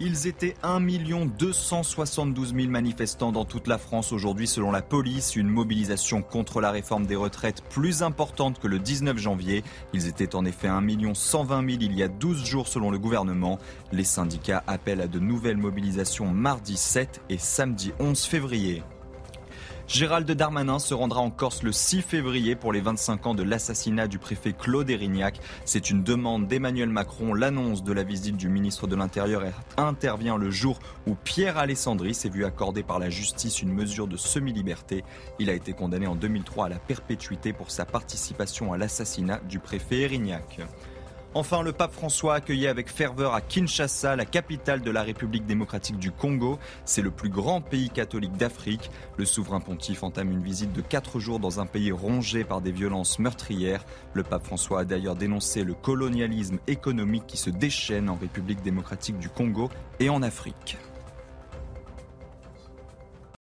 Ils 0.00 0.28
étaient 0.28 0.54
1 0.62 0.80
272 1.26 2.54
000 2.54 2.68
manifestants 2.68 3.32
dans 3.32 3.44
toute 3.44 3.66
la 3.66 3.78
France 3.78 4.12
aujourd'hui 4.12 4.46
selon 4.46 4.70
la 4.70 4.80
police. 4.80 5.34
Une 5.34 5.48
mobilisation 5.48 6.22
contre 6.22 6.60
la 6.60 6.70
réforme 6.70 7.04
des 7.04 7.16
retraites 7.16 7.62
plus 7.68 8.04
importante 8.04 8.60
que 8.60 8.68
le 8.68 8.78
19 8.78 9.18
janvier. 9.18 9.64
Ils 9.92 10.06
étaient 10.06 10.36
en 10.36 10.44
effet 10.44 10.68
1 10.68 11.14
120 11.14 11.68
000 11.68 11.82
il 11.82 11.96
y 11.96 12.04
a 12.04 12.08
12 12.08 12.44
jours 12.44 12.68
selon 12.68 12.92
le 12.92 12.98
gouvernement. 12.98 13.58
Les 13.90 14.04
syndicats 14.04 14.62
appellent 14.68 15.00
à 15.00 15.08
de 15.08 15.18
nouvelles 15.18 15.56
mobilisations 15.56 16.26
mardi 16.26 16.76
7 16.76 17.20
et 17.28 17.38
samedi 17.38 17.90
11 17.98 18.22
février. 18.22 18.84
Gérald 19.88 20.30
Darmanin 20.30 20.78
se 20.78 20.92
rendra 20.92 21.22
en 21.22 21.30
Corse 21.30 21.62
le 21.62 21.72
6 21.72 22.02
février 22.02 22.54
pour 22.54 22.74
les 22.74 22.82
25 22.82 23.26
ans 23.26 23.34
de 23.34 23.42
l'assassinat 23.42 24.06
du 24.06 24.18
préfet 24.18 24.52
Claude 24.52 24.90
Erignac. 24.90 25.40
C'est 25.64 25.88
une 25.88 26.02
demande 26.02 26.46
d'Emmanuel 26.46 26.90
Macron. 26.90 27.32
L'annonce 27.32 27.82
de 27.82 27.94
la 27.94 28.02
visite 28.02 28.36
du 28.36 28.50
ministre 28.50 28.86
de 28.86 28.94
l'Intérieur 28.94 29.44
intervient 29.78 30.36
le 30.36 30.50
jour 30.50 30.78
où 31.06 31.14
Pierre 31.14 31.56
Alessandri 31.56 32.12
s'est 32.12 32.28
vu 32.28 32.44
accorder 32.44 32.82
par 32.82 32.98
la 32.98 33.08
justice 33.08 33.62
une 33.62 33.72
mesure 33.72 34.08
de 34.08 34.18
semi-liberté. 34.18 35.04
Il 35.38 35.48
a 35.48 35.54
été 35.54 35.72
condamné 35.72 36.06
en 36.06 36.16
2003 36.16 36.66
à 36.66 36.68
la 36.68 36.78
perpétuité 36.78 37.54
pour 37.54 37.70
sa 37.70 37.86
participation 37.86 38.74
à 38.74 38.76
l'assassinat 38.76 39.40
du 39.48 39.58
préfet 39.58 40.00
Erignac. 40.00 40.60
Enfin, 41.38 41.62
le 41.62 41.70
pape 41.70 41.92
François 41.92 42.34
accueilli 42.34 42.66
avec 42.66 42.90
ferveur 42.90 43.32
à 43.32 43.40
Kinshasa, 43.40 44.16
la 44.16 44.24
capitale 44.24 44.80
de 44.80 44.90
la 44.90 45.04
République 45.04 45.46
démocratique 45.46 45.96
du 45.96 46.10
Congo. 46.10 46.58
C'est 46.84 47.00
le 47.00 47.12
plus 47.12 47.28
grand 47.28 47.60
pays 47.60 47.90
catholique 47.90 48.36
d'Afrique. 48.36 48.90
Le 49.16 49.24
souverain 49.24 49.60
pontife 49.60 50.02
entame 50.02 50.32
une 50.32 50.42
visite 50.42 50.72
de 50.72 50.80
quatre 50.80 51.20
jours 51.20 51.38
dans 51.38 51.60
un 51.60 51.66
pays 51.66 51.92
rongé 51.92 52.42
par 52.42 52.60
des 52.60 52.72
violences 52.72 53.20
meurtrières. 53.20 53.84
Le 54.14 54.24
pape 54.24 54.46
François 54.46 54.80
a 54.80 54.84
d'ailleurs 54.84 55.14
dénoncé 55.14 55.62
le 55.62 55.74
colonialisme 55.74 56.58
économique 56.66 57.28
qui 57.28 57.36
se 57.36 57.50
déchaîne 57.50 58.10
en 58.10 58.16
République 58.16 58.62
démocratique 58.62 59.20
du 59.20 59.28
Congo 59.28 59.70
et 60.00 60.08
en 60.08 60.22
Afrique. 60.22 60.76